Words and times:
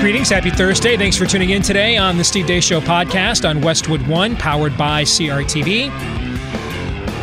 Greetings, 0.00 0.30
happy 0.30 0.50
Thursday. 0.50 0.96
Thanks 0.96 1.16
for 1.16 1.26
tuning 1.26 1.50
in 1.50 1.60
today 1.60 1.96
on 1.96 2.16
the 2.16 2.22
Steve 2.22 2.46
Deace 2.46 2.62
Show 2.62 2.80
podcast 2.80 3.46
on 3.46 3.60
Westwood 3.60 4.00
One, 4.06 4.36
powered 4.36 4.78
by 4.78 5.02
CRTV. 5.02 5.88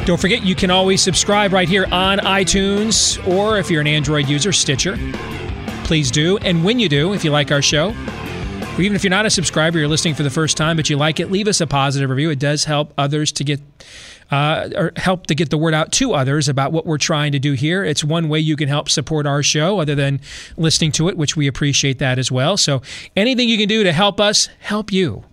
Don't 0.05 0.19
forget, 0.19 0.43
you 0.43 0.55
can 0.55 0.69
always 0.69 1.01
subscribe 1.01 1.53
right 1.53 1.69
here 1.69 1.87
on 1.89 2.19
iTunes, 2.19 3.25
or 3.33 3.57
if 3.57 3.71
you're 3.71 3.79
an 3.79 3.87
Android 3.87 4.27
user, 4.27 4.51
Stitcher. 4.51 4.99
Please 5.85 6.11
do. 6.11 6.37
And 6.39 6.65
when 6.65 6.77
you 6.77 6.89
do, 6.89 7.13
if 7.13 7.23
you 7.23 7.31
like 7.31 7.49
our 7.49 7.61
show, 7.61 7.95
or 8.75 8.81
even 8.81 8.97
if 8.97 9.05
you're 9.05 9.09
not 9.09 9.25
a 9.25 9.29
subscriber, 9.29 9.79
you're 9.79 9.87
listening 9.87 10.13
for 10.13 10.23
the 10.23 10.29
first 10.29 10.57
time, 10.57 10.75
but 10.75 10.89
you 10.89 10.97
like 10.97 11.21
it, 11.21 11.31
leave 11.31 11.47
us 11.47 11.61
a 11.61 11.67
positive 11.67 12.09
review. 12.09 12.29
It 12.29 12.39
does 12.39 12.65
help 12.65 12.93
others 12.97 13.31
to 13.31 13.45
get 13.45 13.61
uh, 14.31 14.69
or 14.75 14.91
help 14.95 15.27
to 15.27 15.35
get 15.35 15.49
the 15.49 15.57
word 15.57 15.73
out 15.73 15.91
to 15.93 16.13
others 16.13 16.49
about 16.49 16.71
what 16.71 16.85
we're 16.85 16.97
trying 16.97 17.31
to 17.31 17.39
do 17.39 17.53
here. 17.53 17.83
It's 17.83 18.03
one 18.03 18.29
way 18.29 18.39
you 18.39 18.55
can 18.55 18.67
help 18.67 18.89
support 18.89 19.25
our 19.25 19.43
show 19.43 19.79
other 19.79 19.95
than 19.95 20.19
listening 20.57 20.91
to 20.93 21.09
it, 21.09 21.17
which 21.17 21.35
we 21.35 21.47
appreciate 21.47 21.99
that 21.99 22.17
as 22.17 22.31
well. 22.31 22.57
So 22.57 22.81
anything 23.15 23.49
you 23.49 23.57
can 23.57 23.67
do 23.67 23.83
to 23.83 23.91
help 23.91 24.19
us 24.19 24.49
help 24.59 24.91
you 24.91 25.23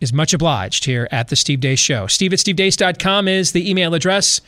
is 0.00 0.12
much 0.12 0.34
obliged 0.34 0.84
here 0.84 1.08
at 1.10 1.28
the 1.28 1.36
Steve 1.36 1.60
Deace 1.60 1.78
Show. 1.78 2.06
Steve 2.06 2.32
at 2.32 2.38
stevedeace.com 2.38 3.28
is 3.28 3.52
the 3.52 3.68
email 3.68 3.94
address. 3.94 4.40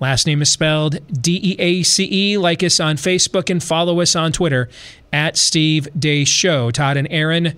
Last 0.00 0.26
name 0.26 0.42
is 0.42 0.50
spelled 0.50 0.98
D 1.22 1.38
E 1.42 1.56
A 1.60 1.82
C 1.84 2.08
E. 2.10 2.38
Like 2.38 2.62
us 2.62 2.80
on 2.80 2.96
Facebook 2.96 3.50
and 3.50 3.62
follow 3.62 4.00
us 4.00 4.16
on 4.16 4.32
Twitter 4.32 4.68
at 5.12 5.36
Steve 5.36 5.86
Deace 5.96 6.26
Show. 6.26 6.70
Todd 6.72 6.96
and 6.96 7.06
Aaron 7.10 7.56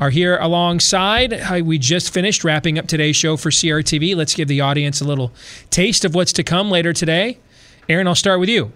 are 0.00 0.10
here 0.10 0.36
alongside. 0.38 1.62
We 1.62 1.78
just 1.78 2.12
finished 2.12 2.44
wrapping 2.44 2.78
up 2.78 2.86
today's 2.86 3.16
show 3.16 3.36
for 3.36 3.50
CRTV. 3.50 4.16
Let's 4.16 4.34
give 4.34 4.48
the 4.48 4.60
audience 4.60 5.00
a 5.00 5.04
little 5.04 5.32
taste 5.70 6.04
of 6.04 6.14
what's 6.14 6.32
to 6.34 6.42
come 6.42 6.70
later 6.70 6.92
today. 6.92 7.38
Aaron, 7.88 8.06
I'll 8.08 8.14
start 8.14 8.40
with 8.40 8.48
you. 8.48 8.72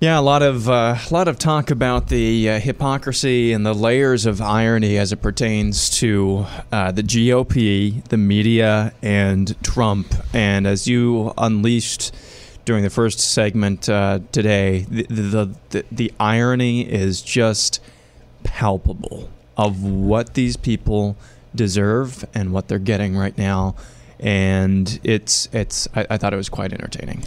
Yeah, 0.00 0.18
a 0.18 0.22
lot 0.22 0.42
of 0.42 0.66
uh, 0.66 0.96
a 0.98 1.12
lot 1.12 1.28
of 1.28 1.38
talk 1.38 1.70
about 1.70 2.08
the 2.08 2.48
uh, 2.48 2.58
hypocrisy 2.58 3.52
and 3.52 3.66
the 3.66 3.74
layers 3.74 4.24
of 4.24 4.40
irony 4.40 4.96
as 4.96 5.12
it 5.12 5.20
pertains 5.20 5.90
to 5.98 6.46
uh, 6.72 6.90
the 6.90 7.02
GOP, 7.02 8.02
the 8.04 8.16
media, 8.16 8.94
and 9.02 9.62
Trump. 9.62 10.14
And 10.32 10.66
as 10.66 10.88
you 10.88 11.34
unleashed 11.36 12.14
during 12.64 12.82
the 12.82 12.88
first 12.88 13.20
segment 13.20 13.90
uh, 13.90 14.20
today, 14.32 14.86
the, 14.88 15.02
the 15.02 15.54
the 15.68 15.84
the 15.92 16.12
irony 16.18 16.80
is 16.80 17.20
just 17.20 17.80
palpable 18.42 19.28
of 19.60 19.84
what 19.84 20.32
these 20.32 20.56
people 20.56 21.16
deserve 21.54 22.24
and 22.34 22.52
what 22.52 22.68
they're 22.68 22.78
getting 22.78 23.14
right 23.14 23.36
now. 23.36 23.76
And 24.18 24.98
it's 25.04 25.48
it's 25.52 25.86
I, 25.94 26.06
I 26.10 26.16
thought 26.16 26.32
it 26.32 26.36
was 26.36 26.48
quite 26.48 26.72
entertaining. 26.72 27.22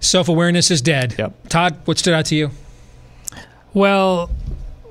Self 0.00 0.28
awareness 0.28 0.70
is 0.70 0.82
dead. 0.82 1.14
Yep. 1.18 1.48
Todd, 1.48 1.76
what 1.84 1.98
stood 1.98 2.14
out 2.14 2.26
to 2.26 2.34
you? 2.34 2.50
Well, 3.74 4.30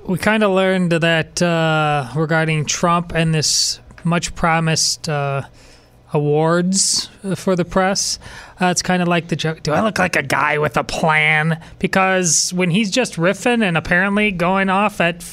we 0.05 0.17
kind 0.17 0.43
of 0.43 0.51
learned 0.51 0.91
that 0.93 1.41
uh, 1.41 2.09
regarding 2.15 2.65
Trump 2.65 3.13
and 3.13 3.33
this 3.33 3.79
much 4.03 4.33
promised 4.35 5.09
uh, 5.09 5.41
awards 6.13 7.09
for 7.35 7.55
the 7.55 7.65
press. 7.65 8.17
Uh, 8.61 8.67
it's 8.67 8.81
kind 8.81 9.01
of 9.01 9.07
like 9.07 9.27
the 9.27 9.35
joke 9.35 9.63
do 9.63 9.71
I 9.71 9.81
look 9.81 9.99
like 9.99 10.15
a 10.15 10.23
guy 10.23 10.57
with 10.57 10.77
a 10.77 10.83
plan? 10.83 11.61
Because 11.79 12.53
when 12.53 12.71
he's 12.71 12.91
just 12.91 13.15
riffing 13.15 13.61
and 13.61 13.77
apparently 13.77 14.31
going 14.31 14.69
off 14.69 15.01
at, 15.01 15.23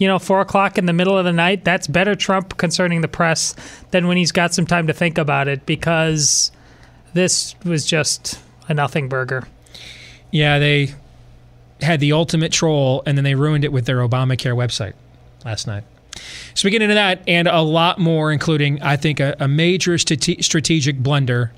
you 0.00 0.08
know, 0.08 0.18
four 0.18 0.40
o'clock 0.40 0.78
in 0.78 0.86
the 0.86 0.94
middle 0.94 1.16
of 1.16 1.26
the 1.26 1.32
night, 1.32 1.62
that's 1.62 1.86
better 1.86 2.14
Trump 2.14 2.56
concerning 2.56 3.02
the 3.02 3.08
press 3.08 3.54
than 3.90 4.08
when 4.08 4.16
he's 4.16 4.32
got 4.32 4.54
some 4.54 4.66
time 4.66 4.86
to 4.86 4.94
think 4.94 5.18
about 5.18 5.46
it 5.46 5.66
because 5.66 6.50
this 7.12 7.54
was 7.64 7.84
just 7.84 8.40
a 8.66 8.72
nothing 8.72 9.10
burger. 9.10 9.46
Yeah, 10.30 10.58
they 10.58 10.94
had 11.82 12.00
the 12.00 12.12
ultimate 12.12 12.50
troll 12.50 13.02
and 13.04 13.18
then 13.18 13.24
they 13.24 13.34
ruined 13.34 13.62
it 13.62 13.72
with 13.72 13.84
their 13.84 13.98
Obamacare 13.98 14.56
website 14.56 14.94
last 15.44 15.66
night. 15.66 15.84
So 16.54 16.66
we 16.66 16.70
get 16.70 16.80
into 16.80 16.94
that 16.94 17.22
and 17.28 17.46
a 17.46 17.60
lot 17.60 17.98
more, 17.98 18.32
including, 18.32 18.80
I 18.82 18.96
think, 18.96 19.20
a, 19.20 19.36
a 19.38 19.48
major 19.48 19.98
strate- 19.98 20.42
strategic 20.42 20.98
blunder 20.98 21.52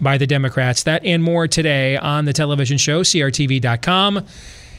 by 0.00 0.18
the 0.18 0.26
Democrats. 0.26 0.82
That 0.82 1.04
and 1.04 1.22
more 1.22 1.46
today 1.46 1.96
on 1.96 2.24
the 2.24 2.32
television 2.32 2.76
show, 2.76 3.02
CRTV.com. 3.02 4.26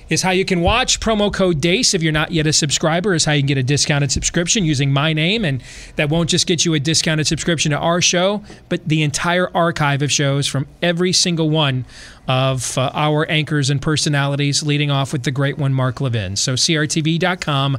Is 0.10 0.24
how 0.24 0.32
you 0.32 0.44
can 0.44 0.62
watch. 0.62 1.00
Promo 1.00 1.32
code 1.32 1.62
DEACE 1.62 1.94
if 1.94 2.02
you're 2.02 2.12
not 2.12 2.32
yet 2.32 2.48
a 2.48 2.54
subscriber, 2.54 3.14
is 3.14 3.26
how 3.26 3.34
you 3.34 3.42
can 3.42 3.48
get 3.48 3.58
a 3.60 3.64
discounted 3.64 4.12
subscription 4.12 4.66
using 4.66 4.92
my 4.92 5.14
name. 5.14 5.46
And 5.46 5.64
that 5.98 6.10
won't 6.10 6.30
just 6.30 6.48
get 6.48 6.66
you 6.66 6.74
a 6.74 6.80
discounted 6.80 7.28
subscription 7.28 7.72
to 7.72 7.78
our 7.78 8.02
show, 8.02 8.44
but 8.70 8.88
the 8.88 9.04
entire 9.04 9.56
archive 9.56 10.02
of 10.02 10.12
shows 10.12 10.48
from 10.48 10.68
every 10.82 11.14
single 11.14 11.50
one 11.50 11.86
of 12.28 12.78
uh, 12.78 12.92
our 12.94 13.30
anchors 13.30 13.70
and 13.70 13.82
personalities, 13.82 14.64
leading 14.64 14.90
off 14.90 15.14
with 15.14 15.24
the 15.24 15.32
great 15.32 15.58
one, 15.58 15.74
Mark 15.74 16.02
Levin. 16.02 16.36
So, 16.36 16.54
CRTV.com, 16.54 17.78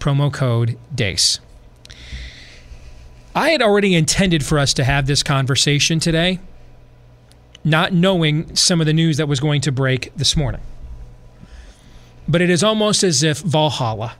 promo 0.00 0.32
code 0.32 0.78
DEACE. 0.94 1.40
I 3.34 3.50
had 3.50 3.62
already 3.62 3.94
intended 3.94 4.44
for 4.44 4.58
us 4.58 4.74
to 4.74 4.84
have 4.84 5.06
this 5.06 5.22
conversation 5.22 6.00
today, 6.00 6.40
not 7.62 7.92
knowing 7.92 8.56
some 8.56 8.80
of 8.80 8.86
the 8.86 8.92
news 8.92 9.16
that 9.18 9.28
was 9.28 9.38
going 9.38 9.60
to 9.60 9.70
break 9.70 10.12
this 10.16 10.36
morning. 10.36 10.60
But 12.28 12.40
it 12.42 12.50
is 12.50 12.62
almost 12.62 13.02
as 13.02 13.22
if 13.22 13.38
Valhalla, 13.38 14.14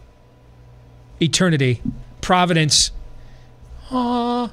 eternity, 1.21 1.83
providence, 2.21 2.91
ah, 3.91 4.51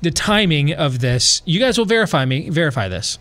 the 0.00 0.10
timing 0.12 0.72
of 0.72 1.00
this, 1.00 1.42
you 1.44 1.58
guys 1.58 1.76
will 1.76 1.84
verify 1.84 2.24
me, 2.24 2.48
verify 2.50 2.88
this. 2.88 3.18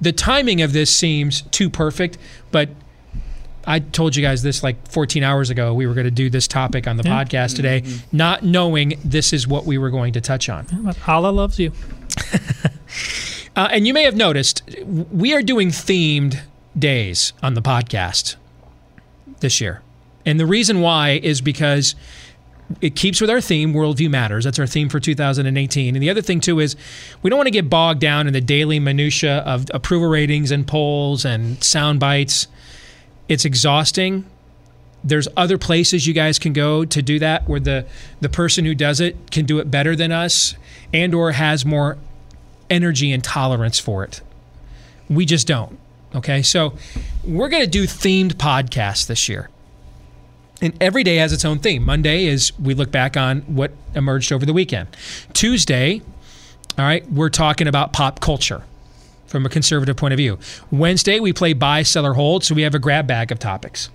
The 0.00 0.12
timing 0.12 0.62
of 0.62 0.72
this 0.72 0.96
seems 0.96 1.42
too 1.42 1.68
perfect, 1.68 2.16
but 2.50 2.70
I 3.66 3.80
told 3.80 4.16
you 4.16 4.22
guys 4.22 4.42
this 4.42 4.62
like 4.62 4.88
14 4.90 5.22
hours 5.22 5.50
ago. 5.50 5.74
We 5.74 5.86
were 5.86 5.92
going 5.92 6.06
to 6.06 6.10
do 6.10 6.30
this 6.30 6.48
topic 6.48 6.86
on 6.86 6.96
the 6.96 7.02
Yeah. 7.04 7.22
podcast 7.24 7.54
today, 7.56 7.82
not 8.12 8.42
knowing 8.42 8.98
this 9.04 9.32
is 9.34 9.46
what 9.46 9.66
we 9.66 9.76
were 9.76 9.90
going 9.90 10.14
to 10.14 10.22
touch 10.22 10.48
on. 10.48 10.94
Allah 11.06 11.30
loves 11.30 11.58
you. 11.58 11.72
Uh, 13.56 13.66
and 13.72 13.88
you 13.88 13.92
may 13.92 14.04
have 14.04 14.14
noticed 14.14 14.62
we 14.86 15.34
are 15.34 15.42
doing 15.42 15.70
themed 15.70 16.38
days 16.78 17.32
on 17.42 17.54
the 17.54 17.62
podcast 17.62 18.36
this 19.40 19.60
year. 19.60 19.82
And 20.24 20.38
the 20.38 20.46
reason 20.46 20.80
why 20.80 21.20
is 21.22 21.40
because 21.40 21.94
it 22.80 22.94
keeps 22.94 23.20
with 23.20 23.30
our 23.30 23.40
theme, 23.40 23.72
Worldview 23.72 24.10
Matters. 24.10 24.44
That's 24.44 24.58
our 24.58 24.66
theme 24.66 24.88
for 24.88 25.00
2018. 25.00 25.96
And 25.96 26.02
the 26.02 26.10
other 26.10 26.20
thing, 26.20 26.40
too, 26.40 26.60
is 26.60 26.76
we 27.22 27.30
don't 27.30 27.38
want 27.38 27.46
to 27.46 27.52
get 27.52 27.70
bogged 27.70 28.00
down 28.00 28.26
in 28.26 28.32
the 28.32 28.40
daily 28.40 28.78
minutia 28.78 29.38
of 29.38 29.66
approval 29.72 30.08
ratings 30.08 30.50
and 30.50 30.66
polls 30.66 31.24
and 31.24 31.62
sound 31.64 31.98
bites. 32.00 32.46
It's 33.28 33.44
exhausting. 33.44 34.26
There's 35.02 35.28
other 35.36 35.56
places 35.56 36.06
you 36.06 36.12
guys 36.12 36.38
can 36.38 36.52
go 36.52 36.84
to 36.84 37.00
do 37.00 37.18
that 37.20 37.48
where 37.48 37.60
the, 37.60 37.86
the 38.20 38.28
person 38.28 38.64
who 38.64 38.74
does 38.74 39.00
it 39.00 39.30
can 39.30 39.46
do 39.46 39.60
it 39.60 39.70
better 39.70 39.96
than 39.96 40.12
us 40.12 40.54
and 40.92 41.14
or 41.14 41.32
has 41.32 41.64
more 41.64 41.96
energy 42.68 43.12
and 43.12 43.22
tolerance 43.24 43.78
for 43.78 44.04
it. 44.04 44.20
We 45.08 45.24
just 45.24 45.46
don't. 45.46 45.78
Okay, 46.14 46.42
so 46.42 46.74
we're 47.22 47.48
going 47.48 47.64
to 47.64 47.70
do 47.70 47.84
themed 47.84 48.34
podcasts 48.34 49.06
this 49.06 49.28
year. 49.28 49.50
And 50.60 50.74
every 50.82 51.04
day 51.04 51.16
has 51.16 51.32
its 51.32 51.44
own 51.44 51.58
theme. 51.58 51.84
Monday 51.84 52.24
is 52.24 52.58
we 52.58 52.74
look 52.74 52.90
back 52.90 53.16
on 53.16 53.42
what 53.42 53.72
emerged 53.94 54.32
over 54.32 54.44
the 54.44 54.52
weekend. 54.52 54.88
Tuesday, 55.32 56.00
all 56.76 56.84
right, 56.84 57.08
we're 57.12 57.28
talking 57.28 57.68
about 57.68 57.92
pop 57.92 58.20
culture 58.20 58.62
from 59.26 59.44
a 59.44 59.48
conservative 59.48 59.96
point 59.96 60.14
of 60.14 60.18
view. 60.18 60.38
Wednesday, 60.70 61.20
we 61.20 61.32
play 61.32 61.52
buy, 61.52 61.82
sell, 61.82 62.06
or 62.06 62.14
hold, 62.14 62.42
so 62.42 62.54
we 62.54 62.62
have 62.62 62.74
a 62.74 62.78
grab 62.78 63.06
bag 63.06 63.30
of 63.30 63.38
topics. 63.38 63.90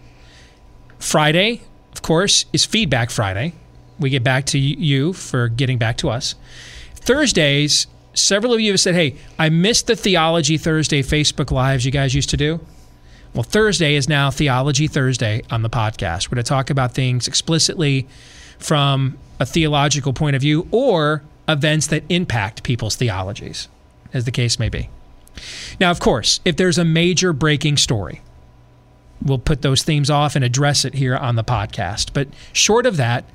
Friday, 0.99 1.61
of 1.91 2.01
course, 2.01 2.45
is 2.53 2.63
Feedback 2.63 3.09
Friday. 3.09 3.53
We 3.99 4.09
get 4.09 4.23
back 4.23 4.45
to 4.47 4.59
you 4.59 5.13
for 5.13 5.47
getting 5.49 5.77
back 5.77 5.97
to 5.97 6.09
us. 6.09 6.35
Thursdays, 6.95 7.87
several 8.13 8.53
of 8.53 8.59
you 8.59 8.71
have 8.71 8.79
said, 8.79 8.95
hey, 8.95 9.15
I 9.37 9.49
missed 9.49 9.87
the 9.87 9.95
Theology 9.95 10.57
Thursday 10.57 11.01
Facebook 11.01 11.51
Lives 11.51 11.85
you 11.85 11.91
guys 11.91 12.13
used 12.13 12.29
to 12.29 12.37
do. 12.37 12.59
Well, 13.33 13.43
Thursday 13.43 13.95
is 13.95 14.07
now 14.07 14.29
Theology 14.29 14.87
Thursday 14.87 15.41
on 15.49 15.63
the 15.63 15.69
podcast. 15.69 16.27
We're 16.27 16.35
going 16.35 16.43
to 16.45 16.49
talk 16.49 16.69
about 16.69 16.93
things 16.93 17.27
explicitly 17.27 18.07
from 18.59 19.17
a 19.39 19.45
theological 19.45 20.13
point 20.13 20.35
of 20.35 20.41
view 20.41 20.67
or 20.71 21.23
events 21.49 21.87
that 21.87 22.03
impact 22.09 22.63
people's 22.63 22.95
theologies, 22.95 23.67
as 24.13 24.25
the 24.25 24.31
case 24.31 24.59
may 24.59 24.69
be. 24.69 24.89
Now, 25.79 25.89
of 25.89 25.99
course, 25.99 26.39
if 26.45 26.57
there's 26.57 26.77
a 26.77 26.85
major 26.85 27.33
breaking 27.33 27.77
story, 27.77 28.21
we'll 29.21 29.39
put 29.39 29.63
those 29.63 29.81
themes 29.81 30.09
off 30.09 30.35
and 30.35 30.45
address 30.45 30.85
it 30.85 30.93
here 30.93 31.15
on 31.15 31.35
the 31.35 31.43
podcast. 31.43 32.13
But 32.13 32.27
short 32.53 32.85
of 32.85 32.97
that, 32.97 33.25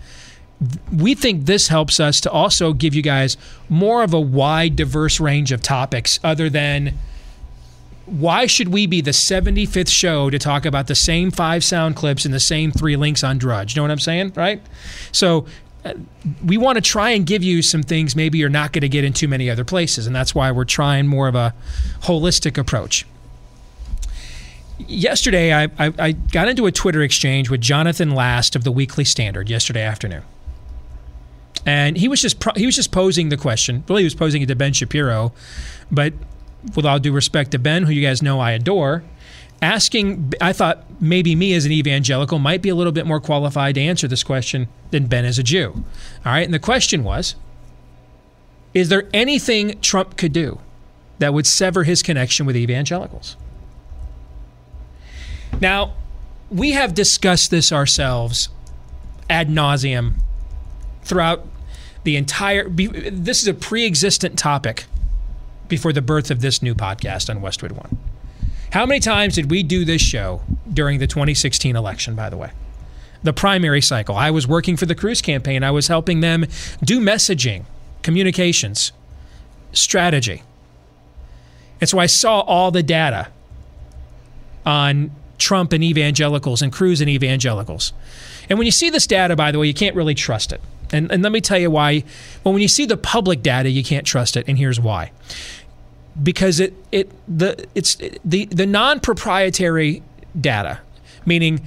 we 0.93 1.15
think 1.15 1.47
this 1.47 1.69
helps 1.69 2.01
us 2.01 2.21
to 2.23 2.31
also 2.31 2.73
give 2.73 2.95
you 2.95 3.03
guys 3.03 3.37
more 3.69 4.03
of 4.03 4.13
a 4.13 4.21
wide, 4.21 4.75
diverse 4.75 5.21
range 5.21 5.53
of 5.53 5.63
topics 5.63 6.19
other 6.25 6.51
than 6.51 6.95
why 8.07 8.47
should 8.47 8.69
we 8.69 8.87
be 8.87 9.01
the 9.01 9.11
75th 9.11 9.91
show 9.91 10.31
to 10.31 10.39
talk 10.39 10.65
about 10.65 10.87
the 10.87 10.95
same 10.95 11.31
five 11.31 11.63
sound 11.63 11.95
clips 11.95 12.25
and 12.25 12.33
the 12.33 12.41
same 12.41 12.73
three 12.73 12.97
links 12.97 13.23
on 13.23 13.39
Drudge? 13.39 13.75
You 13.75 13.81
know 13.81 13.85
what 13.85 13.91
I'm 13.91 13.99
saying? 13.99 14.33
Right? 14.35 14.63
So 15.13 15.47
uh, 15.85 15.95
we 16.45 16.57
want 16.57 16.77
to 16.77 16.83
try 16.83 17.11
and 17.11 17.27
give 17.27 17.43
you 17.43 17.63
some 17.63 17.83
things 17.83 18.17
maybe 18.17 18.39
you're 18.39 18.49
not 18.49 18.73
going 18.73 18.83
to 18.83 18.89
get 18.89 19.05
in 19.05 19.13
too 19.13 19.29
many 19.29 19.51
other 19.51 19.65
places. 19.65 20.07
And 20.07 20.17
that's 20.17 20.35
why 20.35 20.51
we're 20.51 20.65
trying 20.65 21.07
more 21.07 21.29
of 21.29 21.35
a 21.35 21.55
holistic 22.03 22.59
approach. 22.59 23.07
Yesterday, 24.79 25.53
I, 25.53 25.65
I, 25.79 25.93
I 25.99 26.13
got 26.13 26.49
into 26.49 26.67
a 26.67 26.73
Twitter 26.73 27.03
exchange 27.03 27.51
with 27.51 27.61
Jonathan 27.61 28.15
Last 28.15 28.57
of 28.57 28.65
the 28.65 28.73
Weekly 28.73 29.05
Standard 29.05 29.51
yesterday 29.51 29.83
afternoon. 29.83 30.23
And 31.67 31.97
he 31.97 32.09
was 32.09 32.23
just 32.23 32.41
pro- 32.41 32.55
he 32.55 32.67
was 32.67 32.77
just 32.77 32.93
posing 32.93 33.29
the 33.29 33.37
question. 33.37 33.85
Really, 33.89 34.03
he 34.03 34.07
was 34.07 34.15
posing 34.15 34.43
it 34.43 34.47
to 34.47 34.57
Ben 34.57 34.73
Shapiro, 34.73 35.33
but 35.91 36.13
with 36.75 36.85
all 36.87 36.99
due 36.99 37.13
respect 37.13 37.53
to 37.53 37.59
Ben, 37.59 37.85
who 37.85 37.93
you 37.93 38.03
guys 38.03 38.23
know 38.23 38.41
I 38.41 38.53
adore, 38.53 39.03
asking, 39.63 40.33
I 40.41 40.53
thought 40.53 40.85
maybe 41.01 41.35
me 41.35 41.55
as 41.55 41.65
an 41.65 41.73
evangelical 41.73 42.39
might 42.39 42.63
be 42.63 42.69
a 42.69 42.75
little 42.75 42.93
bit 42.93 43.07
more 43.07 43.21
qualified 43.21 43.75
to 43.77 43.81
answer 43.81 44.09
this 44.09 44.23
question 44.23 44.69
than 44.91 45.07
Ben 45.07 45.25
as 45.25 45.39
a 45.39 45.43
Jew. 45.43 45.85
All 46.25 46.33
right. 46.33 46.45
And 46.45 46.55
the 46.55 46.59
question 46.59 47.05
was 47.05 47.37
Is 48.75 48.89
there 48.89 49.09
anything 49.13 49.81
Trump 49.81 50.17
could 50.17 50.33
do 50.33 50.61
that 51.19 51.35
would 51.35 51.47
sever 51.47 51.85
his 51.85 52.03
connection 52.03 52.47
with 52.47 52.57
evangelicals? 52.57 53.37
Now, 55.61 55.95
we 56.51 56.73
have 56.73 56.95
discussed 56.95 57.51
this 57.51 57.73
ourselves 57.73 58.49
ad 59.29 59.49
nauseum 59.49 60.15
throughout 61.09 61.45
the 62.05 62.17
entire. 62.17 62.69
This 62.69 63.43
is 63.43 63.49
a 63.49 63.55
pre 63.55 63.87
existent 63.87 64.39
topic 64.39 64.85
before 65.69 65.93
the 65.93 66.03
birth 66.03 66.31
of 66.31 66.41
this 66.41 66.63
new 66.63 66.75
podcast 66.75 67.29
on 67.29 67.41
Westwood 67.41 67.73
One. 67.73 67.99
How 68.73 68.85
many 68.85 69.01
times 69.01 69.35
did 69.35 69.51
we 69.51 69.63
do 69.63 69.85
this 69.85 70.03
show 70.03 70.43
during 70.73 70.99
the 70.99 71.07
2016 71.07 71.75
election, 71.75 72.15
by 72.15 72.29
the 72.29 72.37
way? 72.37 72.51
The 73.23 73.33
primary 73.33 73.81
cycle. 73.81 74.15
I 74.15 74.31
was 74.31 74.47
working 74.47 74.77
for 74.77 74.87
the 74.87 74.95
Cruz 74.95 75.23
campaign. 75.23 75.65
I 75.65 75.71
was 75.71 75.89
helping 75.89 76.21
them 76.21 76.47
do 76.83 77.01
messaging, 77.01 77.65
communications, 78.03 78.93
strategy. 79.73 80.43
And 81.81 81.89
so 81.89 81.99
I 81.99 82.07
saw 82.07 82.41
all 82.41 82.71
the 82.71 82.83
data 82.83 83.29
on 84.67 85.11
Trump 85.39 85.73
and 85.73 85.83
evangelicals 85.83 86.61
and 86.63 86.73
Cruz 86.73 87.01
and 87.01 87.09
evangelicals. 87.09 87.93
And 88.51 88.59
when 88.59 88.67
you 88.67 88.73
see 88.73 88.91
this 88.91 89.07
data, 89.07 89.37
by 89.37 89.51
the 89.51 89.59
way, 89.59 89.67
you 89.67 89.75
can't 89.75 89.97
really 89.97 90.15
trust 90.15 90.53
it. 90.53 90.61
And, 90.93 91.11
and 91.13 91.23
let 91.23 91.33
me 91.33 91.41
tell 91.41 91.59
you 91.59 91.71
why. 91.71 92.05
Well, 92.45 92.55
when 92.55 92.63
you 92.63 92.69
see 92.69 92.87
the 92.87 92.97
public 92.97 93.43
data, 93.43 93.71
you 93.71 93.85
can't 93.85 94.07
trust 94.07 94.37
it, 94.37 94.49
and 94.49 94.57
here's 94.59 94.81
why 94.81 95.11
because 96.23 96.61
it 96.61 96.75
it 96.91 97.11
the 97.29 97.67
it's 97.75 97.97
the 98.25 98.47
the 98.47 98.67
non-proprietary 98.67 100.03
data, 100.39 100.81
meaning 101.25 101.67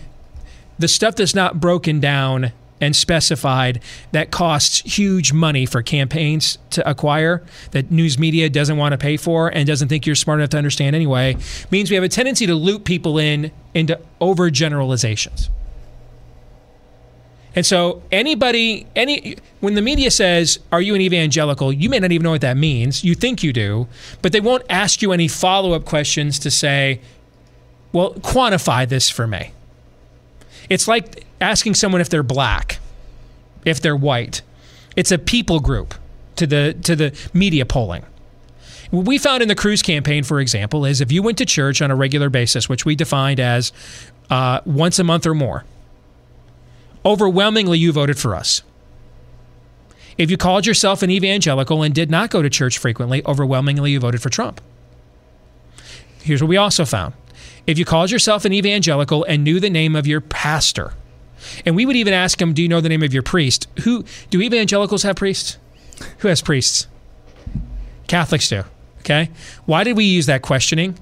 the 0.79 0.87
stuff 0.87 1.15
that's 1.15 1.35
not 1.35 1.59
broken 1.59 1.99
down 1.99 2.51
and 2.79 2.95
specified 2.95 3.79
that 4.11 4.31
costs 4.31 4.79
huge 4.79 5.31
money 5.31 5.67
for 5.67 5.83
campaigns 5.83 6.57
to 6.71 6.87
acquire 6.89 7.43
that 7.71 7.91
news 7.91 8.17
media 8.17 8.49
doesn't 8.49 8.77
want 8.77 8.91
to 8.91 8.97
pay 8.97 9.17
for 9.17 9.49
and 9.49 9.67
doesn't 9.67 9.87
think 9.87 10.07
you're 10.07 10.15
smart 10.15 10.39
enough 10.39 10.49
to 10.49 10.57
understand 10.57 10.95
anyway 10.95 11.37
means 11.69 11.91
we 11.91 11.95
have 11.95 12.03
a 12.03 12.09
tendency 12.09 12.47
to 12.47 12.55
loop 12.55 12.83
people 12.83 13.19
in 13.19 13.51
into 13.75 13.99
overgeneralizations. 14.19 15.49
And 17.55 17.65
so 17.65 18.01
anybody 18.11 18.87
any 18.95 19.35
when 19.59 19.75
the 19.75 19.81
media 19.81 20.09
says, 20.09 20.59
"Are 20.71 20.81
you 20.81 20.95
an 20.95 21.01
evangelical?" 21.01 21.73
you 21.73 21.89
may 21.89 21.99
not 21.99 22.11
even 22.11 22.23
know 22.23 22.31
what 22.31 22.41
that 22.41 22.57
means. 22.57 23.03
You 23.03 23.13
think 23.13 23.43
you 23.43 23.51
do, 23.51 23.87
but 24.21 24.31
they 24.31 24.39
won't 24.39 24.63
ask 24.69 25.01
you 25.01 25.11
any 25.11 25.27
follow-up 25.27 25.85
questions 25.85 26.39
to 26.39 26.51
say, 26.51 27.01
"Well, 27.91 28.13
quantify 28.15 28.87
this 28.87 29.09
for 29.09 29.27
me." 29.27 29.51
It's 30.69 30.87
like 30.87 31.25
asking 31.41 31.75
someone 31.75 31.99
if 31.99 32.09
they're 32.09 32.23
black, 32.23 32.79
if 33.65 33.81
they're 33.81 33.95
white. 33.95 34.41
It's 34.95 35.11
a 35.11 35.17
people 35.17 35.59
group 35.59 35.93
to 36.37 36.47
the 36.47 36.75
to 36.83 36.95
the 36.95 37.13
media 37.33 37.65
polling. 37.65 38.03
What 38.91 39.05
we 39.05 39.17
found 39.17 39.41
in 39.41 39.47
the 39.47 39.55
Cruz 39.55 39.81
campaign, 39.81 40.23
for 40.23 40.39
example, 40.39 40.85
is 40.85 41.01
if 41.01 41.11
you 41.11 41.23
went 41.23 41.37
to 41.37 41.45
church 41.45 41.81
on 41.81 41.91
a 41.91 41.95
regular 41.95 42.29
basis, 42.29 42.67
which 42.67 42.85
we 42.85 42.95
defined 42.95 43.39
as 43.39 43.71
uh, 44.29 44.59
once 44.65 44.99
a 44.99 45.03
month 45.03 45.25
or 45.25 45.33
more, 45.33 45.63
overwhelmingly 47.05 47.77
you 47.77 47.91
voted 47.91 48.17
for 48.17 48.35
us. 48.35 48.61
If 50.17 50.29
you 50.29 50.37
called 50.37 50.65
yourself 50.65 51.01
an 51.01 51.09
evangelical 51.09 51.83
and 51.83 51.95
did 51.95 52.11
not 52.11 52.29
go 52.29 52.41
to 52.41 52.49
church 52.49 52.77
frequently, 52.77 53.25
overwhelmingly 53.25 53.91
you 53.91 53.99
voted 53.99 54.21
for 54.21 54.29
Trump. 54.29 54.61
Here's 56.21 56.41
what 56.41 56.49
we 56.49 56.57
also 56.57 56.85
found. 56.85 57.13
If 57.65 57.79
you 57.79 57.85
called 57.85 58.11
yourself 58.11 58.45
an 58.45 58.53
evangelical 58.53 59.23
and 59.23 59.43
knew 59.43 59.59
the 59.59 59.69
name 59.69 59.95
of 59.95 60.05
your 60.07 60.21
pastor, 60.21 60.93
and 61.65 61.75
we 61.75 61.85
would 61.85 61.95
even 61.95 62.13
ask 62.13 62.37
them, 62.37 62.53
Do 62.53 62.61
you 62.61 62.67
know 62.67 62.81
the 62.81 62.89
name 62.89 63.03
of 63.03 63.13
your 63.13 63.23
priest? 63.23 63.67
Who 63.83 64.03
do 64.29 64.41
evangelicals 64.41 65.03
have 65.03 65.15
priests? 65.15 65.57
Who 66.19 66.27
has 66.27 66.41
priests? 66.41 66.87
Catholics 68.07 68.49
do. 68.49 68.63
Okay. 68.99 69.29
Why 69.65 69.83
did 69.83 69.97
we 69.97 70.05
use 70.05 70.27
that 70.27 70.41
questioning? 70.41 70.97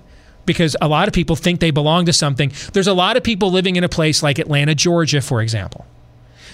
Because 0.49 0.75
a 0.81 0.87
lot 0.87 1.07
of 1.07 1.13
people 1.13 1.35
think 1.35 1.59
they 1.59 1.69
belong 1.69 2.07
to 2.07 2.11
something. 2.11 2.51
There's 2.73 2.87
a 2.87 2.93
lot 2.95 3.17
of 3.17 3.21
people 3.21 3.51
living 3.51 3.75
in 3.75 3.83
a 3.83 3.87
place 3.87 4.23
like 4.23 4.39
Atlanta, 4.39 4.73
Georgia, 4.73 5.21
for 5.21 5.43
example, 5.43 5.85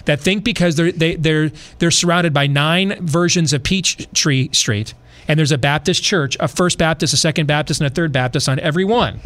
that 0.03 0.19
think 0.19 0.43
because 0.43 0.75
they're 0.75 0.91
they, 0.91 1.15
they're 1.15 1.49
they're 1.79 1.91
surrounded 1.91 2.33
by 2.33 2.45
nine 2.45 2.97
versions 2.99 3.53
of 3.53 3.63
Peachtree 3.63 4.49
Street, 4.51 4.93
and 5.29 5.39
there's 5.39 5.53
a 5.53 5.57
Baptist 5.57 6.03
church, 6.03 6.35
a 6.41 6.49
First 6.49 6.77
Baptist, 6.77 7.13
a 7.13 7.17
Second 7.17 7.45
Baptist, 7.45 7.79
and 7.79 7.87
a 7.87 7.89
Third 7.89 8.11
Baptist 8.11 8.49
on 8.49 8.59
every 8.59 8.83
one, 8.83 9.21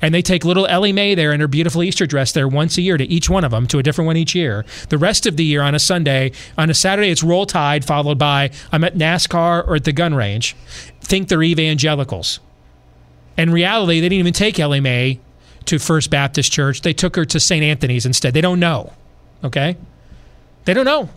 and 0.00 0.14
they 0.14 0.22
take 0.22 0.46
little 0.46 0.66
Ellie 0.66 0.94
Mae 0.94 1.14
there 1.14 1.34
in 1.34 1.40
her 1.40 1.46
beautiful 1.46 1.82
Easter 1.82 2.06
dress 2.06 2.32
there 2.32 2.48
once 2.48 2.78
a 2.78 2.80
year 2.80 2.96
to 2.96 3.04
each 3.04 3.28
one 3.28 3.44
of 3.44 3.50
them 3.50 3.66
to 3.66 3.78
a 3.78 3.82
different 3.82 4.06
one 4.06 4.16
each 4.16 4.34
year. 4.34 4.64
The 4.88 4.96
rest 4.96 5.26
of 5.26 5.36
the 5.36 5.44
year 5.44 5.60
on 5.60 5.74
a 5.74 5.78
Sunday, 5.78 6.32
on 6.56 6.70
a 6.70 6.74
Saturday 6.74 7.10
it's 7.10 7.22
Roll 7.22 7.44
Tide 7.44 7.84
followed 7.84 8.16
by 8.16 8.50
I'm 8.72 8.82
at 8.82 8.94
NASCAR 8.94 9.68
or 9.68 9.74
at 9.74 9.84
the 9.84 9.92
gun 9.92 10.14
range. 10.14 10.56
Think 11.02 11.28
they're 11.28 11.42
evangelicals 11.42 12.40
in 13.36 13.50
reality, 13.50 14.00
they 14.00 14.08
didn't 14.08 14.20
even 14.20 14.32
take 14.32 14.58
Ellie 14.58 14.80
Mae 14.80 15.20
to 15.66 15.78
First 15.78 16.10
Baptist 16.10 16.52
Church. 16.52 16.82
They 16.82 16.92
took 16.92 17.16
her 17.16 17.24
to 17.24 17.40
St. 17.40 17.62
Anthony's 17.62 18.06
instead. 18.06 18.34
They 18.34 18.40
don't 18.40 18.60
know. 18.60 18.92
Okay? 19.44 19.76
They 20.64 20.74
don't 20.74 20.84
know. 20.84 21.10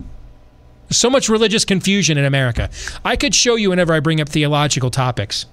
So 0.90 1.10
much 1.10 1.30
religious 1.30 1.66
confusion 1.66 2.18
in 2.18 2.26
America. 2.26 2.70
I 3.06 3.16
could 3.16 3.36
show 3.36 3.56
you 3.56 3.70
whenever 3.70 3.94
I 3.94 4.00
bring 4.00 4.20
up 4.20 4.30
theological 4.30 4.90
topics 4.90 5.46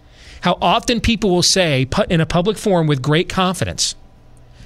how 0.43 0.59
often 0.61 1.01
people 1.01 1.31
will 1.31 1.43
say 1.43 1.89
in 2.09 2.21
a 2.21 2.27
public 2.27 2.57
forum 2.57 2.87
with 2.87 3.03
great 3.03 3.29
confidence 3.29 3.95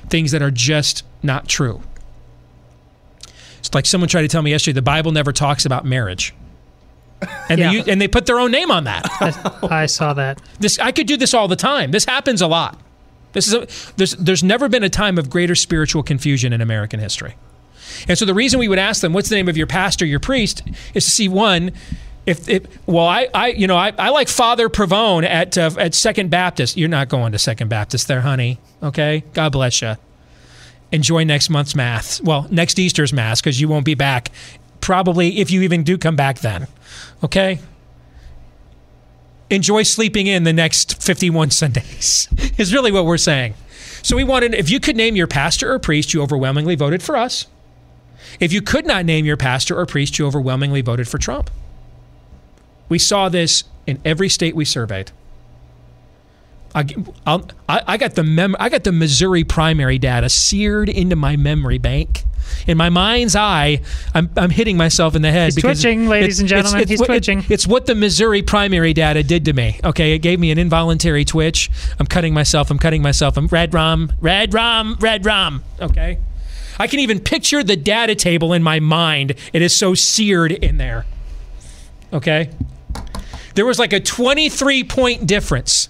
things 0.08 0.32
that 0.32 0.42
are 0.42 0.50
just 0.50 1.04
not 1.22 1.48
true. 1.48 1.80
It's 3.60 3.72
like 3.72 3.86
someone 3.86 4.08
tried 4.08 4.22
to 4.22 4.28
tell 4.28 4.42
me 4.42 4.50
yesterday 4.50 4.74
the 4.74 4.82
Bible 4.82 5.12
never 5.12 5.32
talks 5.32 5.64
about 5.64 5.84
marriage 5.84 6.34
and 7.48 7.58
yeah. 7.58 7.70
they 7.72 7.92
and 7.92 8.00
they 8.00 8.08
put 8.08 8.26
their 8.26 8.38
own 8.38 8.50
name 8.50 8.70
on 8.70 8.84
that. 8.84 9.06
I 9.70 9.86
saw 9.86 10.14
that. 10.14 10.40
This 10.58 10.78
I 10.78 10.92
could 10.92 11.06
do 11.06 11.16
this 11.16 11.34
all 11.34 11.48
the 11.48 11.56
time. 11.56 11.90
This 11.90 12.04
happens 12.04 12.40
a 12.40 12.46
lot. 12.46 12.78
This 13.32 13.46
is 13.46 13.54
a, 13.54 13.94
there's 13.96 14.12
there's 14.12 14.42
never 14.42 14.68
been 14.68 14.82
a 14.82 14.90
time 14.90 15.18
of 15.18 15.30
greater 15.30 15.54
spiritual 15.54 16.02
confusion 16.02 16.52
in 16.52 16.60
American 16.60 17.00
history. 17.00 17.34
And 18.08 18.16
so 18.18 18.24
the 18.24 18.34
reason 18.34 18.58
we 18.58 18.68
would 18.68 18.78
ask 18.78 19.00
them, 19.00 19.12
"What's 19.12 19.28
the 19.28 19.36
name 19.36 19.48
of 19.48 19.56
your 19.56 19.66
pastor, 19.66 20.06
your 20.06 20.20
priest?" 20.20 20.62
is 20.94 21.04
to 21.04 21.10
see 21.10 21.28
one. 21.28 21.72
If, 22.26 22.48
if 22.48 22.66
well, 22.86 23.06
I, 23.06 23.28
I 23.34 23.48
you 23.48 23.66
know 23.66 23.76
I, 23.76 23.92
I 23.98 24.10
like 24.10 24.28
Father 24.28 24.68
Pavone 24.68 25.24
at 25.24 25.56
uh, 25.56 25.70
at 25.78 25.94
Second 25.94 26.30
Baptist. 26.30 26.76
You're 26.76 26.88
not 26.88 27.08
going 27.08 27.32
to 27.32 27.38
Second 27.38 27.68
Baptist 27.68 28.08
there, 28.08 28.20
honey. 28.20 28.58
Okay, 28.82 29.24
God 29.32 29.52
bless 29.52 29.82
you. 29.82 29.96
Enjoy 30.92 31.24
next 31.24 31.50
month's 31.50 31.74
mass. 31.74 32.20
Well, 32.20 32.46
next 32.50 32.78
Easter's 32.78 33.12
mass 33.12 33.40
because 33.40 33.60
you 33.60 33.68
won't 33.68 33.84
be 33.84 33.94
back. 33.94 34.30
Probably 34.80 35.38
if 35.38 35.50
you 35.50 35.62
even 35.62 35.84
do 35.84 35.96
come 35.96 36.16
back 36.16 36.40
then. 36.40 36.66
Okay? 37.22 37.60
Enjoy 39.50 39.82
sleeping 39.82 40.26
in 40.26 40.44
the 40.44 40.52
next 40.52 41.02
51 41.02 41.50
Sundays, 41.50 42.28
is 42.58 42.72
really 42.72 42.92
what 42.92 43.04
we're 43.04 43.18
saying. 43.18 43.54
So 44.02 44.16
we 44.16 44.24
wanted, 44.24 44.54
if 44.54 44.70
you 44.70 44.80
could 44.80 44.96
name 44.96 45.16
your 45.16 45.26
pastor 45.26 45.72
or 45.72 45.78
priest, 45.78 46.14
you 46.14 46.22
overwhelmingly 46.22 46.76
voted 46.76 47.02
for 47.02 47.16
us. 47.16 47.46
If 48.38 48.52
you 48.52 48.62
could 48.62 48.86
not 48.86 49.04
name 49.04 49.24
your 49.26 49.36
pastor 49.36 49.78
or 49.78 49.86
priest, 49.86 50.18
you 50.18 50.26
overwhelmingly 50.26 50.80
voted 50.82 51.08
for 51.08 51.18
Trump. 51.18 51.50
We 52.88 52.98
saw 52.98 53.28
this 53.28 53.64
in 53.86 54.00
every 54.04 54.28
state 54.28 54.54
we 54.54 54.64
surveyed. 54.64 55.12
I, 56.74 56.86
I, 57.26 57.82
I 57.86 57.96
got 57.96 58.14
the 58.14 58.22
mem- 58.22 58.56
I 58.60 58.68
got 58.68 58.84
the 58.84 58.92
Missouri 58.92 59.44
primary 59.44 59.98
data 59.98 60.28
seared 60.28 60.88
into 60.88 61.16
my 61.16 61.36
memory 61.36 61.78
bank 61.78 62.24
in 62.66 62.76
my 62.76 62.88
mind's 62.90 63.36
eye, 63.36 63.80
I'm, 64.14 64.30
I'm 64.36 64.50
hitting 64.50 64.76
myself 64.76 65.14
in 65.14 65.22
the 65.22 65.30
head. 65.30 65.46
He's 65.46 65.56
because 65.56 65.82
twitching, 65.82 66.08
ladies 66.08 66.40
and 66.40 66.48
gentlemen. 66.48 66.82
It's, 66.82 66.90
it's, 66.90 67.00
He's 67.00 67.06
twitching. 67.06 67.44
it's 67.48 67.66
what 67.66 67.86
the 67.86 67.94
Missouri 67.94 68.42
primary 68.42 68.92
data 68.92 69.22
did 69.22 69.44
to 69.46 69.52
me. 69.52 69.78
Okay, 69.82 70.14
it 70.14 70.18
gave 70.20 70.40
me 70.40 70.50
an 70.50 70.58
involuntary 70.58 71.24
twitch. 71.24 71.70
I'm 71.98 72.06
cutting 72.06 72.34
myself. 72.34 72.70
I'm 72.70 72.78
cutting 72.78 73.02
myself. 73.02 73.36
I'm 73.36 73.46
red 73.46 73.74
rum, 73.74 74.12
red 74.20 74.54
rum, 74.54 74.96
red 75.00 75.24
rum. 75.24 75.62
Okay. 75.80 76.18
I 76.78 76.86
can 76.86 77.00
even 77.00 77.20
picture 77.20 77.62
the 77.62 77.76
data 77.76 78.14
table 78.14 78.52
in 78.52 78.62
my 78.62 78.80
mind. 78.80 79.34
It 79.52 79.62
is 79.62 79.76
so 79.76 79.94
seared 79.94 80.52
in 80.52 80.78
there. 80.78 81.04
Okay? 82.12 82.50
There 83.54 83.66
was 83.66 83.78
like 83.78 83.92
a 83.92 84.00
23 84.00 84.84
point 84.84 85.26
difference 85.26 85.88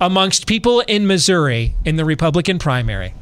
amongst 0.00 0.46
people 0.46 0.80
in 0.80 1.06
Missouri 1.06 1.74
in 1.84 1.96
the 1.96 2.04
Republican 2.04 2.58
primary 2.58 3.14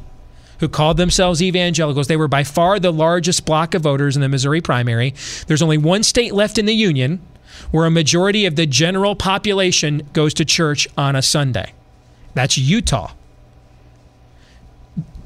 who 0.59 0.67
called 0.67 0.97
themselves 0.97 1.41
evangelicals. 1.41 2.07
They 2.07 2.17
were 2.17 2.27
by 2.27 2.43
far 2.43 2.79
the 2.79 2.91
largest 2.91 3.45
block 3.45 3.73
of 3.73 3.81
voters 3.81 4.15
in 4.15 4.21
the 4.21 4.29
Missouri 4.29 4.61
primary. 4.61 5.13
There's 5.47 5.61
only 5.61 5.77
one 5.77 6.03
state 6.03 6.33
left 6.33 6.57
in 6.57 6.65
the 6.65 6.73
Union 6.73 7.21
where 7.71 7.85
a 7.85 7.91
majority 7.91 8.45
of 8.45 8.55
the 8.55 8.65
general 8.65 9.15
population 9.15 10.07
goes 10.13 10.33
to 10.35 10.45
church 10.45 10.87
on 10.97 11.15
a 11.15 11.21
Sunday. 11.21 11.73
That's 12.33 12.57
Utah. 12.57 13.11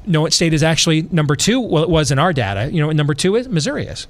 Know 0.06 0.20
what 0.20 0.32
state 0.32 0.52
is 0.52 0.62
actually 0.62 1.02
number 1.10 1.36
two? 1.36 1.60
Well, 1.60 1.82
it 1.82 1.90
was 1.90 2.10
in 2.10 2.18
our 2.18 2.32
data. 2.32 2.70
You 2.72 2.80
know 2.80 2.88
what 2.88 2.96
number 2.96 3.14
two 3.14 3.36
is? 3.36 3.48
Missouri 3.48 3.86
is. 3.86 4.06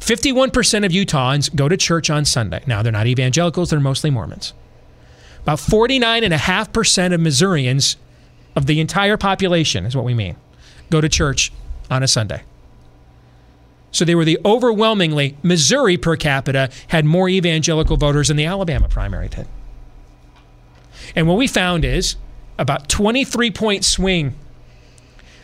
51% 0.00 0.84
of 0.84 0.92
Utahns 0.92 1.54
go 1.54 1.68
to 1.68 1.76
church 1.76 2.10
on 2.10 2.24
Sunday. 2.24 2.62
Now, 2.66 2.82
they're 2.82 2.92
not 2.92 3.06
evangelicals, 3.06 3.70
they're 3.70 3.80
mostly 3.80 4.10
Mormons. 4.10 4.52
About 5.46 5.58
49.5% 5.58 7.14
of 7.14 7.20
Missourians, 7.20 7.96
of 8.56 8.66
the 8.66 8.80
entire 8.80 9.16
population, 9.16 9.86
is 9.86 9.94
what 9.94 10.04
we 10.04 10.12
mean, 10.12 10.34
go 10.90 11.00
to 11.00 11.08
church 11.08 11.52
on 11.88 12.02
a 12.02 12.08
Sunday. 12.08 12.42
So 13.92 14.04
they 14.04 14.16
were 14.16 14.24
the 14.24 14.40
overwhelmingly, 14.44 15.36
Missouri 15.44 15.96
per 15.96 16.16
capita 16.16 16.68
had 16.88 17.04
more 17.04 17.28
evangelical 17.28 17.96
voters 17.96 18.26
than 18.26 18.36
the 18.36 18.44
Alabama 18.44 18.88
primary 18.88 19.28
did. 19.28 19.46
And 21.14 21.28
what 21.28 21.38
we 21.38 21.46
found 21.46 21.84
is 21.84 22.16
about 22.58 22.88
23 22.88 23.52
point 23.52 23.84
swing. 23.84 24.34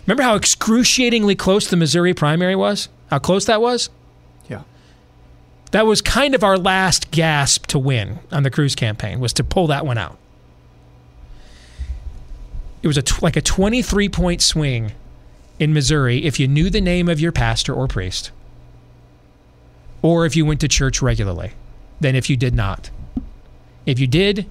Remember 0.05 0.25
how 0.25 0.35
excruciatingly 0.35 1.37
close 1.37 1.69
the 1.69 1.77
Missouri 1.77 2.13
primary 2.13 2.57
was? 2.57 2.89
How 3.09 3.21
close 3.21 3.45
that 3.45 3.63
was? 3.63 3.89
That 5.73 5.87
was 5.87 6.03
kind 6.03 6.35
of 6.35 6.45
our 6.45 6.59
last 6.59 7.11
gasp 7.11 7.67
to 7.69 7.79
win 7.79 8.21
on 8.31 8.43
the 8.43 8.51
Cruz 8.51 8.75
campaign 8.75 9.21
was 9.21 9.33
to 9.35 9.45
pull 9.45 9.67
that 9.69 9.85
one 9.85 9.99
out. 9.99 10.19
It 12.83 12.87
was 12.87 12.99
a 12.99 13.03
t- 13.03 13.17
like 13.23 13.37
a 13.37 13.41
23 13.41 14.09
point 14.09 14.43
swing 14.43 14.93
in 15.59 15.73
Missouri 15.73 16.25
if 16.25 16.39
you 16.39 16.47
knew 16.47 16.69
the 16.69 16.81
name 16.81 17.09
of 17.09 17.21
your 17.21 17.33
pastor 17.33 17.73
or 17.73 17.89
priest 17.89 18.31
or 20.03 20.27
if 20.27 20.37
you 20.37 20.45
went 20.45 20.61
to 20.61 20.69
church 20.69 21.01
regularly 21.01 21.53
than 22.01 22.17
if 22.17 22.29
you 22.29 22.37
did 22.37 22.55
not. 22.55 22.91
If 23.87 23.99
you 23.99 24.07
did 24.07 24.47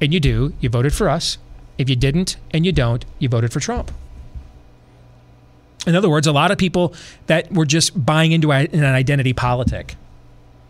and 0.00 0.14
you 0.14 0.20
do, 0.20 0.54
you 0.60 0.70
voted 0.70 0.94
for 0.94 1.08
us. 1.10 1.36
If 1.76 1.90
you 1.90 1.96
didn't 1.96 2.36
and 2.52 2.64
you 2.64 2.72
don't, 2.72 3.04
you 3.18 3.28
voted 3.28 3.52
for 3.52 3.60
Trump. 3.60 3.90
In 5.86 5.94
other 5.94 6.08
words, 6.08 6.26
a 6.26 6.32
lot 6.32 6.50
of 6.50 6.56
people 6.56 6.94
that 7.26 7.52
were 7.52 7.66
just 7.66 8.06
buying 8.06 8.32
into 8.32 8.52
an 8.52 8.84
identity 8.84 9.32
politic. 9.32 9.96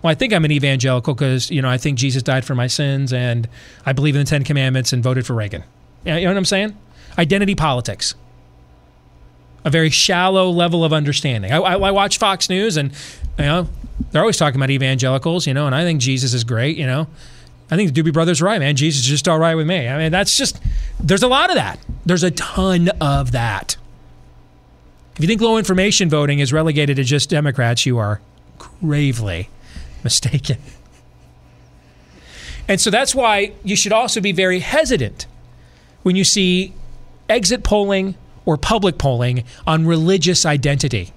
Well, 0.03 0.11
I 0.11 0.15
think 0.15 0.33
I'm 0.33 0.45
an 0.45 0.53
evangelical 0.53 1.15
because, 1.15 1.51
you 1.51 1.61
know, 1.61 1.69
I 1.69 1.77
think 1.77 1.99
Jesus 1.99 2.23
died 2.23 2.45
for 2.45 2.55
my 2.55 2.67
sins 2.67 3.13
and 3.13 3.49
I 3.85 3.93
believe 3.93 4.15
in 4.15 4.21
the 4.21 4.27
Ten 4.27 4.45
Commandments 4.45 4.93
and 4.93 5.03
voted 5.03 5.27
for 5.27 5.35
Reagan. 5.35 5.63
You 6.05 6.21
know 6.21 6.29
what 6.29 6.37
I'm 6.37 6.45
saying? 6.45 6.77
Identity 7.19 7.55
politics. 7.55 8.15
A 9.65 9.71
very 9.71 9.91
shallow 9.91 10.49
level 10.49 10.85
of 10.85 10.93
understanding. 10.95 11.53
I, 11.53 11.59
I, 11.59 11.77
I 11.77 11.91
watch 11.91 12.17
Fox 12.17 12.49
News 12.49 12.79
and, 12.79 12.93
you 13.39 13.45
know, 13.45 13.69
they're 14.11 14.23
always 14.23 14.39
talking 14.39 14.59
about 14.59 14.71
evangelicals, 14.71 15.47
you 15.47 15.53
know, 15.53 15.67
and 15.67 15.75
I 15.75 15.85
think 15.85 16.01
Jesus 16.01 16.33
is 16.33 16.45
great, 16.45 16.79
you 16.79 16.87
know. 16.87 17.07
I 17.71 17.77
think 17.77 17.93
the 17.93 18.03
Doobie 18.03 18.13
Brothers 18.13 18.41
are 18.41 18.47
right, 18.47 18.59
man. 18.59 18.75
Jesus 18.75 19.03
is 19.03 19.09
just 19.09 19.29
all 19.29 19.39
right 19.39 19.55
with 19.55 19.67
me. 19.67 19.87
I 19.87 19.99
mean, 19.99 20.11
that's 20.11 20.37
just, 20.37 20.61
there's 20.99 21.23
a 21.23 21.29
lot 21.29 21.51
of 21.51 21.57
that. 21.57 21.79
There's 22.07 22.25
a 22.25 22.31
ton 22.31 22.89
of 23.01 23.33
that. 23.33 23.77
If 25.17 25.21
you 25.21 25.29
think 25.29 25.43
low 25.43 25.59
information 25.59 26.09
voting 26.09 26.39
is 26.39 26.53
relegated 26.53 26.97
to 26.97 27.05
just 27.05 27.29
Democrats, 27.29 27.85
you 27.85 27.99
are 27.99 28.23
gravely 28.59 29.51
mistaken. 30.05 30.59
And 32.69 32.81
so 32.81 32.91
that's 32.91 33.15
why 33.15 33.53
you 33.65 33.75
should 33.77 33.93
also 33.93 34.21
be 34.21 34.33
very 34.33 34.61
hesitant 34.61 35.27
when 36.03 36.17
you 36.17 36.25
see 36.25 36.73
exit 37.29 37.65
polling 37.65 38.15
or 38.45 38.57
public 38.57 38.99
polling 38.99 39.45
on 39.67 39.87
religious 39.87 40.47
identity. 40.47 41.13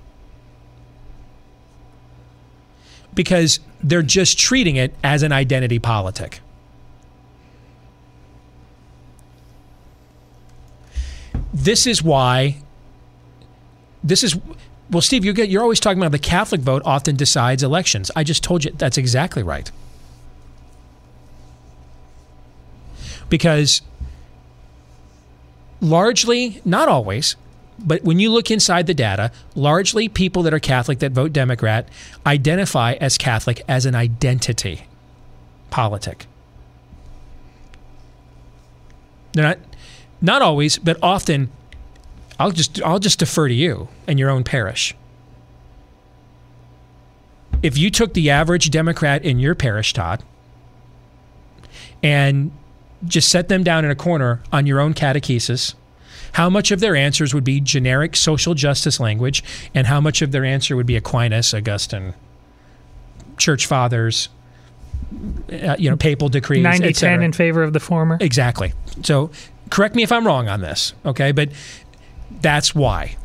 Because 3.13 3.59
they're 3.83 4.01
just 4.01 4.39
treating 4.39 4.75
it 4.75 4.95
as 5.03 5.21
an 5.21 5.31
identity 5.31 5.77
politic. 5.77 6.41
This 11.53 11.85
is 11.85 12.01
why 12.01 12.57
this 14.03 14.23
is 14.23 14.37
well, 14.93 15.01
Steve, 15.01 15.25
you're, 15.25 15.33
you're 15.35 15.63
always 15.63 15.79
talking 15.79 15.97
about 15.97 16.11
the 16.11 16.19
Catholic 16.19 16.61
vote 16.61 16.83
often 16.85 17.15
decides 17.15 17.63
elections. 17.63 18.11
I 18.15 18.23
just 18.23 18.43
told 18.43 18.63
you 18.63 18.71
that's 18.71 18.97
exactly 18.97 19.41
right. 19.41 19.71
Because 23.27 23.81
largely, 25.81 26.61
not 26.63 26.87
always, 26.87 27.35
but 27.79 28.03
when 28.03 28.19
you 28.19 28.29
look 28.29 28.51
inside 28.51 28.85
the 28.85 28.93
data, 28.93 29.31
largely 29.55 30.07
people 30.07 30.43
that 30.43 30.53
are 30.53 30.59
Catholic 30.59 30.99
that 30.99 31.11
vote 31.11 31.33
Democrat 31.33 31.89
identify 32.25 32.93
as 32.93 33.17
Catholic 33.17 33.63
as 33.67 33.87
an 33.87 33.95
identity 33.95 34.85
politic. 35.71 36.27
They're 39.33 39.43
not, 39.43 39.59
not 40.21 40.41
always, 40.43 40.77
but 40.77 40.97
often 41.01 41.49
I'll 42.39 42.51
just 42.51 42.81
I'll 42.81 42.99
just 42.99 43.19
defer 43.19 43.47
to 43.47 43.53
you 43.53 43.87
and 44.07 44.19
your 44.19 44.29
own 44.29 44.43
parish. 44.43 44.95
If 47.61 47.77
you 47.77 47.89
took 47.89 48.13
the 48.13 48.29
average 48.29 48.69
Democrat 48.71 49.23
in 49.23 49.39
your 49.39 49.55
parish, 49.55 49.93
Todd, 49.93 50.23
and 52.01 52.51
just 53.05 53.29
set 53.29 53.47
them 53.47 53.63
down 53.63 53.85
in 53.85 53.91
a 53.91 53.95
corner 53.95 54.41
on 54.51 54.65
your 54.65 54.79
own 54.79 54.93
catechesis, 54.93 55.73
how 56.33 56.49
much 56.49 56.71
of 56.71 56.79
their 56.79 56.95
answers 56.95 57.33
would 57.33 57.43
be 57.43 57.61
generic 57.61 58.15
social 58.15 58.53
justice 58.53 58.99
language, 58.99 59.43
and 59.73 59.87
how 59.87 60.01
much 60.01 60.21
of 60.21 60.31
their 60.31 60.43
answer 60.43 60.75
would 60.75 60.85
be 60.85 60.97
Aquinas, 60.97 61.53
Augustine, 61.53 62.13
church 63.37 63.65
fathers, 63.65 64.29
uh, 65.51 65.75
you 65.77 65.89
know, 65.89 65.95
papal 65.95 66.29
decrees, 66.29 66.63
90 66.63 66.93
10 66.93 67.21
in 67.21 67.31
favor 67.31 67.63
of 67.63 67.73
the 67.73 67.79
former. 67.79 68.17
Exactly. 68.19 68.73
So 69.03 69.31
correct 69.69 69.95
me 69.95 70.03
if 70.03 70.11
I'm 70.11 70.25
wrong 70.25 70.47
on 70.49 70.61
this, 70.61 70.93
okay? 71.05 71.31
But 71.31 71.49
that's 72.41 72.73
why. 72.73 73.17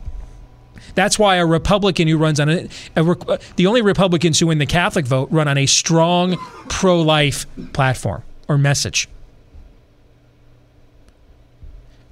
That's 0.94 1.18
why 1.18 1.36
a 1.36 1.46
Republican 1.46 2.08
who 2.08 2.18
runs 2.18 2.40
on 2.40 2.48
a, 2.48 2.68
a, 2.96 3.38
the 3.56 3.66
only 3.66 3.82
Republicans 3.82 4.40
who 4.40 4.48
win 4.48 4.58
the 4.58 4.66
Catholic 4.66 5.06
vote 5.06 5.28
run 5.30 5.46
on 5.46 5.56
a 5.56 5.66
strong 5.66 6.36
pro-life 6.68 7.46
platform 7.72 8.22
or 8.48 8.58
message. 8.58 9.08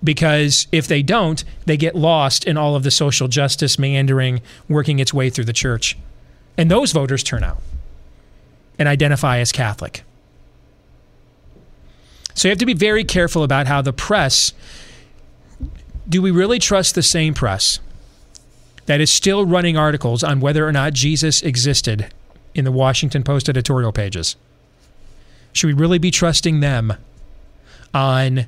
Because 0.05 0.69
if 0.71 0.87
they 0.87 1.03
don't, 1.03 1.43
they 1.65 1.77
get 1.77 1.97
lost 1.97 2.45
in 2.45 2.57
all 2.57 2.77
of 2.77 2.85
the 2.85 2.91
social 2.91 3.27
justice 3.27 3.79
meandering 3.79 4.41
working 4.69 5.01
its 5.01 5.13
way 5.13 5.31
through 5.31 5.47
the 5.47 5.53
church. 5.53 5.97
And 6.57 6.71
those 6.71 6.93
voters 6.93 7.23
turn 7.25 7.43
out 7.43 7.61
and 8.79 8.89
identify 8.89 9.39
as 9.39 9.53
Catholic. 9.53 10.05
So 12.35 12.49
you 12.49 12.51
have 12.51 12.59
to 12.59 12.67
be 12.67 12.75
very 12.75 13.03
careful 13.03 13.43
about 13.43 13.67
how 13.67 13.83
the 13.83 13.93
press 13.93 14.53
do 16.09 16.23
we 16.23 16.31
really 16.31 16.59
trust 16.59 16.95
the 16.95 17.03
same 17.03 17.35
press 17.35 17.81
that 18.87 19.01
is 19.01 19.11
still 19.11 19.45
running 19.45 19.77
articles 19.77 20.23
on 20.23 20.41
whether 20.41 20.67
or 20.67 20.73
not 20.73 20.93
Jesus 20.93 21.43
existed 21.43 22.13
in 22.55 22.65
the 22.65 22.73
Washington 22.73 23.23
Post 23.23 23.49
editorial 23.49 23.93
pages? 23.93 24.37
Should 25.53 25.69
we 25.69 25.73
really 25.73 25.99
be 25.99 26.11
trusting 26.11 26.61
them 26.61 26.95
on 27.93 28.47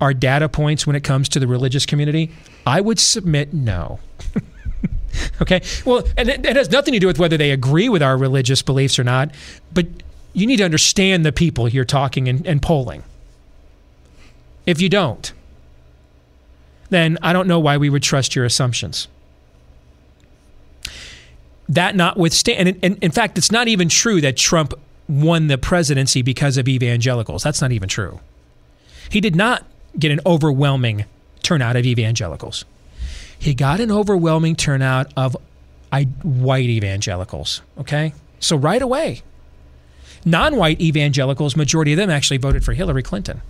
our 0.00 0.14
data 0.14 0.48
points 0.48 0.86
when 0.86 0.96
it 0.96 1.04
comes 1.04 1.28
to 1.30 1.40
the 1.40 1.46
religious 1.46 1.84
community? 1.84 2.30
I 2.66 2.80
would 2.80 2.98
submit 2.98 3.52
no. 3.52 3.98
okay? 5.42 5.60
Well, 5.84 6.04
and 6.16 6.28
it, 6.28 6.46
it, 6.46 6.56
has 6.56 6.70
nothing 6.70 6.94
to 6.94 7.00
do 7.00 7.06
with 7.06 7.18
whether 7.18 7.36
they 7.36 7.50
agree 7.50 7.88
with 7.88 8.02
our 8.02 8.16
religious 8.16 8.62
beliefs 8.62 8.98
or 8.98 9.04
not, 9.04 9.30
but 9.74 9.86
you 10.32 10.46
need 10.46 10.56
to 10.58 10.64
understand 10.64 11.26
the 11.26 11.32
people 11.32 11.68
you're 11.68 11.84
talking 11.84 12.28
and, 12.28 12.46
and 12.46 12.62
polling. 12.62 13.02
If 14.66 14.80
you 14.80 14.88
don't, 14.88 15.32
then 16.90 17.18
I 17.22 17.32
don't 17.32 17.48
know 17.48 17.58
why 17.58 17.76
we 17.76 17.88
would 17.88 18.02
trust 18.02 18.36
your 18.36 18.44
assumptions. 18.44 19.08
That 21.68 21.94
notwithstanding, 21.96 22.78
and, 22.82 22.98
in 23.00 23.12
fact, 23.12 23.38
it's 23.38 23.52
not 23.52 23.68
even 23.68 23.88
true 23.88 24.20
that 24.20 24.36
Trump 24.36 24.74
won 25.08 25.46
the 25.46 25.58
presidency 25.58 26.22
because 26.22 26.56
of 26.56 26.68
evangelicals. 26.68 27.42
That's 27.42 27.60
not 27.60 27.72
even 27.72 27.88
true. 27.88 28.20
He 29.08 29.20
did 29.20 29.34
not 29.34 29.64
get 29.98 30.10
an 30.10 30.20
overwhelming 30.26 31.04
turnout 31.42 31.76
of 31.76 31.86
evangelicals. 31.86 32.64
He 33.38 33.54
got 33.54 33.80
an 33.80 33.90
overwhelming 33.90 34.56
turnout 34.56 35.12
of 35.16 35.36
white 36.22 36.68
evangelicals. 36.68 37.62
Okay? 37.78 38.12
So 38.38 38.56
right 38.56 38.82
away, 38.82 39.22
non 40.24 40.56
white 40.56 40.80
evangelicals, 40.80 41.56
majority 41.56 41.92
of 41.92 41.96
them 41.96 42.10
actually 42.10 42.38
voted 42.38 42.64
for 42.64 42.72
Hillary 42.72 43.02
Clinton. 43.02 43.42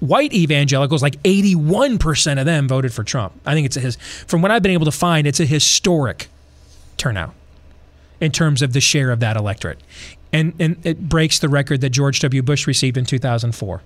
White 0.00 0.32
evangelicals, 0.32 1.02
like 1.02 1.22
81% 1.22 2.38
of 2.38 2.46
them 2.46 2.68
voted 2.68 2.92
for 2.92 3.04
Trump. 3.04 3.32
I 3.46 3.54
think 3.54 3.66
it's 3.66 3.76
a 3.76 3.80
his, 3.80 3.96
from 4.26 4.42
what 4.42 4.50
I've 4.50 4.62
been 4.62 4.72
able 4.72 4.84
to 4.84 4.92
find, 4.92 5.26
it's 5.26 5.40
a 5.40 5.46
historic 5.46 6.28
turnout 6.96 7.34
in 8.20 8.32
terms 8.32 8.62
of 8.62 8.72
the 8.72 8.80
share 8.80 9.10
of 9.10 9.20
that 9.20 9.36
electorate. 9.36 9.80
And, 10.32 10.54
and 10.58 10.84
it 10.84 11.08
breaks 11.08 11.38
the 11.38 11.48
record 11.48 11.80
that 11.80 11.90
George 11.90 12.20
W. 12.20 12.42
Bush 12.42 12.66
received 12.66 12.96
in 12.96 13.04
2004 13.04 13.82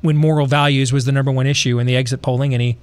when 0.00 0.16
moral 0.16 0.46
values 0.46 0.92
was 0.92 1.04
the 1.04 1.12
number 1.12 1.30
one 1.30 1.46
issue 1.46 1.78
in 1.78 1.86
the 1.86 1.96
exit 1.96 2.22
polling, 2.22 2.54
and 2.54 2.62
he 2.62 2.78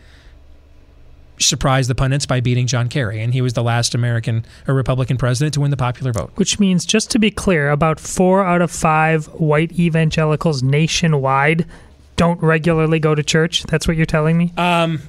surprised 1.39 1.89
the 1.89 1.95
pundits 1.95 2.25
by 2.25 2.39
beating 2.39 2.67
John 2.67 2.89
Kerry, 2.89 3.21
and 3.21 3.33
he 3.33 3.41
was 3.41 3.53
the 3.53 3.63
last 3.63 3.93
American 3.95 4.45
or 4.67 4.73
Republican 4.73 5.17
president 5.17 5.53
to 5.55 5.61
win 5.61 5.71
the 5.71 5.77
popular 5.77 6.11
vote. 6.11 6.31
Which 6.35 6.59
means, 6.59 6.85
just 6.85 7.11
to 7.11 7.19
be 7.19 7.31
clear, 7.31 7.69
about 7.69 7.99
four 7.99 8.43
out 8.43 8.61
of 8.61 8.71
five 8.71 9.27
white 9.27 9.71
evangelicals 9.73 10.63
nationwide 10.63 11.65
don't 12.17 12.41
regularly 12.41 12.99
go 12.99 13.15
to 13.15 13.23
church. 13.23 13.63
That's 13.63 13.87
what 13.87 13.95
you're 13.95 14.05
telling 14.05 14.37
me? 14.37 14.51
Um, 14.57 15.01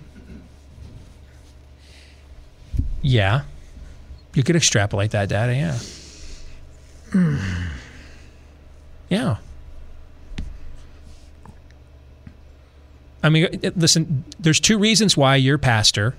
yeah, 3.02 3.42
you 4.34 4.42
could 4.44 4.54
extrapolate 4.56 5.10
that 5.10 5.28
data. 5.28 5.54
Yeah, 7.14 7.38
yeah. 9.08 9.36
I 13.22 13.30
mean, 13.30 13.48
listen, 13.74 14.24
there's 14.38 14.60
two 14.60 14.78
reasons 14.78 15.16
why 15.16 15.36
your 15.36 15.58
pastor 15.58 16.14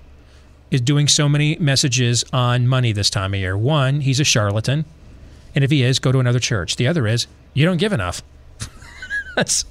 is 0.70 0.82
doing 0.82 1.08
so 1.08 1.30
many 1.30 1.56
messages 1.58 2.26
on 2.34 2.68
money 2.68 2.92
this 2.92 3.10
time 3.10 3.34
of 3.34 3.40
year. 3.40 3.58
One, 3.58 4.02
he's 4.02 4.20
a 4.20 4.24
charlatan. 4.24 4.86
And 5.56 5.64
if 5.64 5.72
he 5.72 5.82
is, 5.82 5.98
go 5.98 6.12
to 6.12 6.20
another 6.20 6.40
church. 6.40 6.76
The 6.76 6.88
other 6.88 7.08
is, 7.08 7.26
you 7.54 7.66
don't 7.66 7.78
give 7.78 7.94
enough. 7.94 8.22
That's 9.40 9.64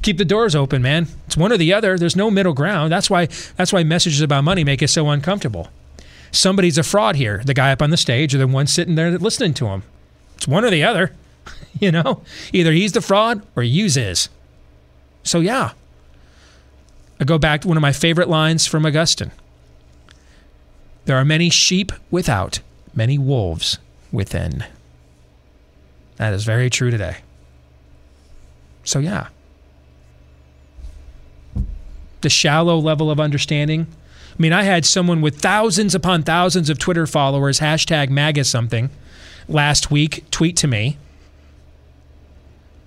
keep 0.00 0.16
the 0.16 0.24
doors 0.24 0.54
open, 0.54 0.80
man. 0.80 1.08
It's 1.26 1.36
one 1.36 1.52
or 1.52 1.56
the 1.56 1.72
other. 1.72 1.98
There's 1.98 2.14
no 2.14 2.30
middle 2.30 2.52
ground. 2.52 2.92
That's 2.92 3.10
why 3.10 3.26
that's 3.56 3.72
why 3.72 3.82
messages 3.82 4.20
about 4.20 4.44
money 4.44 4.62
make 4.62 4.80
us 4.80 4.92
so 4.92 5.08
uncomfortable. 5.10 5.70
Somebody's 6.30 6.78
a 6.78 6.84
fraud 6.84 7.16
here. 7.16 7.42
The 7.44 7.52
guy 7.52 7.72
up 7.72 7.82
on 7.82 7.90
the 7.90 7.96
stage 7.96 8.32
or 8.32 8.38
the 8.38 8.46
one 8.46 8.68
sitting 8.68 8.94
there 8.94 9.18
listening 9.18 9.54
to 9.54 9.66
him. 9.66 9.82
It's 10.36 10.46
one 10.46 10.64
or 10.64 10.70
the 10.70 10.84
other. 10.84 11.12
You 11.80 11.92
know? 11.92 12.22
Either 12.52 12.72
he's 12.72 12.90
the 12.90 13.00
fraud 13.00 13.46
or 13.54 13.62
yous 13.62 13.96
is. 13.96 14.28
So 15.22 15.38
yeah. 15.38 15.72
I 17.20 17.24
go 17.24 17.38
back 17.38 17.60
to 17.60 17.68
one 17.68 17.76
of 17.76 17.82
my 17.82 17.92
favorite 17.92 18.28
lines 18.28 18.66
from 18.66 18.84
Augustine. 18.84 19.30
There 21.04 21.16
are 21.16 21.24
many 21.24 21.50
sheep 21.50 21.92
without, 22.10 22.58
many 22.94 23.16
wolves 23.16 23.78
within. 24.10 24.64
That 26.16 26.34
is 26.34 26.42
very 26.42 26.68
true 26.68 26.90
today. 26.90 27.18
So, 28.88 29.00
yeah. 29.00 29.26
The 32.22 32.30
shallow 32.30 32.78
level 32.78 33.10
of 33.10 33.20
understanding. 33.20 33.86
I 34.32 34.36
mean, 34.38 34.54
I 34.54 34.62
had 34.62 34.86
someone 34.86 35.20
with 35.20 35.42
thousands 35.42 35.94
upon 35.94 36.22
thousands 36.22 36.70
of 36.70 36.78
Twitter 36.78 37.06
followers, 37.06 37.60
hashtag 37.60 38.08
MAGA 38.08 38.44
something, 38.44 38.88
last 39.46 39.90
week 39.90 40.24
tweet 40.30 40.56
to 40.56 40.66
me. 40.66 40.96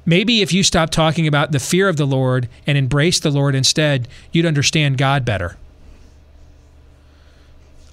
Maybe 0.04 0.42
if 0.42 0.52
you 0.52 0.64
stopped 0.64 0.92
talking 0.92 1.28
about 1.28 1.52
the 1.52 1.60
fear 1.60 1.88
of 1.88 1.98
the 1.98 2.08
Lord 2.08 2.50
and 2.66 2.80
embraced 2.80 3.22
the 3.22 3.30
Lord 3.30 3.54
instead, 3.54 4.08
you'd 4.32 4.48
understand 4.48 4.98
God 4.98 5.24
better. 5.24 5.56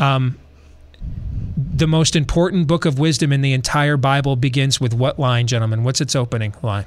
Um, 0.00 0.38
the 1.58 1.86
most 1.86 2.16
important 2.16 2.68
book 2.68 2.86
of 2.86 2.98
wisdom 2.98 3.34
in 3.34 3.42
the 3.42 3.52
entire 3.52 3.98
Bible 3.98 4.34
begins 4.34 4.80
with 4.80 4.94
what 4.94 5.18
line, 5.18 5.46
gentlemen? 5.46 5.84
What's 5.84 6.00
its 6.00 6.16
opening 6.16 6.54
line? 6.62 6.86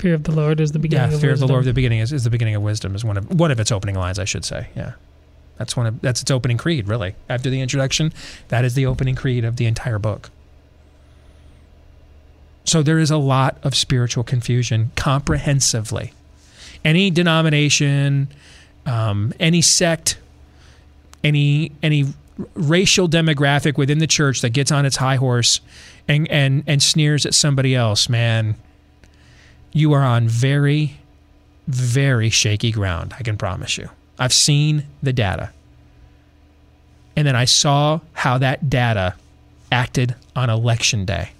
Fear 0.00 0.14
of 0.14 0.22
the 0.24 0.32
Lord 0.32 0.60
is 0.60 0.72
the 0.72 0.78
beginning 0.78 1.10
yeah, 1.10 1.14
of 1.14 1.20
fear 1.20 1.30
wisdom. 1.30 1.44
of 1.44 1.48
the 1.48 1.52
Lord. 1.52 1.64
The 1.66 1.74
beginning 1.74 1.98
is, 1.98 2.10
is 2.10 2.24
the 2.24 2.30
beginning 2.30 2.54
of 2.54 2.62
wisdom. 2.62 2.94
Is 2.94 3.04
one 3.04 3.18
of 3.18 3.38
one 3.38 3.50
of 3.50 3.60
its 3.60 3.70
opening 3.70 3.96
lines, 3.96 4.18
I 4.18 4.24
should 4.24 4.46
say. 4.46 4.68
Yeah, 4.74 4.92
that's 5.58 5.76
one 5.76 5.86
of 5.86 6.00
that's 6.00 6.22
its 6.22 6.30
opening 6.30 6.56
creed. 6.56 6.88
Really, 6.88 7.14
after 7.28 7.50
the 7.50 7.60
introduction, 7.60 8.14
that 8.48 8.64
is 8.64 8.74
the 8.74 8.86
opening 8.86 9.14
creed 9.14 9.44
of 9.44 9.56
the 9.56 9.66
entire 9.66 9.98
book. 9.98 10.30
So 12.64 12.82
there 12.82 12.98
is 12.98 13.10
a 13.10 13.18
lot 13.18 13.58
of 13.62 13.74
spiritual 13.74 14.24
confusion 14.24 14.90
comprehensively. 14.96 16.14
Any 16.82 17.10
denomination, 17.10 18.28
um, 18.86 19.34
any 19.38 19.60
sect, 19.60 20.18
any 21.22 21.72
any 21.82 22.06
racial 22.54 23.06
demographic 23.06 23.76
within 23.76 23.98
the 23.98 24.06
church 24.06 24.40
that 24.40 24.50
gets 24.50 24.72
on 24.72 24.86
its 24.86 24.96
high 24.96 25.16
horse 25.16 25.60
and 26.08 26.26
and 26.30 26.64
and 26.66 26.82
sneers 26.82 27.26
at 27.26 27.34
somebody 27.34 27.74
else, 27.74 28.08
man, 28.08 28.54
you 29.72 29.92
are 29.92 30.02
on 30.02 30.28
very 30.28 31.00
very 31.70 32.30
shaky 32.30 32.72
ground, 32.72 33.14
I 33.18 33.22
can 33.22 33.36
promise 33.36 33.78
you. 33.78 33.88
I've 34.18 34.32
seen 34.32 34.84
the 35.02 35.12
data. 35.12 35.50
And 37.16 37.26
then 37.26 37.36
I 37.36 37.44
saw 37.44 38.00
how 38.12 38.38
that 38.38 38.68
data 38.68 39.14
acted 39.70 40.14
on 40.34 40.50
election 40.50 41.04
day. 41.04 41.30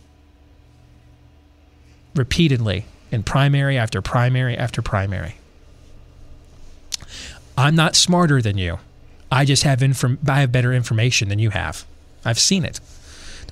Repeatedly 2.14 2.84
in 3.10 3.22
primary 3.22 3.76
after 3.76 4.00
primary 4.00 4.56
after 4.56 4.82
primary. 4.82 5.36
I'm 7.58 7.74
not 7.74 7.96
smarter 7.96 8.40
than 8.40 8.56
you. 8.56 8.78
I 9.32 9.44
just 9.44 9.64
have 9.64 9.82
inform- 9.82 10.18
I 10.26 10.40
have 10.40 10.52
better 10.52 10.72
information 10.72 11.28
than 11.28 11.38
you 11.38 11.50
have. 11.50 11.84
I've 12.24 12.38
seen 12.38 12.64
it. 12.64 12.80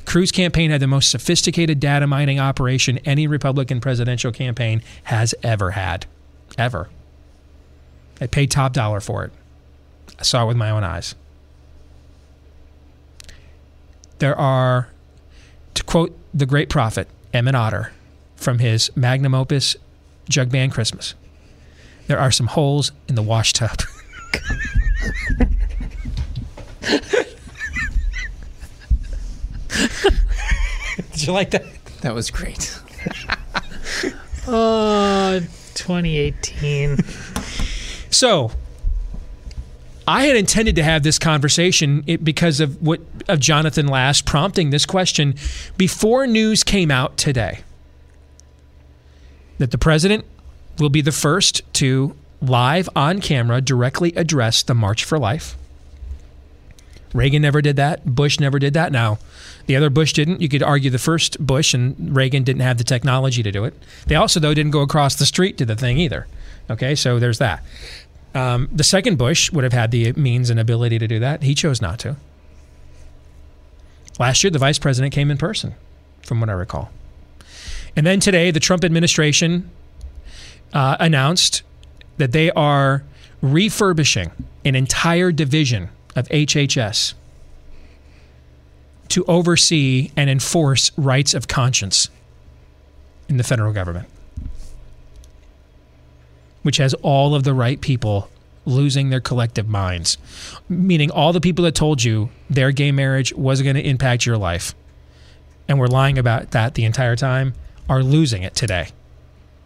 Cruz 0.08 0.32
campaign 0.32 0.70
had 0.70 0.80
the 0.80 0.86
most 0.86 1.10
sophisticated 1.10 1.80
data 1.80 2.06
mining 2.06 2.40
operation 2.40 2.96
any 3.04 3.26
Republican 3.26 3.78
presidential 3.78 4.32
campaign 4.32 4.80
has 5.04 5.34
ever 5.42 5.72
had. 5.72 6.06
Ever. 6.56 6.88
They 8.14 8.26
paid 8.26 8.50
top 8.50 8.72
dollar 8.72 9.00
for 9.00 9.24
it. 9.24 9.32
I 10.18 10.22
saw 10.22 10.44
it 10.44 10.46
with 10.46 10.56
my 10.56 10.70
own 10.70 10.82
eyes. 10.82 11.14
There 14.18 14.34
are, 14.34 14.88
to 15.74 15.84
quote 15.84 16.16
the 16.32 16.46
great 16.46 16.70
prophet 16.70 17.06
Emmett 17.34 17.54
Otter 17.54 17.92
from 18.34 18.60
his 18.60 18.90
magnum 18.96 19.34
opus 19.34 19.76
Jug 20.26 20.50
Band 20.50 20.72
Christmas, 20.72 21.16
there 22.06 22.18
are 22.18 22.30
some 22.30 22.46
holes 22.46 22.92
in 23.08 23.14
the 23.14 23.22
wash 23.22 23.52
Did 31.18 31.26
you 31.26 31.32
like 31.32 31.50
that? 31.50 31.64
That 32.02 32.14
was 32.14 32.30
great. 32.30 32.78
Uh, 34.46 35.40
2018. 35.74 36.96
So, 38.08 38.50
I 40.06 40.24
had 40.24 40.36
intended 40.36 40.76
to 40.76 40.82
have 40.82 41.02
this 41.02 41.18
conversation 41.18 42.00
because 42.22 42.60
of 42.60 42.80
what 42.80 43.02
of 43.28 43.40
Jonathan 43.40 43.88
Last 43.88 44.24
prompting 44.24 44.70
this 44.70 44.86
question 44.86 45.34
before 45.76 46.26
news 46.26 46.64
came 46.64 46.90
out 46.90 47.18
today 47.18 47.60
that 49.58 49.70
the 49.70 49.76
president 49.76 50.24
will 50.78 50.88
be 50.88 51.02
the 51.02 51.12
first 51.12 51.60
to 51.74 52.16
live 52.40 52.88
on 52.96 53.20
camera 53.20 53.60
directly 53.60 54.14
address 54.16 54.62
the 54.62 54.74
March 54.74 55.04
for 55.04 55.18
Life. 55.18 55.58
Reagan 57.14 57.42
never 57.42 57.62
did 57.62 57.76
that. 57.76 58.04
Bush 58.04 58.38
never 58.38 58.58
did 58.58 58.74
that. 58.74 58.92
Now, 58.92 59.18
the 59.66 59.76
other 59.76 59.90
Bush 59.90 60.12
didn't. 60.12 60.40
You 60.40 60.48
could 60.48 60.62
argue 60.62 60.90
the 60.90 60.98
first 60.98 61.38
Bush 61.44 61.74
and 61.74 62.14
Reagan 62.14 62.42
didn't 62.42 62.62
have 62.62 62.78
the 62.78 62.84
technology 62.84 63.42
to 63.42 63.50
do 63.50 63.64
it. 63.64 63.74
They 64.06 64.14
also, 64.14 64.40
though, 64.40 64.54
didn't 64.54 64.72
go 64.72 64.80
across 64.80 65.16
the 65.16 65.26
street 65.26 65.58
to 65.58 65.66
the 65.66 65.76
thing 65.76 65.98
either. 65.98 66.26
Okay, 66.70 66.94
so 66.94 67.18
there's 67.18 67.38
that. 67.38 67.62
Um, 68.34 68.68
the 68.70 68.84
second 68.84 69.16
Bush 69.16 69.50
would 69.50 69.64
have 69.64 69.72
had 69.72 69.90
the 69.90 70.12
means 70.12 70.50
and 70.50 70.60
ability 70.60 70.98
to 70.98 71.08
do 71.08 71.18
that. 71.18 71.42
He 71.42 71.54
chose 71.54 71.80
not 71.80 71.98
to. 72.00 72.16
Last 74.18 74.44
year, 74.44 74.50
the 74.50 74.58
vice 74.58 74.78
president 74.78 75.14
came 75.14 75.30
in 75.30 75.38
person, 75.38 75.74
from 76.22 76.40
what 76.40 76.50
I 76.50 76.52
recall. 76.52 76.90
And 77.96 78.06
then 78.06 78.20
today, 78.20 78.50
the 78.50 78.60
Trump 78.60 78.84
administration 78.84 79.70
uh, 80.72 80.96
announced 81.00 81.62
that 82.18 82.32
they 82.32 82.50
are 82.50 83.04
refurbishing 83.40 84.30
an 84.64 84.74
entire 84.74 85.32
division 85.32 85.88
of 86.18 86.28
HHS 86.28 87.14
to 89.08 89.24
oversee 89.24 90.10
and 90.16 90.28
enforce 90.28 90.92
rights 90.96 91.34
of 91.34 91.48
conscience 91.48 92.10
in 93.28 93.36
the 93.36 93.44
federal 93.44 93.72
government, 93.72 94.08
which 96.62 96.76
has 96.76 96.94
all 96.94 97.34
of 97.34 97.44
the 97.44 97.54
right 97.54 97.80
people 97.80 98.28
losing 98.64 99.08
their 99.08 99.20
collective 99.20 99.68
minds, 99.68 100.18
meaning 100.68 101.10
all 101.10 101.32
the 101.32 101.40
people 101.40 101.64
that 101.64 101.74
told 101.74 102.02
you 102.02 102.28
their 102.50 102.70
gay 102.70 102.92
marriage 102.92 103.32
wasn't 103.34 103.64
going 103.64 103.76
to 103.76 103.88
impact 103.88 104.26
your 104.26 104.36
life 104.36 104.74
and 105.66 105.78
were 105.78 105.88
lying 105.88 106.18
about 106.18 106.50
that 106.50 106.74
the 106.74 106.84
entire 106.84 107.16
time 107.16 107.54
are 107.88 108.02
losing 108.02 108.42
it 108.42 108.54
today. 108.54 108.88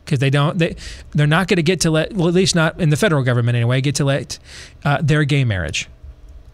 Because 0.05 0.19
they 0.19 0.31
don't 0.31 0.59
they 0.59 0.75
they're 1.13 1.29
not 1.29 1.47
going 1.47 1.57
to 1.57 1.63
get 1.63 1.81
to 1.83 1.91
let 1.91 2.13
well 2.13 2.27
at 2.27 2.35
least 2.35 2.57
not 2.57 2.81
in 2.81 2.91
the 2.91 2.97
federal 2.97 3.23
government 3.23 3.55
anyway 3.55 3.81
get 3.81 3.95
to 3.97 4.05
let 4.05 4.39
uh, 4.85 4.99
their 5.01 5.23
gay 5.23 5.45
marriage 5.45 5.89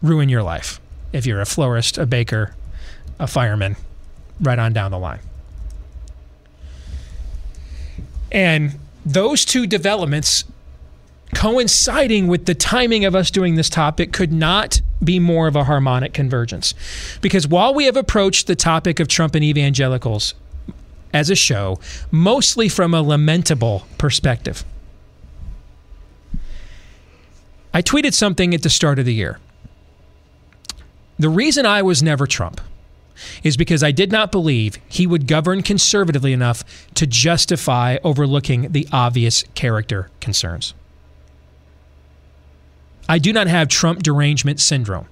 ruin 0.03 0.29
your 0.29 0.43
life 0.43 0.81
if 1.13 1.27
you're 1.27 1.41
a 1.41 1.47
florist 1.47 1.99
a 1.99 2.07
baker 2.07 2.55
a 3.19 3.27
fireman 3.27 3.77
right 4.41 4.59
on 4.59 4.73
down 4.73 4.91
the 4.91 4.99
line 4.99 5.21
and 8.31 8.79
those 9.05 9.45
two 9.45 9.67
developments 9.67 10.45
coinciding 11.35 12.27
with 12.27 12.47
the 12.47 12.55
timing 12.55 13.05
of 13.05 13.15
us 13.15 13.31
doing 13.31 13.55
this 13.55 13.69
topic 13.69 14.13
could 14.13 14.33
not 14.33 14.81
be 15.03 15.19
more 15.19 15.47
of 15.47 15.57
a 15.57 15.65
harmonic 15.65 16.13
convergence. 16.13 16.75
Because 17.21 17.47
while 17.47 17.75
we 17.75 17.85
have 17.85 17.97
approached 17.97 18.47
the 18.47 18.57
topic 18.57 19.01
of 19.01 19.09
Trump 19.09 19.35
and 19.35 19.45
evangelicals 19.45 20.35
as 21.13 21.31
a 21.31 21.37
show, 21.37 21.79
mostly 22.11 22.69
from 22.69 22.95
a 22.95 23.03
lamentable 23.03 23.87
perspective, 23.99 24.65
I 27.73 27.83
tweeted 27.83 28.15
something 28.15 28.55
at 28.55 28.63
the 28.63 28.71
start 28.71 28.99
of 28.99 29.05
the 29.05 29.15
year. 29.15 29.39
The 31.19 31.29
reason 31.29 31.67
I 31.67 31.83
was 31.83 32.03
never 32.03 32.27
Trump 32.27 32.61
is 33.43 33.57
because 33.57 33.83
I 33.83 33.91
did 33.91 34.13
not 34.13 34.31
believe 34.31 34.79
he 34.89 35.07
would 35.07 35.27
govern 35.27 35.63
conservatively 35.63 36.33
enough 36.33 36.63
to 36.95 37.07
justify 37.07 37.99
overlooking 38.05 38.71
the 38.73 38.87
obvious 38.93 39.45
character 39.55 40.09
concerns. 40.21 40.75
I 43.09 43.19
do 43.19 43.33
not 43.33 43.47
have 43.47 43.69
Trump 43.69 44.03
derangement 44.03 44.61
syndrome. 44.61 45.07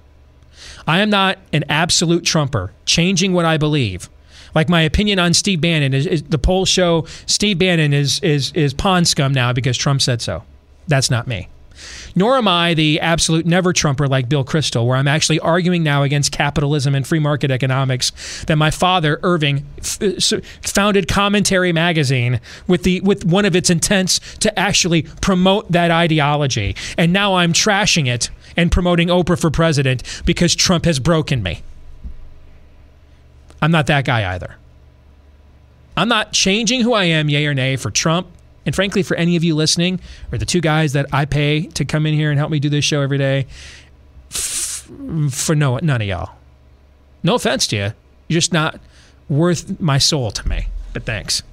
I 0.87 0.99
am 0.99 1.09
not 1.09 1.39
an 1.51 1.65
absolute 1.67 2.23
Trumper, 2.23 2.71
changing 2.85 3.33
what 3.33 3.45
I 3.45 3.57
believe. 3.57 4.09
Like 4.55 4.69
my 4.69 4.81
opinion 4.81 5.19
on 5.19 5.33
Steve 5.33 5.61
Bannon 5.61 5.93
is, 5.93 6.05
is 6.07 6.23
the 6.23 6.37
polls 6.37 6.69
show 6.69 7.05
Steve 7.25 7.59
Bannon 7.59 7.93
is 7.93 8.19
is 8.21 8.51
is 8.53 8.73
pond 8.73 9.07
scum 9.07 9.33
now 9.33 9.51
because 9.51 9.77
Trump 9.77 10.01
said 10.01 10.21
so. 10.21 10.43
That's 10.87 11.11
not 11.11 11.27
me. 11.27 11.49
Nor 12.17 12.37
am 12.37 12.47
I 12.47 12.73
the 12.73 12.99
absolute 12.99 13.45
never 13.45 13.71
Trumper 13.71 14.07
like 14.07 14.27
Bill 14.27 14.43
Kristol, 14.43 14.87
where 14.87 14.97
I'm 14.97 15.07
actually 15.07 15.39
arguing 15.39 15.83
now 15.83 16.01
against 16.01 16.31
capitalism 16.31 16.95
and 16.95 17.05
free 17.05 17.19
market 17.19 17.51
economics 17.51 18.43
that 18.45 18.55
my 18.55 18.71
father, 18.71 19.19
Irving, 19.21 19.67
f- 19.77 20.01
uh, 20.01 20.39
founded 20.63 21.07
Commentary 21.07 21.71
Magazine 21.71 22.41
with, 22.65 22.81
the, 22.81 23.01
with 23.01 23.23
one 23.23 23.45
of 23.45 23.55
its 23.55 23.69
intents 23.69 24.19
to 24.37 24.59
actually 24.59 25.03
promote 25.21 25.71
that 25.71 25.91
ideology. 25.91 26.75
And 26.97 27.13
now 27.13 27.35
I'm 27.35 27.53
trashing 27.53 28.07
it 28.07 28.31
and 28.55 28.71
promoting 28.71 29.09
Oprah 29.09 29.39
for 29.39 29.51
president 29.51 30.01
because 30.25 30.55
Trump 30.55 30.85
has 30.85 30.97
broken 30.97 31.43
me. 31.43 31.61
I'm 33.61 33.69
not 33.69 33.85
that 33.87 34.05
guy 34.05 34.33
either. 34.33 34.55
I'm 35.95 36.09
not 36.09 36.33
changing 36.33 36.81
who 36.81 36.93
I 36.93 37.03
am, 37.03 37.29
yay 37.29 37.45
or 37.45 37.53
nay, 37.53 37.75
for 37.75 37.91
Trump 37.91 38.27
and 38.67 38.75
frankly, 38.75 39.01
for 39.01 39.15
any 39.17 39.35
of 39.35 39.43
you 39.43 39.55
listening, 39.55 39.99
or 40.31 40.37
the 40.37 40.45
two 40.45 40.61
guys 40.61 40.93
that 40.93 41.07
I 41.11 41.25
pay 41.25 41.61
to 41.67 41.85
come 41.85 42.05
in 42.05 42.13
here 42.13 42.29
and 42.29 42.37
help 42.37 42.51
me 42.51 42.59
do 42.59 42.69
this 42.69 42.85
show 42.85 43.01
every 43.01 43.17
day, 43.17 43.47
f- 44.29 44.87
for 45.31 45.55
no 45.55 45.77
none 45.77 46.01
of 46.01 46.07
y'all. 46.07 46.35
No 47.23 47.33
offense 47.33 47.65
to 47.67 47.75
you, 47.75 47.93
you're 48.27 48.37
just 48.39 48.53
not 48.53 48.79
worth 49.29 49.79
my 49.79 49.97
soul 49.97 50.29
to 50.31 50.47
me. 50.47 50.67
But 50.93 51.03
thanks. 51.05 51.43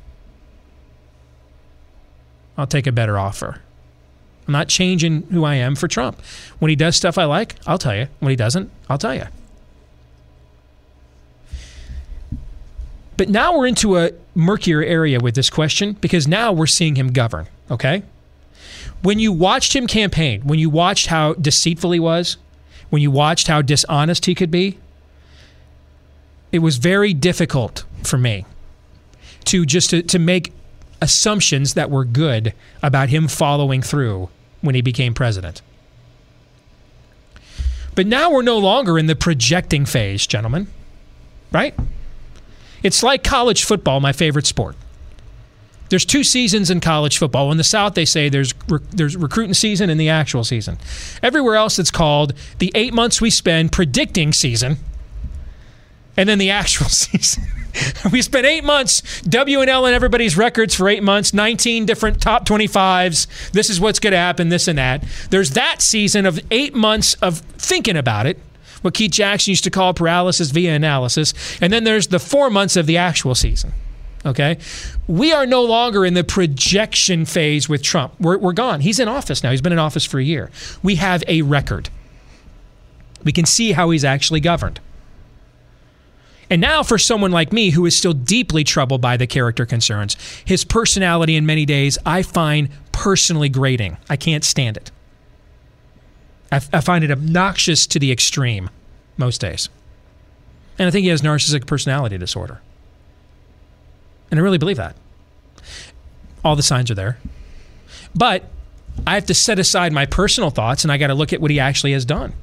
I'll 2.59 2.67
take 2.67 2.87
a 2.87 2.93
better 2.93 3.19
offer. 3.19 3.61
I'm 4.47 4.53
not 4.53 4.69
changing 4.69 5.23
who 5.31 5.45
I 5.45 5.55
am 5.55 5.75
for 5.75 5.89
Trump. 5.89 6.21
When 6.59 6.69
he 6.69 6.77
does 6.77 6.97
stuff 6.97 7.17
I 7.17 7.25
like, 7.25 7.57
I'll 7.67 7.79
tell 7.79 7.97
you. 7.97 8.09
When 8.21 8.31
he 8.31 8.37
doesn't, 8.37 8.71
I'll 8.91 8.99
tell 8.99 9.15
you. 9.15 9.27
But 13.17 13.29
now 13.29 13.57
we're 13.57 13.67
into 13.67 13.97
a 13.97 14.11
murkier 14.35 14.83
area 14.83 15.21
with 15.21 15.35
this 15.35 15.51
question 15.51 15.93
because 16.01 16.27
now 16.27 16.53
we're 16.53 16.67
seeing 16.67 16.97
him 16.97 17.13
govern, 17.13 17.47
okay? 17.71 18.03
When 19.03 19.19
you 19.19 19.33
watched 19.33 19.75
him 19.75 19.87
campaign, 19.87 20.43
when 20.43 20.59
you 20.59 20.71
watched 20.71 21.07
how 21.07 21.35
deceitful 21.35 21.93
he 21.93 22.01
was, 22.01 22.37
when 22.91 23.03
you 23.03 23.11
watched 23.11 23.47
how 23.47 23.63
dishonest 23.63 24.27
he 24.27 24.35
could 24.35 24.51
be, 24.51 24.79
it 26.51 26.61
was 26.61 26.77
very 26.79 27.13
difficult 27.15 27.85
for 28.03 28.17
me 28.17 28.47
to 29.45 29.67
just 29.67 29.91
to, 29.91 30.03
to 30.03 30.19
make 30.19 30.53
assumptions 31.01 31.75
that 31.75 31.91
were 31.91 32.05
good 32.05 32.55
about 32.83 33.09
him 33.11 33.29
following 33.29 33.83
through 33.83 34.29
when 34.61 34.75
he 34.75 34.81
became 34.81 35.15
president. 35.15 35.61
But 37.95 38.07
now 38.07 38.31
we're 38.31 38.43
no 38.43 38.59
longer 38.59 38.99
in 38.99 39.07
the 39.07 39.15
projecting 39.15 39.85
phase, 39.85 40.27
gentlemen. 40.27 40.69
Right? 41.53 41.75
It's 42.85 43.03
like 43.03 43.25
college 43.25 43.65
football, 43.65 43.99
my 43.99 44.13
favorite 44.13 44.47
sport. 44.47 44.77
There's 45.89 46.05
two 46.05 46.23
seasons 46.23 46.71
in 46.71 46.81
college 46.81 47.19
football. 47.19 47.51
In 47.51 47.57
the 47.57 47.65
South, 47.65 47.95
they 47.95 48.05
say 48.05 48.29
there's 48.29 48.53
there's 48.91 49.17
recruiting 49.17 49.55
season 49.55 49.91
and 49.91 49.99
the 49.99 50.09
actual 50.09 50.45
season. 50.45 50.79
Everywhere 51.23 51.57
else, 51.57 51.79
it's 51.79 51.91
called 51.91 52.35
the 52.59 52.71
eight 52.75 52.93
months 52.93 53.21
we 53.21 53.31
spend 53.31 53.73
predicting 53.73 54.33
season, 54.33 54.77
and 56.17 56.29
then 56.29 56.39
the 56.39 56.51
actual 56.51 56.87
season. 56.89 57.45
we 58.13 58.23
spent 58.23 58.47
eight 58.47 58.65
months 58.65 59.21
W 59.23 59.61
and 59.61 59.71
L 59.71 59.87
and 59.87 59.95
everybody's 59.95 60.37
records 60.37 60.75
for 60.75 60.89
eight 60.89 61.03
months, 61.03 61.35
19 61.35 61.87
different 61.87 62.21
top 62.21 62.47
25s. 62.47 63.51
This 63.51 63.69
is 63.69 63.81
what's 63.81 63.99
going 63.99 64.13
to 64.13 64.19
happen, 64.19 64.49
this 64.49 64.69
and 64.69 64.79
that. 64.79 65.05
There's 65.31 65.51
that 65.51 65.83
season 65.83 66.25
of 66.27 66.39
eight 66.51 66.75
months 66.75 67.15
of 67.15 67.39
thinking 67.39 67.97
about 67.97 68.27
it 68.27 68.39
what 68.85 68.93
Keith 68.93 69.13
Jackson 69.13 69.53
used 69.53 69.65
to 69.65 69.71
call 69.71 69.95
paralysis 69.95 70.51
via 70.51 70.75
analysis. 70.75 71.33
And 71.63 71.73
then 71.73 71.85
there's 71.85 72.09
the 72.09 72.19
four 72.19 72.51
months 72.51 72.77
of 72.77 72.85
the 72.85 72.99
actual 72.99 73.35
season. 73.35 73.73
Okay? 74.27 74.59
We 75.09 75.33
are 75.33 75.47
no 75.47 75.63
longer 75.63 76.05
in 76.05 76.13
the 76.13 76.23
projection 76.23 77.25
phase 77.25 77.67
with 77.67 77.83
Trump. 77.83 78.13
We're, 78.21 78.37
we're 78.37 78.53
gone. 78.53 78.81
He's 78.81 79.01
in 79.01 79.09
office 79.09 79.43
now. 79.43 79.53
He's 79.53 79.63
been 79.63 79.73
in 79.73 79.79
office 79.79 80.05
for 80.05 80.19
a 80.19 80.23
year. 80.23 80.51
We 80.83 80.97
have 80.97 81.25
a 81.27 81.41
record. 81.41 81.89
We 83.25 83.33
can 83.33 83.47
see 83.47 83.73
how 83.73 83.89
he's 83.89 84.05
actually 84.05 84.41
governed. 84.41 84.81
And 86.51 86.61
now, 86.61 86.83
for 86.83 86.99
someone 86.99 87.33
like 87.33 87.55
me 87.55 87.71
who 87.71 87.87
is 87.87 87.97
still 87.97 88.13
deeply 88.13 88.65
troubled 88.65 89.01
by 89.01 89.17
the 89.17 89.27
character 89.27 89.65
concerns, 89.65 90.15
his 90.45 90.63
personality 90.63 91.37
in 91.37 91.47
many 91.47 91.65
days 91.65 91.97
I 92.05 92.23
find 92.23 92.69
personally 92.93 93.49
grating. 93.49 93.97
I 94.11 94.17
can't 94.17 94.45
stand 94.45 94.77
it. 94.77 94.91
I, 96.55 96.61
I 96.73 96.81
find 96.81 97.03
it 97.03 97.11
obnoxious 97.11 97.87
to 97.89 97.99
the 97.99 98.13
extreme 98.13 98.71
most 99.17 99.41
days. 99.41 99.69
And 100.79 100.87
I 100.87 100.91
think 100.91 101.03
he 101.03 101.11
has 101.11 101.23
narcissistic 101.23 101.67
personality 101.67 102.17
disorder. 102.17 102.61
And 104.31 104.39
I 104.39 104.43
really 104.43 104.59
believe 104.59 104.77
that. 104.77 104.97
All 106.45 106.57
the 106.57 106.63
signs 106.63 106.91
are 106.91 106.95
there. 106.95 107.19
But 108.15 108.45
I 109.07 109.15
have 109.15 109.27
to 109.27 109.35
set 109.35 109.59
aside 109.59 109.93
my 109.93 110.07
personal 110.07 110.51
thoughts 110.51 110.85
and 110.85 110.93
I 110.93 110.97
got 110.97 111.09
to 111.09 111.15
look 111.15 111.33
at 111.33 111.41
what 111.41 111.51
he 111.51 111.59
actually 111.59 111.93
has 111.93 112.05
done. 112.05 112.35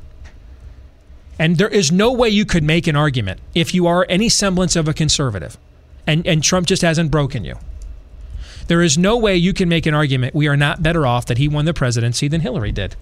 And 1.40 1.58
there 1.58 1.70
is 1.70 1.92
no 1.92 2.12
way 2.12 2.30
you 2.30 2.46
could 2.46 2.64
make 2.64 2.88
an 2.88 2.96
argument 2.96 3.40
if 3.56 3.74
you 3.74 3.88
are 3.88 4.06
any 4.10 4.28
semblance 4.28 4.76
of 4.76 4.88
a 4.88 4.94
conservative 4.94 5.58
and, 6.06 6.28
and 6.28 6.44
Trump 6.44 6.68
just 6.68 6.82
hasn't 6.82 7.12
broken 7.12 7.46
you. 7.46 7.58
There 8.68 8.82
is 8.82 8.98
no 8.98 9.18
way 9.18 9.38
you 9.38 9.54
can 9.54 9.70
make 9.70 9.86
an 9.86 9.94
argument 9.94 10.36
we 10.36 10.48
are 10.48 10.58
not 10.58 10.84
better 10.84 11.06
off 11.06 11.26
that 11.28 11.38
he 11.38 11.48
won 11.48 11.66
the 11.66 11.74
presidency 11.74 12.28
than 12.28 12.42
Hillary 12.42 12.72
did. 12.72 12.96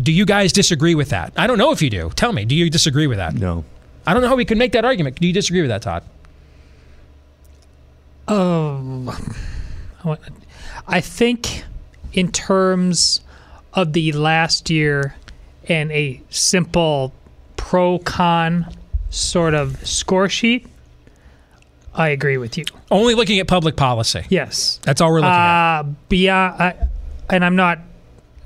Do 0.00 0.12
you 0.12 0.24
guys 0.24 0.52
disagree 0.52 0.94
with 0.94 1.10
that? 1.10 1.32
I 1.36 1.46
don't 1.46 1.58
know 1.58 1.72
if 1.72 1.82
you 1.82 1.90
do. 1.90 2.10
Tell 2.16 2.32
me, 2.32 2.44
do 2.44 2.54
you 2.54 2.70
disagree 2.70 3.06
with 3.06 3.18
that? 3.18 3.34
No. 3.34 3.64
I 4.06 4.12
don't 4.12 4.22
know 4.22 4.28
how 4.28 4.36
we 4.36 4.44
could 4.44 4.58
make 4.58 4.72
that 4.72 4.84
argument. 4.84 5.20
Do 5.20 5.26
you 5.26 5.32
disagree 5.32 5.60
with 5.60 5.70
that, 5.70 5.82
Todd? 5.82 6.04
Oh, 8.28 9.16
I 10.86 11.00
think 11.00 11.64
in 12.12 12.30
terms 12.30 13.20
of 13.74 13.92
the 13.92 14.12
last 14.12 14.70
year 14.70 15.14
and 15.68 15.90
a 15.92 16.20
simple 16.30 17.12
pro 17.56 17.98
con 17.98 18.66
sort 19.10 19.54
of 19.54 19.86
score 19.86 20.28
sheet, 20.28 20.66
I 21.92 22.10
agree 22.10 22.36
with 22.38 22.56
you. 22.56 22.64
Only 22.90 23.14
looking 23.14 23.40
at 23.40 23.48
public 23.48 23.76
policy. 23.76 24.24
Yes. 24.28 24.80
That's 24.84 25.00
all 25.00 25.10
we're 25.10 25.20
looking 25.20 25.30
uh, 25.30 25.82
at. 25.84 26.08
Beyond, 26.08 26.62
I, 26.62 26.88
and 27.28 27.44
I'm 27.44 27.56
not 27.56 27.80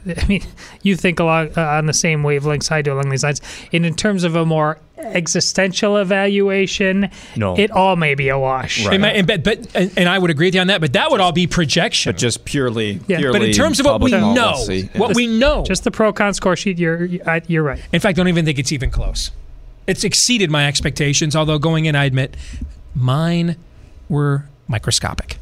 I 0.17 0.27
mean, 0.27 0.43
you 0.83 0.97
think 0.97 1.21
along 1.21 1.51
uh, 1.57 1.63
on 1.63 1.87
the 1.87 1.93
same 1.93 2.23
wavelengths 2.23 2.71
I 2.71 2.83
do 2.83 2.93
along 2.93 3.11
these 3.11 3.25
lines. 3.25 3.41
And 3.73 3.87
in 3.87 3.95
terms 3.95 4.25
of 4.25 4.37
a 4.37 4.45
more 4.45 4.79
existential 4.99 5.97
evaluation, 5.97 7.11
no. 7.37 7.57
it 7.57 7.71
all 7.71 7.97
may 7.97 8.15
be 8.15 8.29
a 8.29 8.39
wash. 8.39 8.85
Right. 8.85 9.01
And, 9.01 9.27
but, 9.27 9.43
but, 9.43 9.75
and 9.75 10.09
I 10.09 10.19
would 10.19 10.31
agree 10.31 10.49
with 10.49 10.55
you 10.55 10.61
on 10.61 10.67
that. 10.69 10.81
But 10.81 10.93
that 10.95 11.11
would 11.11 11.21
all 11.21 11.33
be 11.33 11.47
projection. 11.47 12.13
But 12.13 12.19
just 12.19 12.45
purely, 12.45 13.01
yeah. 13.07 13.19
purely 13.19 13.39
But 13.39 13.49
in 13.49 13.55
terms 13.55 13.81
of 13.81 13.87
what 13.87 14.01
we 14.01 14.11
know, 14.11 14.55
what 14.95 15.09
just, 15.09 15.17
we 15.17 15.27
know, 15.27 15.65
just 15.65 15.85
the 15.85 15.91
pro 15.91 16.13
con 16.13 16.35
score 16.35 16.57
sheet, 16.57 16.79
you're 16.79 17.07
you're 17.47 17.63
right. 17.63 17.81
In 17.93 18.01
fact, 18.01 18.19
I 18.19 18.21
don't 18.21 18.29
even 18.29 18.45
think 18.45 18.59
it's 18.59 18.73
even 18.73 18.91
close. 18.91 19.31
It's 19.87 20.05
exceeded 20.05 20.51
my 20.51 20.67
expectations. 20.67 21.37
Although 21.37 21.59
going 21.59 21.85
in, 21.87 21.95
I 21.95 22.05
admit, 22.05 22.37
mine 22.95 23.57
were 24.09 24.47
microscopic. 24.69 25.39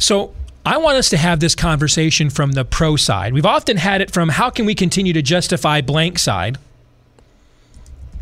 So 0.00 0.34
I 0.64 0.78
want 0.78 0.96
us 0.96 1.10
to 1.10 1.16
have 1.16 1.40
this 1.40 1.54
conversation 1.54 2.30
from 2.30 2.52
the 2.52 2.64
pro 2.64 2.96
side. 2.96 3.32
We've 3.32 3.46
often 3.46 3.76
had 3.76 4.00
it 4.00 4.10
from 4.10 4.30
how 4.30 4.50
can 4.50 4.66
we 4.66 4.74
continue 4.74 5.12
to 5.12 5.22
justify 5.22 5.82
blank 5.82 6.18
side. 6.18 6.58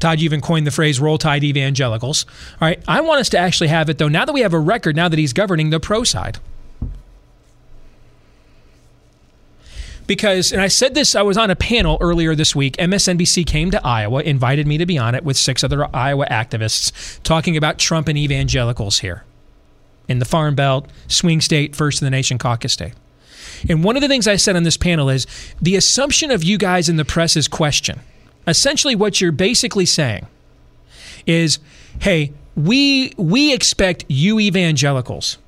Todd, 0.01 0.21
you 0.21 0.27
even 0.27 0.41
coined 0.41 0.67
the 0.67 0.71
phrase 0.71 1.01
roll 1.01 1.19
tide 1.19 1.45
evangelicals. 1.45 2.27
All 2.61 2.69
right. 2.69 2.83
I 2.87 3.01
want 3.01 3.21
us 3.21 3.29
to 3.31 3.39
actually 3.39 3.69
have 3.69 3.89
it, 3.89 3.99
though, 3.99 4.09
now 4.09 4.25
that 4.25 4.33
we 4.33 4.41
have 4.41 4.53
a 4.53 4.59
record, 4.59 4.97
now 4.97 5.09
that 5.09 5.19
he's 5.19 5.33
governing 5.33 5.71
the 5.71 5.81
pro 5.81 6.05
side. 6.05 6.39
Because, 10.07 10.53
and 10.53 10.63
I 10.63 10.69
said 10.69 10.95
this, 10.95 11.15
I 11.15 11.23
was 11.23 11.37
on 11.37 11.51
a 11.51 11.57
panel 11.57 11.99
earlier 12.01 12.35
this 12.35 12.57
week. 12.57 12.77
MSNBC 12.79 13.47
came 13.47 13.71
to 13.73 13.87
Iowa, 13.87 14.23
invited 14.23 14.67
me 14.67 14.79
to 14.79 14.87
be 14.87 14.99
on 14.99 15.15
it 15.15 15.23
with 15.23 15.37
six 15.37 15.63
other 15.63 15.95
Iowa 15.95 16.27
activists 16.27 17.21
talking 17.23 17.57
about 17.57 17.79
Trump 17.79 18.09
and 18.09 18.17
evangelicals 18.17 19.01
here. 19.01 19.25
In 20.09 20.19
the 20.19 20.25
Farm 20.25 20.55
Belt, 20.55 20.89
swing 21.07 21.41
state, 21.41 21.77
first 21.77 22.01
in 22.01 22.07
the 22.07 22.11
nation 22.11 22.39
caucus 22.39 22.73
state. 22.73 22.95
And 23.69 23.85
one 23.85 23.97
of 23.97 24.03
the 24.03 24.09
things 24.09 24.27
I 24.27 24.37
said 24.37 24.57
on 24.57 24.63
this 24.63 24.77
panel 24.77 25.09
is 25.09 25.27
the 25.61 25.77
assumption 25.77 26.31
of 26.31 26.43
you 26.45 26.59
guys 26.59 26.89
in 26.89 26.97
the 26.97 27.05
press's 27.05 27.49
question. 27.49 28.01
Essentially, 28.47 28.97
what 28.97 29.21
you're 29.21 29.33
basically 29.33 29.87
saying 29.87 30.27
is, 31.27 31.59
hey, 32.01 32.33
we 32.57 33.13
we 33.17 33.53
expect 33.53 34.05
you 34.09 34.41
evangelicals 34.41 35.39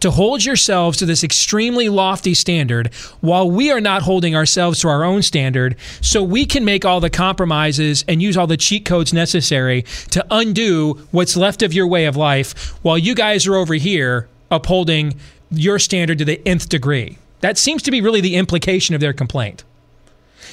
to 0.00 0.10
hold 0.10 0.44
yourselves 0.44 0.98
to 0.98 1.06
this 1.06 1.24
extremely 1.24 1.88
lofty 1.88 2.34
standard 2.34 2.92
while 3.20 3.50
we 3.50 3.70
are 3.70 3.80
not 3.80 4.02
holding 4.02 4.34
ourselves 4.34 4.80
to 4.80 4.88
our 4.88 5.04
own 5.04 5.22
standard 5.22 5.76
so 6.00 6.22
we 6.22 6.46
can 6.46 6.64
make 6.64 6.84
all 6.84 7.00
the 7.00 7.10
compromises 7.10 8.04
and 8.08 8.22
use 8.22 8.36
all 8.36 8.46
the 8.46 8.56
cheat 8.56 8.84
codes 8.84 9.12
necessary 9.12 9.82
to 10.10 10.24
undo 10.30 10.94
what's 11.10 11.36
left 11.36 11.62
of 11.62 11.72
your 11.72 11.86
way 11.86 12.06
of 12.06 12.16
life 12.16 12.74
while 12.82 12.98
you 12.98 13.14
guys 13.14 13.46
are 13.46 13.56
over 13.56 13.74
here 13.74 14.28
upholding 14.50 15.14
your 15.50 15.78
standard 15.78 16.18
to 16.18 16.24
the 16.24 16.40
nth 16.46 16.68
degree. 16.68 17.18
That 17.40 17.58
seems 17.58 17.82
to 17.82 17.90
be 17.90 18.00
really 18.00 18.20
the 18.20 18.36
implication 18.36 18.94
of 18.94 19.00
their 19.00 19.12
complaint. 19.12 19.64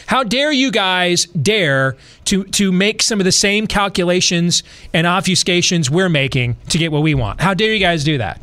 How 0.08 0.24
dare 0.24 0.52
you 0.52 0.72
guys 0.72 1.26
dare 1.26 1.96
to 2.26 2.44
to 2.46 2.72
make 2.72 3.02
some 3.02 3.20
of 3.20 3.26
the 3.26 3.32
same 3.32 3.68
calculations 3.68 4.64
and 4.94 5.08
obfuscations 5.08 5.90
we're 5.90 6.10
making 6.10 6.58
to 6.70 6.78
get 6.78 6.92
what 6.92 7.04
we 7.04 7.14
want? 7.14 7.42
How 7.42 7.54
dare 7.54 7.74
you 7.74 7.80
guys 7.80 8.04
do 8.04 8.18
that? 8.18 8.42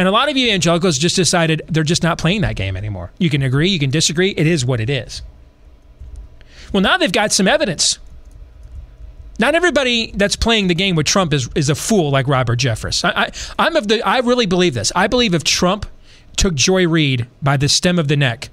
And 0.00 0.08
a 0.08 0.12
lot 0.12 0.30
of 0.30 0.36
evangelicals 0.38 0.96
just 0.96 1.14
decided 1.14 1.60
they're 1.68 1.84
just 1.84 2.02
not 2.02 2.16
playing 2.16 2.40
that 2.40 2.56
game 2.56 2.74
anymore. 2.74 3.10
You 3.18 3.28
can 3.28 3.42
agree, 3.42 3.68
you 3.68 3.78
can 3.78 3.90
disagree, 3.90 4.30
it 4.30 4.46
is 4.46 4.64
what 4.64 4.80
it 4.80 4.88
is. 4.88 5.20
Well, 6.72 6.82
now 6.82 6.96
they've 6.96 7.12
got 7.12 7.32
some 7.32 7.46
evidence. 7.46 7.98
Not 9.38 9.54
everybody 9.54 10.10
that's 10.12 10.36
playing 10.36 10.68
the 10.68 10.74
game 10.74 10.96
with 10.96 11.04
Trump 11.04 11.34
is, 11.34 11.50
is 11.54 11.68
a 11.68 11.74
fool 11.74 12.10
like 12.10 12.28
Robert 12.28 12.58
Jeffress. 12.58 13.04
I, 13.04 13.30
I, 13.62 13.66
am 13.66 13.76
of 13.76 13.88
the. 13.88 14.02
I 14.02 14.20
really 14.20 14.46
believe 14.46 14.72
this. 14.72 14.90
I 14.96 15.06
believe 15.06 15.34
if 15.34 15.44
Trump 15.44 15.84
took 16.34 16.54
Joy 16.54 16.88
Reid 16.88 17.26
by 17.42 17.58
the 17.58 17.68
stem 17.68 17.98
of 17.98 18.08
the 18.08 18.16
neck, 18.16 18.48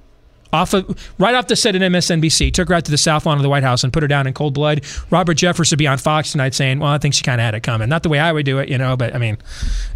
off 0.52 0.74
of 0.74 1.14
right 1.18 1.34
off 1.34 1.46
the 1.46 1.56
set 1.56 1.74
at 1.74 1.80
MSNBC, 1.80 2.52
took 2.52 2.68
her 2.68 2.74
out 2.74 2.84
to 2.84 2.90
the 2.90 2.98
south 2.98 3.24
lawn 3.24 3.38
of 3.38 3.42
the 3.42 3.48
White 3.48 3.64
House 3.64 3.84
and 3.84 3.90
put 3.90 4.02
her 4.02 4.06
down 4.06 4.26
in 4.26 4.34
cold 4.34 4.52
blood. 4.52 4.84
Robert 5.08 5.38
Jeffress 5.38 5.72
would 5.72 5.78
be 5.78 5.86
on 5.86 5.96
Fox 5.96 6.32
tonight 6.32 6.52
saying, 6.52 6.78
"Well, 6.80 6.92
I 6.92 6.98
think 6.98 7.14
she 7.14 7.22
kind 7.22 7.40
of 7.40 7.46
had 7.46 7.54
it 7.54 7.62
coming. 7.62 7.88
Not 7.88 8.02
the 8.02 8.10
way 8.10 8.18
I 8.18 8.32
would 8.32 8.44
do 8.44 8.58
it, 8.58 8.68
you 8.68 8.76
know, 8.76 8.98
but 8.98 9.14
I 9.14 9.18
mean, 9.18 9.38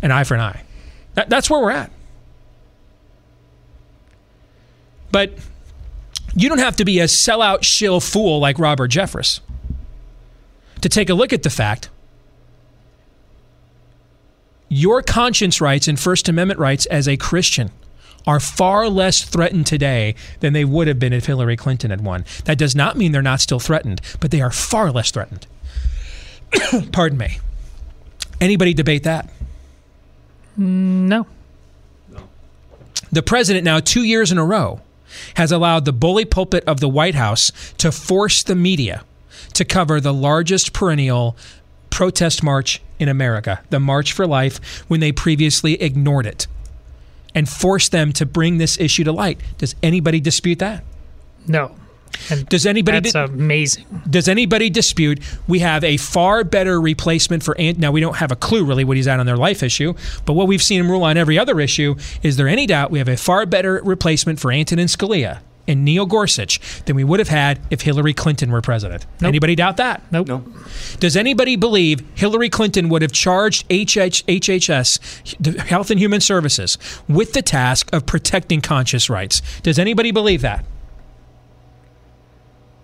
an 0.01 0.13
eye 0.13 0.25
for 0.25 0.33
an 0.33 0.41
eye." 0.41 0.63
That, 1.15 1.29
that's 1.29 1.51
where 1.51 1.61
we're 1.61 1.71
at. 1.71 1.91
But 5.11 5.35
you 6.35 6.49
don't 6.49 6.59
have 6.59 6.77
to 6.77 6.85
be 6.85 7.01
a 7.01 7.05
sellout 7.05 7.63
shill 7.63 8.01
fool 8.01 8.39
like 8.39 8.59
Robert 8.59 8.91
Jeffress 8.91 9.41
to 10.81 10.89
take 10.89 11.11
a 11.11 11.15
look 11.15 11.33
at 11.33 11.43
the 11.43 11.51
fact 11.51 11.91
your 14.73 15.03
conscience 15.03 15.61
rights 15.61 15.87
and 15.87 16.01
First 16.01 16.31
Amendment 16.31 16.59
rights 16.59 16.87
as 16.87 17.07
a 17.07 17.19
Christian 17.19 17.71
are 18.27 18.41
far 18.41 18.89
less 18.89 19.23
threatened 19.23 19.67
today 19.67 20.15
than 20.41 20.55
they 20.55 20.65
would 20.65 20.89
have 20.89 20.99
been 20.99 21.13
if 21.13 21.27
Hillary 21.27 21.57
Clinton 21.57 21.91
had 21.91 22.01
won. 22.01 22.25
That 22.47 22.57
does 22.57 22.75
not 22.75 22.97
mean 22.97 23.13
they're 23.13 23.21
not 23.21 23.43
still 23.43 23.59
threatened, 23.59 24.01
but 24.19 24.31
they 24.31 24.41
are 24.41 24.51
far 24.51 24.91
less 24.91 25.11
threatened. 25.11 25.47
Pardon 26.93 27.19
me. 27.19 27.39
Anybody 28.41 28.73
debate 28.73 29.03
that? 29.03 29.29
Mm, 30.59 31.09
no. 31.09 31.27
No. 32.11 32.23
The 33.11 33.23
president 33.23 33.65
now, 33.65 33.81
two 33.81 34.03
years 34.03 34.33
in 34.33 34.39
a 34.39 34.45
row, 34.45 34.81
has 35.35 35.53
allowed 35.53 35.85
the 35.85 35.93
bully 35.93 36.25
pulpit 36.25 36.65
of 36.67 36.81
the 36.81 36.89
White 36.89 37.15
House 37.15 37.53
to 37.79 37.93
force 37.93 38.43
the 38.43 38.55
media 38.55 39.05
to 39.55 39.65
cover 39.65 40.01
the 40.01 40.15
largest 40.15 40.73
perennial 40.73 41.37
protest 41.91 42.43
march 42.43 42.81
in 42.99 43.09
America, 43.09 43.61
the 43.71 43.81
March 43.81 44.13
for 44.13 44.27
Life, 44.27 44.85
when 44.89 45.01
they 45.01 45.13
previously 45.13 45.81
ignored 45.81 46.27
it 46.27 46.47
and 47.35 47.49
forced 47.49 47.93
them 47.93 48.13
to 48.13 48.27
bring 48.27 48.59
this 48.59 48.79
issue 48.79 49.05
to 49.05 49.13
light. 49.13 49.41
Does 49.59 49.75
anybody 49.83 50.21
dispute 50.21 50.59
that? 50.61 50.85
No. 51.47 51.75
And 52.31 52.49
Does 52.49 52.67
anybody 52.67 53.01
that's 53.01 53.13
di- 53.13 53.25
amazing. 53.25 53.87
does 54.09 54.29
anybody 54.29 54.71
dispute 54.71 55.21
we 55.49 55.59
have 55.61 55.83
a 55.85 55.97
far 55.97 56.45
better 56.45 56.81
replacement 56.81 57.43
for 57.43 57.57
Ant? 57.59 57.79
Now 57.79 57.91
we 57.91 58.01
don't 58.01 58.17
have 58.17 58.31
a 58.33 58.37
clue 58.37 58.65
really 58.65 58.85
what 58.85 58.97
he's 58.97 59.09
at 59.09 59.19
on 59.21 59.27
their 59.27 59.37
life 59.37 59.63
issue, 59.63 59.95
but 60.25 60.35
what 60.35 60.47
we've 60.49 60.63
seen 60.63 60.81
him 60.81 60.91
rule 60.91 61.05
on 61.05 61.17
every 61.17 61.39
other 61.39 61.61
issue 61.61 61.95
is 62.23 62.37
there 62.37 62.49
any 62.49 62.67
doubt 62.67 62.91
we 62.91 62.99
have 62.99 63.09
a 63.09 63.17
far 63.17 63.47
better 63.47 63.81
replacement 63.85 64.39
for 64.41 64.53
Antonin 64.53 64.87
Scalia 64.87 65.41
and 65.69 65.85
Neil 65.85 66.07
Gorsuch 66.07 66.59
than 66.87 66.97
we 66.97 67.05
would 67.05 67.21
have 67.21 67.29
had 67.29 67.61
if 67.71 67.83
Hillary 67.83 68.13
Clinton 68.13 68.51
were 68.51 68.61
president. 68.61 69.07
Anybody 69.23 69.55
doubt 69.55 69.77
that? 69.77 70.03
Nope. 70.11 70.27
No. 70.27 70.45
Does 70.99 71.17
anybody 71.17 71.55
believe 71.55 72.03
Hillary 72.17 72.51
Clinton 72.51 72.89
would 72.89 73.01
have 73.03 73.13
charged 73.13 73.65
HH, 73.71 74.27
HHS, 74.27 75.59
Health 75.61 75.91
and 75.93 76.01
Human 76.01 76.21
Services, 76.21 76.79
with 77.09 77.33
the 77.33 77.43
task 77.43 77.89
of 77.93 78.07
protecting 78.07 78.61
conscious 78.61 79.09
rights? 79.09 79.41
Does 79.63 79.79
anybody 79.79 80.11
believe 80.11 80.43
that? 80.43 80.65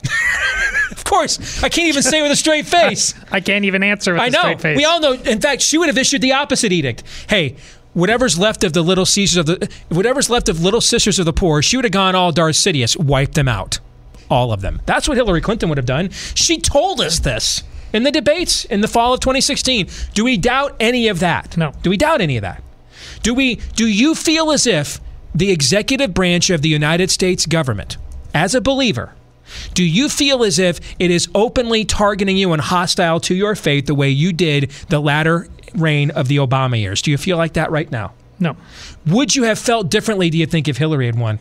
of 0.91 1.05
course, 1.05 1.63
I 1.63 1.69
can't 1.69 1.89
even 1.89 2.03
say 2.03 2.23
with 2.23 2.31
a 2.31 2.37
straight 2.37 2.67
face. 2.79 3.15
I 3.31 3.41
can't 3.41 3.65
even 3.65 3.83
answer 3.83 4.13
with 4.13 4.23
I 4.23 4.27
a 4.27 4.31
know. 4.31 4.41
straight 4.41 4.61
face. 4.61 4.77
We 4.77 4.85
all 4.85 5.01
know. 5.01 5.13
In 5.13 5.41
fact, 5.41 5.63
she 5.63 5.79
would 5.79 5.89
have 5.89 5.99
issued 5.99 6.23
the 6.23 6.33
opposite 6.33 6.73
edict. 6.73 7.03
Hey, 7.29 7.57
whatever's 7.95 8.39
left 8.39 8.65
of 8.65 8.73
the 8.73 8.83
little 8.83 9.07
Caesars 9.07 9.37
of 9.37 9.47
the, 9.47 9.71
whatever's 9.89 10.31
left 10.31 10.49
of 10.49 10.63
little 10.63 10.81
sisters 10.81 11.19
of 11.19 11.27
the 11.27 11.33
poor, 11.33 11.63
she 11.63 11.77
would 11.77 11.85
have 11.85 11.93
gone 11.93 12.15
all 12.15 12.33
Darth 12.33 12.57
Sidious, 12.57 12.97
wiped 12.97 13.35
them 13.35 13.49
out, 13.49 13.81
all 14.31 14.53
of 14.53 14.61
them. 14.61 14.81
That's 14.87 15.09
what 15.09 15.17
Hillary 15.17 15.41
Clinton 15.41 15.69
would 15.69 15.79
have 15.79 15.87
done. 15.87 16.11
She 16.35 16.59
told 16.59 17.01
us 17.01 17.19
this 17.19 17.63
in 17.93 18.03
the 18.03 18.11
debates 18.11 18.65
in 18.67 18.81
the 18.81 18.89
fall 18.89 19.15
of 19.15 19.21
2016. 19.21 19.89
Do 20.15 20.25
we 20.25 20.37
doubt 20.37 20.77
any 20.79 21.09
of 21.09 21.21
that? 21.21 21.57
No. 21.57 21.73
Do 21.83 21.91
we 21.91 21.97
doubt 21.97 22.21
any 22.21 22.37
of 22.37 22.43
that? 22.43 22.63
Do 23.23 23.35
we? 23.35 23.57
Do 23.75 23.87
you 23.87 24.15
feel 24.15 24.53
as 24.53 24.67
if 24.67 25.01
the 25.35 25.51
executive 25.51 26.15
branch 26.15 26.51
of 26.51 26.63
the 26.63 26.69
United 26.69 27.11
States 27.11 27.47
government, 27.47 27.97
as 28.35 28.55
a 28.55 28.61
believer, 28.61 29.15
do 29.75 29.85
you 29.85 30.09
feel 30.09 30.43
as 30.45 30.59
if 30.59 30.81
it 30.99 31.11
is 31.11 31.29
openly 31.35 31.85
targeting 31.85 32.37
you 32.37 32.53
and 32.53 32.61
hostile 32.63 33.21
to 33.21 33.35
your 33.35 33.55
faith 33.55 33.87
the 33.87 33.95
way 33.95 34.09
you 34.11 34.33
did 34.33 34.71
the 34.89 35.01
latter 35.01 35.49
reign 35.75 36.11
of 36.13 36.29
the 36.29 36.37
Obama 36.37 36.79
years? 36.79 37.03
Do 37.03 37.11
you 37.11 37.19
feel 37.19 37.37
like 37.37 37.55
that 37.55 37.71
right 37.71 37.91
now? 37.91 38.13
no. 38.41 38.57
Would 39.07 39.35
you 39.35 39.43
have 39.45 39.59
felt 39.59 39.91
differently, 39.91 40.31
do 40.31 40.39
you 40.39 40.47
think, 40.47 40.69
if 40.69 40.77
Hillary 40.77 41.07
had 41.07 41.19
won? 41.19 41.39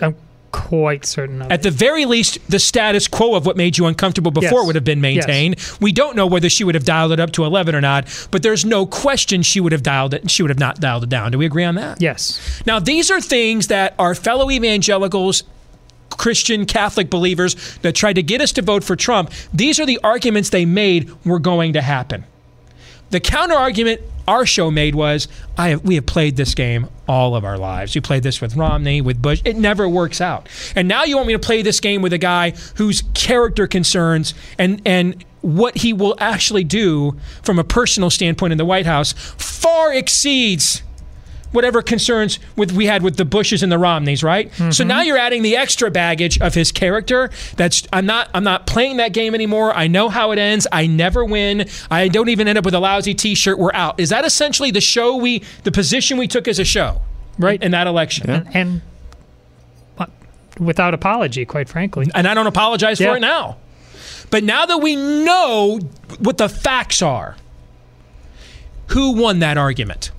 I'm 0.00 0.14
quite 0.52 1.04
certain 1.04 1.42
of 1.42 1.50
At 1.52 1.60
it. 1.60 1.62
the 1.64 1.70
very 1.70 2.06
least, 2.06 2.38
the 2.50 2.58
status 2.58 3.06
quo 3.08 3.34
of 3.34 3.44
what 3.44 3.56
made 3.56 3.76
you 3.76 3.86
uncomfortable 3.86 4.30
before 4.30 4.60
Yes. 4.60 4.66
would 4.66 4.74
have 4.76 4.84
been 4.84 5.00
maintained. 5.00 5.56
We 5.80 5.92
don't 5.92 6.16
know 6.16 6.26
whether 6.26 6.48
she 6.48 6.64
would 6.64 6.74
have 6.74 6.84
dialed 6.84 7.12
it 7.12 7.20
up 7.20 7.32
to 7.32 7.44
11 7.44 7.74
or 7.74 7.80
not, 7.80 8.06
but 8.30 8.42
there's 8.42 8.64
no 8.64 8.86
question 8.86 9.42
she 9.42 9.60
would 9.60 9.72
have 9.72 9.82
dialed 9.82 10.14
it. 10.14 10.22
And 10.22 10.30
she 10.30 10.42
would 10.42 10.50
have 10.50 10.58
not 10.58 10.80
dialed 10.80 11.02
it 11.02 11.10
down. 11.10 11.32
Do 11.32 11.38
we 11.38 11.44
agree 11.46 11.64
on 11.64 11.74
that? 11.74 12.00
Yes. 12.00 12.40
Now, 12.64 12.78
these 12.78 13.10
are 13.10 13.20
things 13.20 13.66
that 13.66 13.94
our 13.98 14.14
fellow 14.14 14.50
evangelicals, 14.50 15.42
Christian, 16.18 16.66
Catholic 16.66 17.08
believers 17.08 17.78
that 17.78 17.94
tried 17.94 18.14
to 18.14 18.22
get 18.22 18.40
us 18.40 18.52
to 18.52 18.62
vote 18.62 18.84
for 18.84 18.96
Trump, 18.96 19.32
these 19.52 19.80
are 19.80 19.86
the 19.86 19.98
arguments 20.04 20.50
they 20.50 20.66
made 20.66 21.10
were 21.24 21.38
going 21.38 21.72
to 21.72 21.80
happen. 21.80 22.24
The 23.10 23.20
counter 23.20 23.54
argument 23.54 24.02
our 24.28 24.44
show 24.44 24.70
made 24.70 24.94
was 24.94 25.26
I 25.56 25.70
have, 25.70 25.84
we 25.84 25.94
have 25.94 26.04
played 26.04 26.36
this 26.36 26.54
game 26.54 26.88
all 27.08 27.34
of 27.34 27.44
our 27.44 27.56
lives. 27.56 27.94
We 27.94 28.02
played 28.02 28.22
this 28.22 28.42
with 28.42 28.54
Romney, 28.54 29.00
with 29.00 29.20
Bush. 29.22 29.40
It 29.44 29.56
never 29.56 29.88
works 29.88 30.20
out. 30.20 30.48
And 30.76 30.86
now 30.86 31.04
you 31.04 31.16
want 31.16 31.28
me 31.28 31.32
to 31.32 31.38
play 31.38 31.62
this 31.62 31.80
game 31.80 32.02
with 32.02 32.12
a 32.12 32.18
guy 32.18 32.50
whose 32.76 33.02
character 33.14 33.66
concerns 33.66 34.34
and 34.58 34.82
and 34.84 35.24
what 35.40 35.78
he 35.78 35.92
will 35.92 36.14
actually 36.18 36.64
do 36.64 37.16
from 37.42 37.58
a 37.58 37.64
personal 37.64 38.10
standpoint 38.10 38.52
in 38.52 38.58
the 38.58 38.64
White 38.64 38.86
House 38.86 39.12
far 39.12 39.94
exceeds 39.94 40.82
whatever 41.52 41.82
concerns 41.82 42.38
with 42.56 42.72
we 42.72 42.86
had 42.86 43.02
with 43.02 43.16
the 43.16 43.24
Bushes 43.24 43.62
and 43.62 43.72
the 43.72 43.78
Romneys, 43.78 44.22
right? 44.22 44.52
So 44.54 44.64
mm-hmm. 44.64 44.88
now 44.88 45.02
you're 45.02 45.18
adding 45.18 45.42
the 45.42 45.56
extra 45.56 45.90
baggage 45.90 46.40
of 46.40 46.54
his 46.54 46.72
character. 46.72 47.30
That's 47.56 47.86
I'm 47.92 48.06
not 48.06 48.28
I'm 48.34 48.44
not 48.44 48.66
playing 48.66 48.98
that 48.98 49.12
game 49.12 49.34
anymore. 49.34 49.72
I 49.74 49.86
know 49.86 50.08
how 50.08 50.32
it 50.32 50.38
ends. 50.38 50.66
I 50.70 50.86
never 50.86 51.24
win. 51.24 51.68
I 51.90 52.08
don't 52.08 52.28
even 52.28 52.48
end 52.48 52.58
up 52.58 52.64
with 52.64 52.74
a 52.74 52.80
lousy 52.80 53.14
T-shirt. 53.14 53.58
We're 53.58 53.72
out. 53.72 53.98
Is 53.98 54.10
that 54.10 54.24
essentially 54.24 54.70
the 54.70 54.80
show 54.80 55.16
we 55.16 55.42
the 55.64 55.72
position 55.72 56.18
we 56.18 56.28
took 56.28 56.48
as 56.48 56.58
a 56.58 56.64
show, 56.64 57.00
Right. 57.38 57.62
in 57.62 57.70
that 57.72 57.86
election? 57.86 58.30
And, 58.30 58.48
and 58.54 58.82
without 60.58 60.94
apology, 60.94 61.44
quite 61.44 61.68
frankly. 61.68 62.10
And 62.14 62.26
I 62.26 62.34
don't 62.34 62.46
apologize 62.46 63.00
Yeah. 63.00 63.10
for 63.10 63.16
it 63.16 63.20
now. 63.20 63.56
But 64.30 64.44
now 64.44 64.66
that 64.66 64.78
we 64.78 64.96
know 64.96 65.80
what 66.18 66.38
the 66.38 66.48
facts 66.48 67.00
are, 67.00 67.36
who 68.88 69.12
won 69.12 69.38
that 69.38 69.56
argument? 69.56 70.10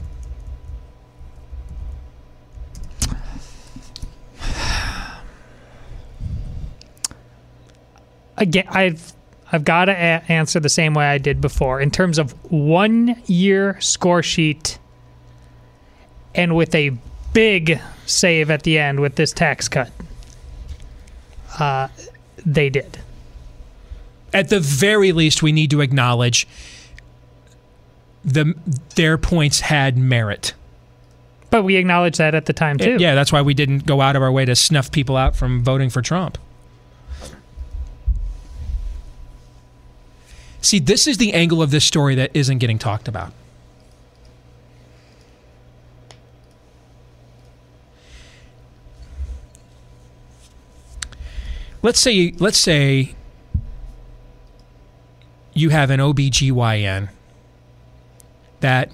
Again, 8.39 8.65
I've 8.69 9.13
I've 9.51 9.63
got 9.63 9.85
to 9.85 9.91
a- 9.91 10.23
answer 10.31 10.59
the 10.59 10.69
same 10.69 10.93
way 10.93 11.05
I 11.05 11.17
did 11.17 11.41
before 11.41 11.79
in 11.81 11.91
terms 11.91 12.17
of 12.17 12.31
one 12.51 13.21
year 13.27 13.79
score 13.81 14.23
sheet 14.23 14.79
and 16.35 16.55
with 16.55 16.73
a 16.75 16.91
big 17.33 17.79
save 18.05 18.49
at 18.49 18.63
the 18.63 18.77
end 18.79 18.99
with 18.99 19.15
this 19.15 19.31
tax 19.33 19.67
cut. 19.67 19.91
Uh, 21.59 21.87
they 22.45 22.69
did. 22.69 22.99
at 24.33 24.49
the 24.49 24.59
very 24.59 25.11
least, 25.11 25.41
we 25.43 25.51
need 25.51 25.71
to 25.71 25.81
acknowledge 25.81 26.47
the 28.23 28.53
their 28.95 29.17
points 29.17 29.61
had 29.61 29.97
merit. 29.97 30.53
But 31.49 31.63
we 31.63 31.77
acknowledged 31.77 32.19
that 32.19 32.35
at 32.35 32.45
the 32.45 32.53
time 32.53 32.77
too. 32.77 32.97
Yeah, 32.99 33.15
that's 33.15 33.31
why 33.31 33.41
we 33.41 33.53
didn't 33.55 33.85
go 33.87 34.01
out 34.01 34.15
of 34.15 34.21
our 34.21 34.31
way 34.31 34.45
to 34.45 34.55
snuff 34.55 34.91
people 34.91 35.17
out 35.17 35.35
from 35.35 35.63
voting 35.63 35.89
for 35.89 36.01
Trump. 36.03 36.37
See, 40.61 40.79
this 40.79 41.07
is 41.07 41.17
the 41.17 41.33
angle 41.33 41.61
of 41.61 41.71
this 41.71 41.85
story 41.85 42.15
that 42.15 42.31
isn't 42.33 42.57
getting 42.57 42.77
talked 42.77 43.07
about. 43.07 43.31
Let's 51.81 51.99
say 51.99 52.33
let's 52.39 52.57
say 52.57 53.15
you 55.53 55.69
have 55.69 55.89
an 55.89 55.99
OBGYN 55.99 57.09
that 58.59 58.91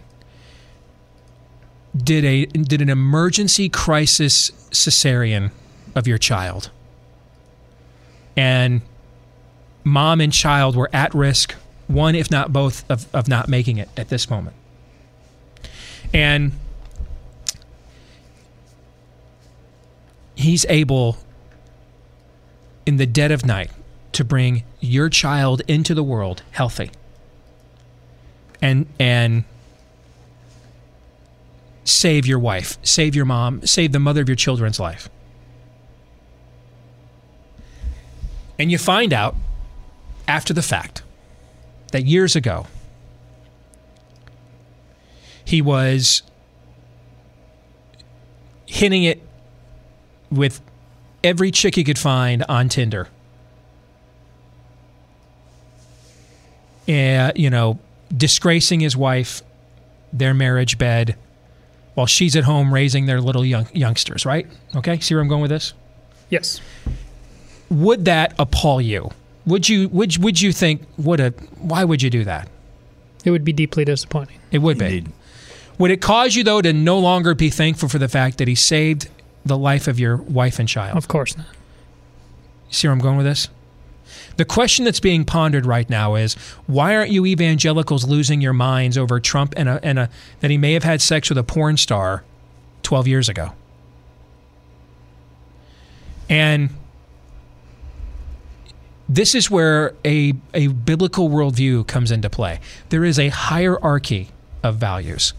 did 1.95 2.25
a 2.25 2.45
did 2.45 2.81
an 2.81 2.89
emergency 2.89 3.69
crisis 3.69 4.51
cesarean 4.71 5.51
of 5.95 6.07
your 6.07 6.17
child. 6.19 6.69
And 8.37 8.81
mom 9.85 10.19
and 10.19 10.33
child 10.33 10.75
were 10.75 10.89
at 10.91 11.13
risk, 11.15 11.53
one 11.87 12.15
if 12.15 12.29
not 12.29 12.51
both 12.51 12.83
of, 12.89 13.07
of 13.15 13.29
not 13.29 13.47
making 13.47 13.77
it 13.77 13.87
at 13.95 14.09
this 14.09 14.29
moment. 14.29 14.55
And 16.13 16.51
he's 20.33 20.65
able 20.67 21.17
in 22.85 22.97
the 22.97 23.05
dead 23.05 23.31
of 23.31 23.45
night 23.45 23.71
to 24.11 24.23
bring 24.23 24.63
your 24.79 25.09
child 25.09 25.61
into 25.67 25.93
the 25.93 26.03
world 26.03 26.41
healthy 26.51 26.89
and 28.61 28.85
and 28.99 29.43
save 31.83 32.25
your 32.25 32.39
wife, 32.39 32.77
save 32.81 33.15
your 33.15 33.25
mom, 33.25 33.65
save 33.65 33.91
the 33.91 33.99
mother 33.99 34.21
of 34.21 34.29
your 34.29 34.35
children's 34.35 34.79
life. 34.79 35.09
And 38.57 38.71
you 38.71 38.77
find 38.77 39.13
out 39.13 39.35
after 40.27 40.53
the 40.53 40.61
fact 40.61 41.03
that 41.91 42.05
years 42.05 42.35
ago 42.35 42.67
he 45.45 45.61
was 45.61 46.23
hitting 48.65 49.03
it 49.03 49.21
with 50.31 50.59
every 51.23 51.51
chick 51.51 51.75
he 51.75 51.83
could 51.83 51.99
find 51.99 52.43
on 52.49 52.67
Tinder. 52.67 53.07
Uh, 56.87 57.31
you 57.35 57.49
know, 57.49 57.79
disgracing 58.15 58.79
his 58.79 58.95
wife, 58.95 59.41
their 60.13 60.33
marriage 60.33 60.77
bed, 60.77 61.15
while 61.95 62.05
she's 62.05 62.35
at 62.35 62.43
home 62.43 62.73
raising 62.73 63.05
their 63.05 63.21
little 63.21 63.45
young 63.45 63.67
youngsters, 63.73 64.25
right? 64.25 64.45
Okay, 64.75 64.99
see 64.99 65.15
where 65.15 65.21
I'm 65.21 65.27
going 65.27 65.41
with 65.41 65.49
this? 65.49 65.73
Yes. 66.29 66.61
Would 67.69 68.05
that 68.05 68.35
appall 68.37 68.81
you? 68.81 69.09
Would 69.45 69.69
you 69.69 69.89
would 69.89 70.17
would 70.17 70.41
you 70.41 70.51
think 70.51 70.83
what 70.95 71.19
a 71.19 71.29
why 71.59 71.83
would 71.83 72.01
you 72.01 72.09
do 72.09 72.23
that? 72.23 72.49
It 73.23 73.31
would 73.31 73.43
be 73.43 73.53
deeply 73.53 73.85
disappointing. 73.85 74.39
It 74.51 74.59
would 74.59 74.81
Indeed. 74.81 75.05
be. 75.05 75.11
Would 75.77 75.91
it 75.91 76.01
cause 76.01 76.35
you 76.35 76.43
though 76.43 76.61
to 76.61 76.73
no 76.73 76.99
longer 76.99 77.35
be 77.35 77.49
thankful 77.49 77.89
for 77.89 77.97
the 77.97 78.07
fact 78.07 78.37
that 78.37 78.47
he 78.47 78.55
saved 78.55 79.09
the 79.45 79.57
life 79.57 79.87
of 79.87 79.99
your 79.99 80.17
wife 80.17 80.59
and 80.59 80.67
child? 80.67 80.97
Of 80.97 81.07
course 81.07 81.37
not. 81.37 81.47
See 82.69 82.87
where 82.87 82.93
I'm 82.93 82.99
going 82.99 83.17
with 83.17 83.25
this? 83.25 83.49
The 84.37 84.45
question 84.45 84.85
that's 84.85 84.99
being 84.99 85.25
pondered 85.25 85.65
right 85.65 85.89
now 85.89 86.15
is 86.15 86.33
why 86.67 86.95
aren't 86.95 87.11
you 87.11 87.25
evangelicals 87.25 88.05
losing 88.05 88.41
your 88.41 88.53
minds 88.53 88.97
over 88.97 89.19
Trump 89.19 89.53
and 89.55 89.69
a, 89.69 89.79
and 89.83 89.97
a 89.97 90.09
that 90.41 90.51
he 90.51 90.57
may 90.57 90.73
have 90.73 90.83
had 90.83 91.01
sex 91.01 91.29
with 91.29 91.37
a 91.37 91.43
porn 91.43 91.77
star 91.77 92.23
12 92.83 93.07
years 93.07 93.29
ago? 93.29 93.53
And 96.29 96.69
this 99.07 99.35
is 99.35 99.51
where 99.51 99.93
a, 100.03 100.33
a 100.53 100.67
biblical 100.67 101.29
worldview 101.29 101.87
comes 101.87 102.11
into 102.11 102.29
play. 102.29 102.59
There 102.89 103.03
is 103.03 103.19
a 103.19 103.29
hierarchy 103.29 104.29
of 104.63 104.77
values. 104.77 105.33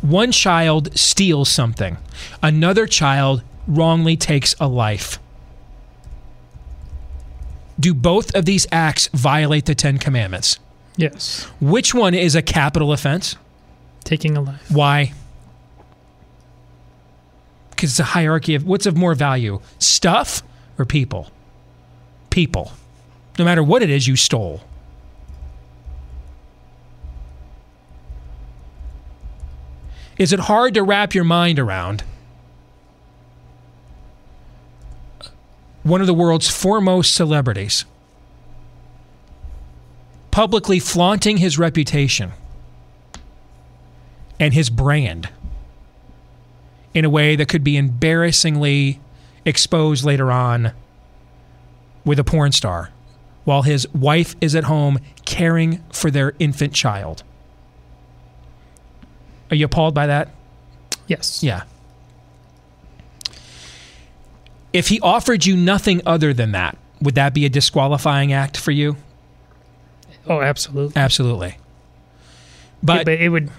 One 0.00 0.32
child 0.32 0.98
steals 0.98 1.50
something, 1.50 1.98
another 2.42 2.86
child 2.86 3.42
wrongly 3.66 4.16
takes 4.16 4.54
a 4.58 4.66
life. 4.66 5.18
Do 7.78 7.94
both 7.94 8.34
of 8.34 8.44
these 8.44 8.66
acts 8.72 9.08
violate 9.08 9.66
the 9.66 9.74
Ten 9.74 9.98
Commandments? 9.98 10.58
Yes. 10.96 11.44
Which 11.60 11.94
one 11.94 12.14
is 12.14 12.34
a 12.34 12.42
capital 12.42 12.92
offense? 12.92 13.36
Taking 14.04 14.36
a 14.36 14.40
life. 14.40 14.70
Why? 14.70 15.12
Because 17.80 17.92
it's 17.92 18.00
a 18.00 18.04
hierarchy 18.04 18.54
of 18.54 18.66
what's 18.66 18.84
of 18.84 18.94
more 18.94 19.14
value 19.14 19.58
stuff 19.78 20.42
or 20.78 20.84
people? 20.84 21.30
People. 22.28 22.72
No 23.38 23.44
matter 23.46 23.62
what 23.62 23.80
it 23.80 23.88
is 23.88 24.06
you 24.06 24.16
stole. 24.16 24.60
Is 30.18 30.34
it 30.34 30.40
hard 30.40 30.74
to 30.74 30.82
wrap 30.82 31.14
your 31.14 31.24
mind 31.24 31.58
around 31.58 32.04
one 35.82 36.02
of 36.02 36.06
the 36.06 36.12
world's 36.12 36.50
foremost 36.50 37.14
celebrities 37.14 37.86
publicly 40.30 40.78
flaunting 40.78 41.38
his 41.38 41.58
reputation 41.58 42.32
and 44.38 44.52
his 44.52 44.68
brand 44.68 45.30
in 46.94 47.04
a 47.04 47.10
way 47.10 47.36
that 47.36 47.48
could 47.48 47.64
be 47.64 47.76
embarrassingly 47.76 49.00
exposed 49.44 50.04
later 50.04 50.30
on 50.30 50.72
with 52.04 52.18
a 52.18 52.24
porn 52.24 52.52
star 52.52 52.90
while 53.44 53.62
his 53.62 53.88
wife 53.94 54.34
is 54.40 54.54
at 54.54 54.64
home 54.64 54.98
caring 55.24 55.82
for 55.92 56.10
their 56.10 56.34
infant 56.38 56.72
child. 56.72 57.22
Are 59.50 59.56
you 59.56 59.64
appalled 59.64 59.94
by 59.94 60.06
that? 60.06 60.28
Yes. 61.06 61.42
Yeah. 61.42 61.62
If 64.72 64.88
he 64.88 65.00
offered 65.00 65.46
you 65.46 65.56
nothing 65.56 66.00
other 66.06 66.32
than 66.32 66.52
that, 66.52 66.78
would 67.00 67.16
that 67.16 67.34
be 67.34 67.44
a 67.44 67.48
disqualifying 67.48 68.32
act 68.32 68.56
for 68.56 68.70
you? 68.70 68.96
Oh, 70.26 70.40
absolutely. 70.40 71.00
Absolutely. 71.00 71.56
But, 72.82 73.04
But 73.04 73.14
it 73.14 73.28
would. 73.30 73.50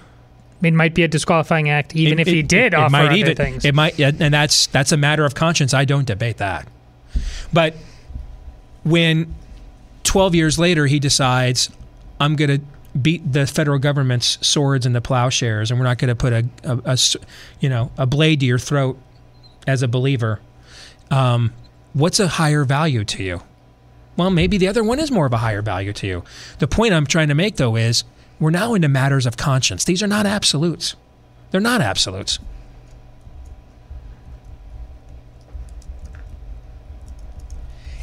It 0.62 0.74
might 0.74 0.94
be 0.94 1.02
a 1.02 1.08
disqualifying 1.08 1.68
act, 1.68 1.94
even 1.96 2.18
It- 2.18 2.28
if 2.28 2.32
he 2.32 2.38
it- 2.40 2.48
did 2.48 2.72
it 2.72 2.74
offer 2.74 2.90
might 2.90 3.06
other 3.06 3.14
even, 3.16 3.36
things. 3.36 3.64
It 3.64 3.74
might, 3.74 3.98
and 3.98 4.32
that's 4.32 4.66
that's 4.68 4.92
a 4.92 4.96
matter 4.96 5.24
of 5.24 5.34
conscience. 5.34 5.74
I 5.74 5.84
don't 5.84 6.06
debate 6.06 6.36
that. 6.38 6.66
But 7.52 7.74
when 8.84 9.34
12 10.04 10.34
years 10.34 10.58
later 10.58 10.86
he 10.86 10.98
decides, 10.98 11.70
I'm 12.20 12.36
going 12.36 12.60
to 12.60 12.64
beat 13.00 13.32
the 13.32 13.46
federal 13.46 13.78
government's 13.78 14.38
swords 14.46 14.84
into 14.86 15.00
plowshares, 15.00 15.70
and 15.70 15.80
we're 15.80 15.86
not 15.86 15.98
going 15.98 16.08
to 16.08 16.14
put 16.14 16.32
a, 16.32 16.44
a- 16.64 16.80
a 16.92 16.98
you 17.60 17.68
know 17.68 17.90
a 17.98 18.06
blade 18.06 18.40
to 18.40 18.46
your 18.46 18.58
throat 18.58 18.98
as 19.66 19.82
a 19.82 19.88
believer. 19.88 20.40
Um, 21.10 21.52
what's 21.92 22.20
a 22.20 22.28
higher 22.28 22.64
value 22.64 23.04
to 23.04 23.22
you? 23.22 23.42
Well, 24.16 24.30
maybe 24.30 24.58
the 24.58 24.68
other 24.68 24.84
one 24.84 24.98
is 24.98 25.10
more 25.10 25.24
of 25.26 25.32
a 25.32 25.38
higher 25.38 25.62
value 25.62 25.92
to 25.94 26.06
you. 26.06 26.24
The 26.58 26.66
point 26.68 26.92
I'm 26.92 27.06
trying 27.06 27.28
to 27.28 27.34
make, 27.34 27.56
though, 27.56 27.76
is 27.76 28.04
we're 28.42 28.50
now 28.50 28.74
into 28.74 28.88
matters 28.88 29.24
of 29.24 29.36
conscience. 29.36 29.84
These 29.84 30.02
are 30.02 30.08
not 30.08 30.26
absolutes. 30.26 30.96
They're 31.52 31.60
not 31.60 31.80
absolutes. 31.80 32.40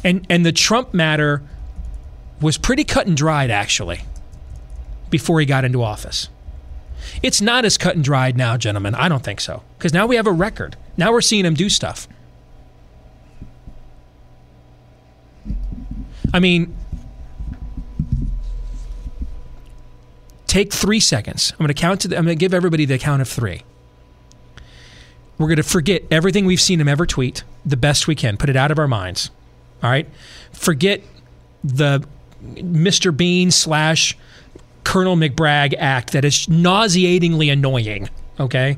And 0.02 0.26
and 0.30 0.46
the 0.46 0.52
Trump 0.52 0.94
matter 0.94 1.42
was 2.40 2.56
pretty 2.56 2.84
cut 2.84 3.06
and 3.06 3.14
dried 3.14 3.50
actually 3.50 4.00
before 5.10 5.40
he 5.40 5.44
got 5.44 5.66
into 5.66 5.82
office. 5.82 6.30
It's 7.22 7.42
not 7.42 7.66
as 7.66 7.76
cut 7.76 7.94
and 7.96 8.02
dried 8.02 8.38
now, 8.38 8.56
gentlemen. 8.56 8.94
I 8.94 9.10
don't 9.10 9.22
think 9.22 9.42
so. 9.42 9.62
Because 9.76 9.92
now 9.92 10.06
we 10.06 10.16
have 10.16 10.26
a 10.26 10.32
record. 10.32 10.74
Now 10.96 11.12
we're 11.12 11.20
seeing 11.20 11.44
him 11.44 11.52
do 11.52 11.68
stuff. 11.68 12.08
I 16.32 16.40
mean, 16.40 16.74
take 20.50 20.72
three 20.72 21.00
seconds. 21.00 21.52
I'm 21.52 21.58
going 21.58 21.68
to 21.68 21.74
count 21.74 22.00
to. 22.02 22.08
The, 22.08 22.18
I'm 22.18 22.24
going 22.24 22.36
to 22.36 22.40
give 22.40 22.52
everybody 22.52 22.84
the 22.84 22.98
count 22.98 23.22
of 23.22 23.28
three. 23.28 23.62
We're 25.38 25.46
going 25.46 25.56
to 25.56 25.62
forget 25.62 26.02
everything 26.10 26.44
we've 26.44 26.60
seen 26.60 26.80
him 26.80 26.88
ever 26.88 27.06
tweet 27.06 27.44
the 27.64 27.76
best 27.76 28.06
we 28.06 28.14
can. 28.14 28.36
Put 28.36 28.50
it 28.50 28.56
out 28.56 28.70
of 28.70 28.78
our 28.78 28.88
minds. 28.88 29.30
All 29.82 29.90
right. 29.90 30.06
Forget 30.52 31.00
the 31.64 32.04
Mr. 32.42 33.16
Bean 33.16 33.50
slash 33.50 34.18
Colonel 34.84 35.16
McBragg 35.16 35.74
act 35.78 36.12
that 36.12 36.24
is 36.24 36.48
nauseatingly 36.48 37.48
annoying. 37.48 38.10
Okay. 38.38 38.76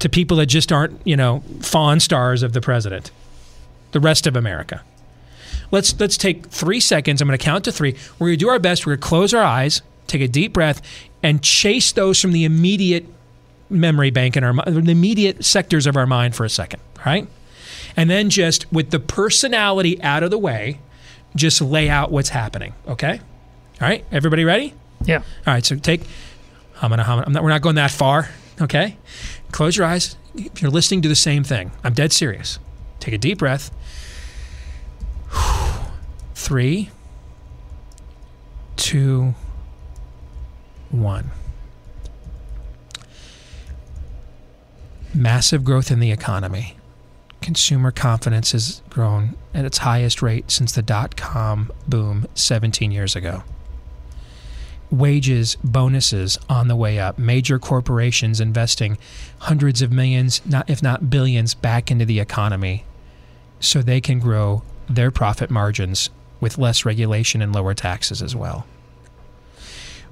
To 0.00 0.08
people 0.08 0.36
that 0.38 0.46
just 0.46 0.72
aren't, 0.72 1.00
you 1.06 1.16
know, 1.16 1.42
fawn 1.60 2.00
stars 2.00 2.42
of 2.42 2.52
the 2.52 2.60
president, 2.60 3.10
the 3.92 4.00
rest 4.00 4.26
of 4.26 4.34
America. 4.34 4.82
let's 5.70 5.98
let's 6.00 6.16
take 6.16 6.46
three 6.46 6.80
seconds. 6.80 7.20
I'm 7.20 7.28
going 7.28 7.38
to 7.38 7.44
count 7.44 7.64
to 7.64 7.72
three. 7.72 7.94
We're 8.18 8.28
going 8.28 8.38
to 8.38 8.44
do 8.44 8.48
our 8.48 8.58
best. 8.58 8.86
We're 8.86 8.96
going 8.96 9.02
to 9.02 9.08
close 9.08 9.34
our 9.34 9.42
eyes, 9.44 9.82
take 10.10 10.22
a 10.22 10.28
deep 10.28 10.52
breath, 10.52 10.82
and 11.22 11.42
chase 11.42 11.92
those 11.92 12.20
from 12.20 12.32
the 12.32 12.44
immediate 12.44 13.06
memory 13.68 14.10
bank 14.10 14.36
in 14.36 14.44
our 14.44 14.52
the 14.52 14.90
immediate 14.90 15.44
sectors 15.44 15.86
of 15.86 15.96
our 15.96 16.06
mind 16.06 16.34
for 16.34 16.44
a 16.44 16.50
second. 16.50 16.80
right? 17.06 17.28
and 17.96 18.08
then 18.08 18.30
just 18.30 18.70
with 18.72 18.90
the 18.90 19.00
personality 19.00 20.00
out 20.02 20.22
of 20.22 20.30
the 20.30 20.38
way, 20.38 20.78
just 21.34 21.60
lay 21.60 21.88
out 21.88 22.10
what's 22.10 22.28
happening. 22.30 22.74
Okay. 22.86 23.20
All 23.80 23.88
right. 23.88 24.04
Everybody 24.12 24.44
ready? 24.44 24.74
Yeah. 25.04 25.18
All 25.46 25.54
right, 25.54 25.64
so 25.64 25.76
take. 25.76 26.02
I'm 26.82 26.90
gonna. 26.90 27.02
I'm 27.02 27.32
not, 27.32 27.42
we're 27.42 27.50
not 27.50 27.62
going 27.62 27.76
that 27.76 27.90
far. 27.90 28.28
Okay, 28.60 28.96
close 29.52 29.76
your 29.76 29.86
eyes. 29.86 30.16
If 30.34 30.60
you're 30.60 30.70
listening 30.70 31.02
to 31.02 31.08
the 31.08 31.16
same 31.16 31.44
thing, 31.44 31.72
I'm 31.82 31.94
dead 31.94 32.12
serious. 32.12 32.58
Take 33.00 33.14
a 33.14 33.18
deep 33.18 33.38
breath. 33.38 33.70
Three, 36.34 36.90
two, 38.76 39.34
one. 40.90 41.30
Massive 45.14 45.64
growth 45.64 45.90
in 45.90 46.00
the 46.00 46.12
economy. 46.12 46.76
Consumer 47.40 47.90
confidence 47.90 48.52
has 48.52 48.82
grown 48.90 49.36
at 49.54 49.64
its 49.64 49.78
highest 49.78 50.22
rate 50.22 50.50
since 50.50 50.72
the 50.72 50.82
dot 50.82 51.16
com 51.16 51.72
boom 51.88 52.26
17 52.34 52.92
years 52.92 53.16
ago 53.16 53.42
wages, 54.90 55.56
bonuses 55.62 56.38
on 56.48 56.68
the 56.68 56.76
way 56.76 56.98
up, 56.98 57.18
major 57.18 57.58
corporations 57.58 58.40
investing 58.40 58.98
hundreds 59.40 59.82
of 59.82 59.92
millions, 59.92 60.44
not 60.44 60.68
if 60.68 60.82
not 60.82 61.10
billions, 61.10 61.54
back 61.54 61.90
into 61.90 62.04
the 62.04 62.20
economy 62.20 62.84
so 63.60 63.82
they 63.82 64.00
can 64.00 64.18
grow 64.18 64.62
their 64.88 65.10
profit 65.10 65.50
margins 65.50 66.10
with 66.40 66.58
less 66.58 66.84
regulation 66.84 67.42
and 67.42 67.54
lower 67.54 67.74
taxes 67.74 68.22
as 68.22 68.34
well. 68.34 68.66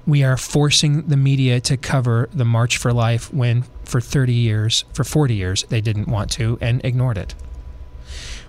We 0.09 0.23
are 0.23 0.37
forcing 0.37 1.03
the 1.03 1.17
media 1.17 1.61
to 1.61 1.77
cover 1.77 2.29
the 2.33 2.43
March 2.43 2.77
for 2.77 2.91
Life 2.91 3.31
when 3.31 3.63
for 3.83 4.01
30 4.01 4.33
years, 4.33 4.83
for 4.91 5.03
40 5.03 5.35
years, 5.35 5.63
they 5.69 5.81
didn't 5.81 6.07
want 6.07 6.31
to 6.31 6.57
and 6.59 6.83
ignored 6.83 7.19
it. 7.19 7.35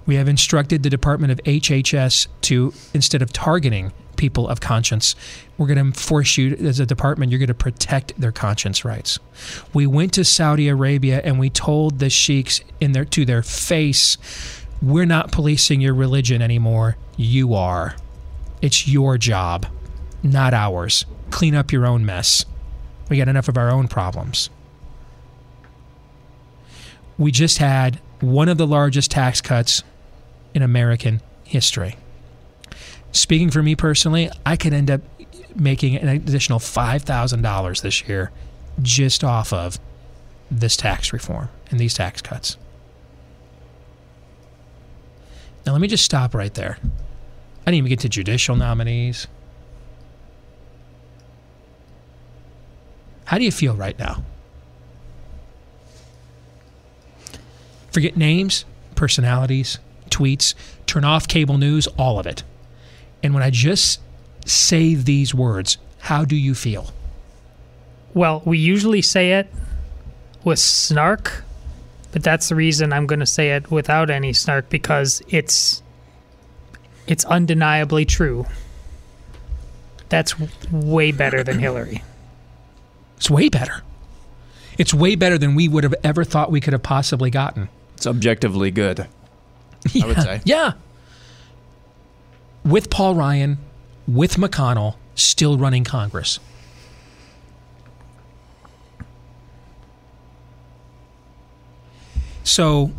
We 0.06 0.14
have 0.14 0.26
instructed 0.26 0.82
the 0.82 0.88
Department 0.88 1.32
of 1.32 1.38
HHS 1.44 2.28
to, 2.40 2.72
instead 2.94 3.20
of 3.20 3.30
targeting 3.34 3.92
people 4.16 4.48
of 4.48 4.62
conscience, 4.62 5.14
we're 5.58 5.66
going 5.66 5.92
to 5.92 6.00
force 6.00 6.38
you, 6.38 6.56
as 6.56 6.80
a 6.80 6.86
department, 6.86 7.30
you're 7.30 7.38
going 7.38 7.48
to 7.48 7.54
protect 7.54 8.18
their 8.18 8.32
conscience 8.32 8.82
rights. 8.82 9.18
We 9.74 9.86
went 9.86 10.14
to 10.14 10.24
Saudi 10.24 10.66
Arabia 10.68 11.20
and 11.22 11.38
we 11.38 11.50
told 11.50 11.98
the 11.98 12.08
sheiks 12.08 12.62
in 12.80 12.92
their, 12.92 13.04
to 13.04 13.26
their 13.26 13.42
face, 13.42 14.16
we're 14.80 15.04
not 15.04 15.30
policing 15.30 15.82
your 15.82 15.94
religion 15.94 16.40
anymore. 16.40 16.96
You 17.18 17.52
are. 17.52 17.96
It's 18.62 18.88
your 18.88 19.18
job, 19.18 19.66
not 20.22 20.54
ours. 20.54 21.04
Clean 21.30 21.54
up 21.54 21.72
your 21.72 21.86
own 21.86 22.04
mess. 22.04 22.44
We 23.08 23.16
got 23.16 23.28
enough 23.28 23.48
of 23.48 23.56
our 23.56 23.70
own 23.70 23.88
problems. 23.88 24.50
We 27.18 27.30
just 27.30 27.58
had 27.58 28.00
one 28.20 28.48
of 28.48 28.58
the 28.58 28.66
largest 28.66 29.10
tax 29.10 29.40
cuts 29.40 29.82
in 30.54 30.62
American 30.62 31.20
history. 31.44 31.96
Speaking 33.12 33.50
for 33.50 33.62
me 33.62 33.74
personally, 33.74 34.30
I 34.46 34.56
could 34.56 34.72
end 34.72 34.90
up 34.90 35.00
making 35.56 35.96
an 35.96 36.08
additional 36.08 36.58
$5,000 36.58 37.82
this 37.82 38.08
year 38.08 38.30
just 38.80 39.24
off 39.24 39.52
of 39.52 39.78
this 40.50 40.76
tax 40.76 41.12
reform 41.12 41.48
and 41.70 41.78
these 41.78 41.94
tax 41.94 42.22
cuts. 42.22 42.56
Now, 45.66 45.72
let 45.72 45.80
me 45.80 45.88
just 45.88 46.04
stop 46.04 46.34
right 46.34 46.54
there. 46.54 46.78
I 46.82 47.64
didn't 47.66 47.74
even 47.74 47.88
get 47.88 48.00
to 48.00 48.08
judicial 48.08 48.56
nominees. 48.56 49.26
How 53.30 53.38
do 53.38 53.44
you 53.44 53.52
feel 53.52 53.76
right 53.76 53.96
now? 53.96 54.24
Forget 57.92 58.16
names, 58.16 58.64
personalities, 58.96 59.78
tweets, 60.08 60.54
turn 60.86 61.04
off 61.04 61.28
cable 61.28 61.56
news, 61.56 61.86
all 61.96 62.18
of 62.18 62.26
it. 62.26 62.42
And 63.22 63.32
when 63.32 63.44
I 63.44 63.50
just 63.50 64.00
say 64.46 64.96
these 64.96 65.32
words, 65.32 65.78
how 66.00 66.24
do 66.24 66.34
you 66.34 66.56
feel? 66.56 66.90
Well, 68.14 68.42
we 68.44 68.58
usually 68.58 69.00
say 69.00 69.34
it 69.34 69.46
with 70.42 70.58
snark, 70.58 71.44
but 72.10 72.24
that's 72.24 72.48
the 72.48 72.56
reason 72.56 72.92
I'm 72.92 73.06
going 73.06 73.20
to 73.20 73.26
say 73.26 73.50
it 73.50 73.70
without 73.70 74.10
any 74.10 74.32
snark 74.32 74.68
because 74.68 75.22
it's 75.28 75.84
it's 77.06 77.24
undeniably 77.26 78.06
true. 78.06 78.46
That's 80.08 80.34
way 80.72 81.12
better 81.12 81.44
than 81.44 81.60
Hillary. 81.60 82.02
It's 83.20 83.28
way 83.28 83.50
better. 83.50 83.82
It's 84.78 84.94
way 84.94 85.14
better 85.14 85.36
than 85.36 85.54
we 85.54 85.68
would 85.68 85.84
have 85.84 85.94
ever 86.02 86.24
thought 86.24 86.50
we 86.50 86.58
could 86.58 86.72
have 86.72 86.82
possibly 86.82 87.28
gotten. 87.28 87.68
It's 87.94 88.06
objectively 88.06 88.70
good. 88.70 89.00
I 89.00 90.06
would 90.06 90.22
say. 90.22 90.40
Yeah. 90.46 90.72
With 92.64 92.88
Paul 92.88 93.14
Ryan, 93.14 93.58
with 94.08 94.36
McConnell 94.36 94.94
still 95.16 95.58
running 95.58 95.84
Congress. 95.84 96.40
So 102.42 102.90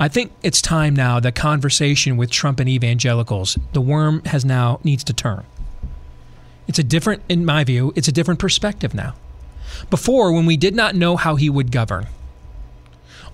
I 0.00 0.08
think 0.08 0.32
it's 0.42 0.62
time 0.62 0.96
now 0.96 1.20
the 1.20 1.32
conversation 1.32 2.16
with 2.16 2.30
Trump 2.30 2.60
and 2.60 2.68
evangelicals, 2.68 3.58
the 3.74 3.82
worm 3.82 4.22
has 4.24 4.42
now 4.42 4.80
needs 4.84 5.04
to 5.04 5.12
turn. 5.12 5.44
It's 6.66 6.78
a 6.78 6.82
different, 6.82 7.20
in 7.28 7.44
my 7.44 7.62
view, 7.62 7.92
it's 7.94 8.08
a 8.08 8.12
different 8.12 8.40
perspective 8.40 8.94
now. 8.94 9.16
Before, 9.90 10.32
when 10.32 10.46
we 10.46 10.56
did 10.56 10.74
not 10.74 10.94
know 10.94 11.16
how 11.16 11.36
he 11.36 11.50
would 11.50 11.70
govern, 11.70 12.06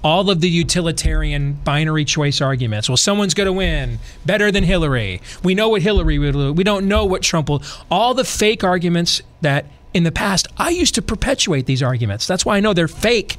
all 0.04 0.30
of 0.30 0.40
the 0.40 0.48
utilitarian 0.48 1.54
binary 1.64 2.04
choice 2.04 2.40
arguments. 2.40 2.88
Well, 2.88 2.96
someone's 2.96 3.34
going 3.34 3.46
to 3.46 3.52
win 3.52 3.98
better 4.24 4.52
than 4.52 4.62
Hillary. 4.62 5.20
We 5.42 5.54
know 5.54 5.68
what 5.70 5.82
Hillary 5.82 6.18
would 6.18 6.32
do. 6.32 6.52
We 6.52 6.62
don't 6.62 6.86
know 6.86 7.04
what 7.04 7.22
Trump 7.22 7.48
will. 7.48 7.62
All 7.90 8.14
the 8.14 8.24
fake 8.24 8.62
arguments 8.62 9.22
that 9.40 9.66
in 9.94 10.04
the 10.04 10.12
past, 10.12 10.46
I 10.58 10.70
used 10.70 10.94
to 10.94 11.02
perpetuate 11.02 11.66
these 11.66 11.82
arguments. 11.82 12.26
That's 12.26 12.44
why 12.44 12.56
I 12.56 12.60
know 12.60 12.72
they're 12.72 12.86
fake. 12.86 13.38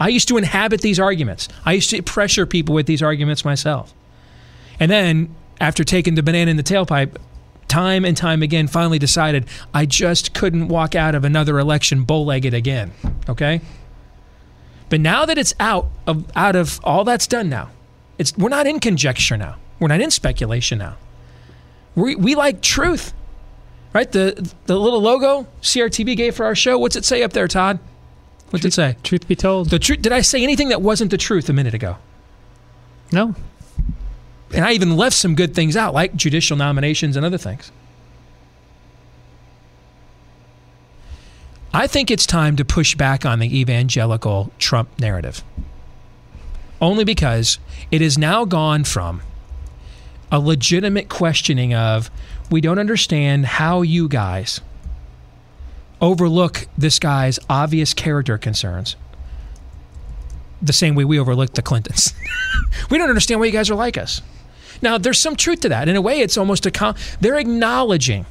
I 0.00 0.08
used 0.08 0.28
to 0.28 0.36
inhabit 0.36 0.80
these 0.80 0.98
arguments. 0.98 1.48
I 1.64 1.72
used 1.72 1.90
to 1.90 2.02
pressure 2.02 2.44
people 2.44 2.74
with 2.74 2.86
these 2.86 3.02
arguments 3.02 3.44
myself. 3.44 3.94
And 4.80 4.90
then, 4.90 5.34
after 5.60 5.84
taking 5.84 6.16
the 6.16 6.22
banana 6.22 6.50
in 6.50 6.56
the 6.56 6.62
tailpipe, 6.64 7.16
time 7.72 8.04
and 8.04 8.14
time 8.16 8.42
again, 8.42 8.68
finally 8.68 8.98
decided 8.98 9.46
I 9.72 9.86
just 9.86 10.34
couldn't 10.34 10.68
walk 10.68 10.94
out 10.94 11.14
of 11.14 11.24
another 11.24 11.58
election 11.58 12.04
bow 12.04 12.22
legged 12.22 12.52
again. 12.52 12.92
Okay? 13.28 13.62
But 14.90 15.00
now 15.00 15.24
that 15.24 15.38
it's 15.38 15.54
out 15.58 15.88
of 16.06 16.30
out 16.36 16.54
of 16.54 16.78
all 16.84 17.04
that's 17.04 17.26
done 17.26 17.48
now, 17.48 17.70
it's 18.18 18.36
we're 18.36 18.50
not 18.50 18.66
in 18.66 18.78
conjecture 18.78 19.38
now. 19.38 19.56
We're 19.80 19.88
not 19.88 20.02
in 20.02 20.10
speculation 20.10 20.78
now. 20.78 20.96
We 21.94 22.14
we 22.14 22.34
like 22.34 22.60
truth. 22.60 23.14
Right? 23.94 24.10
The 24.10 24.52
the 24.66 24.78
little 24.78 25.00
logo 25.00 25.46
CRTV 25.62 26.16
gave 26.16 26.34
for 26.36 26.44
our 26.44 26.54
show, 26.54 26.78
what's 26.78 26.96
it 26.96 27.04
say 27.06 27.22
up 27.22 27.32
there, 27.32 27.48
Todd? 27.48 27.78
What's 28.50 28.66
it 28.66 28.74
say? 28.74 28.96
Truth 29.02 29.26
be 29.28 29.34
told, 29.36 29.70
The 29.70 29.78
truth 29.78 30.02
did 30.02 30.12
I 30.12 30.20
say 30.20 30.42
anything 30.42 30.68
that 30.68 30.82
wasn't 30.82 31.10
the 31.10 31.16
truth 31.18 31.48
a 31.48 31.54
minute 31.54 31.72
ago? 31.74 31.96
no. 33.10 33.34
And 34.52 34.64
I 34.64 34.72
even 34.72 34.96
left 34.96 35.16
some 35.16 35.34
good 35.34 35.54
things 35.54 35.76
out, 35.76 35.94
like 35.94 36.14
judicial 36.14 36.56
nominations 36.56 37.16
and 37.16 37.24
other 37.24 37.38
things. 37.38 37.72
I 41.74 41.86
think 41.86 42.10
it's 42.10 42.26
time 42.26 42.56
to 42.56 42.64
push 42.64 42.94
back 42.94 43.24
on 43.24 43.38
the 43.38 43.58
evangelical 43.58 44.52
Trump 44.58 44.90
narrative. 44.98 45.42
Only 46.82 47.04
because 47.04 47.58
it 47.90 48.02
has 48.02 48.18
now 48.18 48.44
gone 48.44 48.84
from 48.84 49.22
a 50.30 50.38
legitimate 50.38 51.08
questioning 51.08 51.72
of, 51.72 52.10
we 52.50 52.60
don't 52.60 52.78
understand 52.78 53.46
how 53.46 53.82
you 53.82 54.08
guys 54.08 54.60
overlook 56.00 56.66
this 56.76 56.98
guy's 56.98 57.38
obvious 57.48 57.94
character 57.94 58.36
concerns 58.36 58.96
the 60.62 60.72
same 60.72 60.94
way 60.94 61.04
we 61.04 61.18
overlooked 61.18 61.54
the 61.54 61.62
Clintons. 61.62 62.14
we 62.90 62.98
don't 62.98 63.08
understand 63.08 63.40
why 63.40 63.46
you 63.46 63.52
guys 63.52 63.68
are 63.70 63.74
like 63.74 63.98
us. 63.98 64.22
Now, 64.82 64.98
there's 64.98 65.20
some 65.20 65.36
truth 65.36 65.60
to 65.60 65.68
that. 65.70 65.88
In 65.88 65.96
a 65.96 66.00
way, 66.00 66.20
it's 66.20 66.36
almost 66.36 66.66
a 66.66 66.70
con- 66.70 66.96
they're 67.20 67.38
acknowledging. 67.38 68.26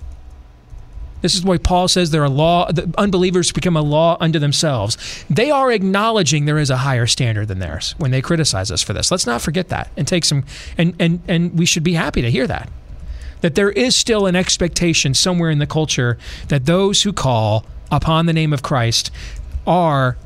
This 1.22 1.36
is 1.36 1.43
why 1.43 1.58
Paul 1.58 1.88
says 1.88 2.12
they're 2.12 2.24
a 2.24 2.30
law. 2.30 2.72
The 2.72 2.93
unbelievers 2.97 3.52
become 3.52 3.78
a 3.78 3.82
law 3.82 4.18
unto 4.20 4.39
themselves. 4.39 5.24
They 5.30 5.52
are 5.52 5.72
acknowledging 5.72 6.45
there 6.45 6.58
is 6.58 6.70
a 6.70 6.78
higher 6.78 7.08
standard 7.08 7.47
than 7.47 7.60
theirs 7.60 7.95
when 7.99 8.12
they 8.12 8.22
criticize 8.22 8.72
us 8.72 8.82
for 8.82 8.93
this. 8.93 9.12
Let's 9.12 9.28
not 9.28 9.41
forget 9.41 9.70
that 9.70 9.91
and 9.95 10.08
take 10.08 10.26
some. 10.26 10.43
And 10.78 10.95
and 10.99 11.22
and 11.28 11.58
we 11.58 11.66
should 11.66 11.84
be 11.84 11.93
happy 11.93 12.24
to 12.24 12.32
hear 12.32 12.47
that. 12.47 12.70
That 13.41 13.56
there 13.56 13.70
is 13.70 13.95
still 13.95 14.26
an 14.26 14.36
expectation 14.36 15.14
somewhere 15.14 15.52
in 15.52 15.60
the 15.60 15.68
culture 15.68 16.18
that 16.47 16.66
those 16.66 17.04
who 17.04 17.14
call 17.14 17.66
upon 17.91 18.26
the 18.26 18.34
name 18.34 18.52
of 18.52 18.64
Christ 18.64 19.12
are 19.68 20.18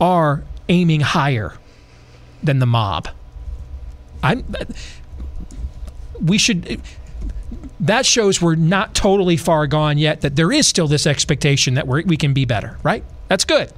are 0.00 0.42
aiming 0.68 1.02
higher 1.02 1.54
than 2.42 2.58
the 2.58 2.66
mob. 2.66 3.08
I'm 4.22 4.44
we 6.20 6.38
should. 6.38 6.80
That 7.78 8.06
shows 8.06 8.40
we're 8.40 8.54
not 8.54 8.94
totally 8.94 9.36
far 9.36 9.66
gone 9.66 9.98
yet. 9.98 10.22
That 10.22 10.36
there 10.36 10.52
is 10.52 10.66
still 10.66 10.88
this 10.88 11.06
expectation 11.06 11.74
that 11.74 11.86
we 11.86 12.04
we 12.04 12.16
can 12.16 12.32
be 12.32 12.44
better. 12.44 12.78
Right? 12.82 13.04
That's 13.28 13.44
good. 13.44 13.72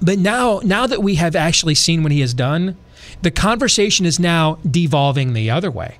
But 0.00 0.18
now, 0.18 0.60
now 0.62 0.86
that 0.86 1.02
we 1.02 1.16
have 1.16 1.34
actually 1.34 1.74
seen 1.74 2.02
what 2.02 2.12
he 2.12 2.20
has 2.20 2.32
done, 2.32 2.76
the 3.22 3.30
conversation 3.30 4.06
is 4.06 4.20
now 4.20 4.58
devolving 4.68 5.32
the 5.32 5.50
other 5.50 5.70
way. 5.70 5.98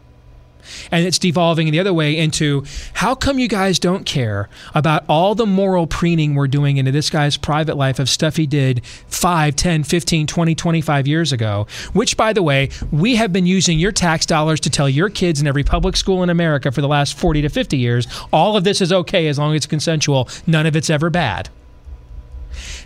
And 0.91 1.07
it's 1.07 1.19
devolving 1.19 1.71
the 1.71 1.81
other 1.81 1.93
way 1.93 2.17
into 2.17 2.65
how 2.95 3.15
come 3.15 3.39
you 3.39 3.49
guys 3.49 3.79
don't 3.79 4.05
care 4.05 4.49
about 4.75 5.05
all 5.09 5.35
the 5.35 5.47
moral 5.47 5.87
preening 5.87 6.35
we're 6.35 6.49
doing 6.49 6.77
into 6.77 6.93
this 6.93 7.11
guy's 7.11 7.37
private 7.37 7.77
life 7.77 7.99
of 7.99 8.09
stuff 8.09 8.37
he 8.37 8.47
did 8.47 8.85
5, 9.09 9.57
10, 9.57 9.85
15, 9.85 10.27
20, 10.27 10.55
25 10.55 11.07
years 11.07 11.33
ago, 11.33 11.67
which, 11.93 12.17
by 12.17 12.33
the 12.33 12.43
way, 12.43 12.71
we 12.91 13.17
have 13.17 13.33
been 13.33 13.47
using 13.47 13.79
your 13.79 13.93
tax 13.93 14.27
dollars 14.27 14.61
to 14.61 14.71
tell 14.71 14.89
your 14.89 15.09
kids 15.09 15.41
in 15.41 15.47
every 15.47 15.65
public 15.65 15.97
school 15.97 16.23
in 16.23 16.31
America 16.31 16.71
for 16.71 16.81
the 16.81 16.89
last 16.89 17.17
40 17.17 17.43
to 17.43 17.49
50 17.49 17.77
years 17.77 18.07
all 18.33 18.57
of 18.57 18.65
this 18.65 18.81
is 18.81 18.93
okay 18.93 19.29
as 19.29 19.39
long 19.39 19.53
as 19.53 19.59
it's 19.59 19.67
consensual, 19.67 20.29
none 20.47 20.67
of 20.67 20.77
it's 20.77 20.91
ever 20.91 21.11
bad. 21.11 21.51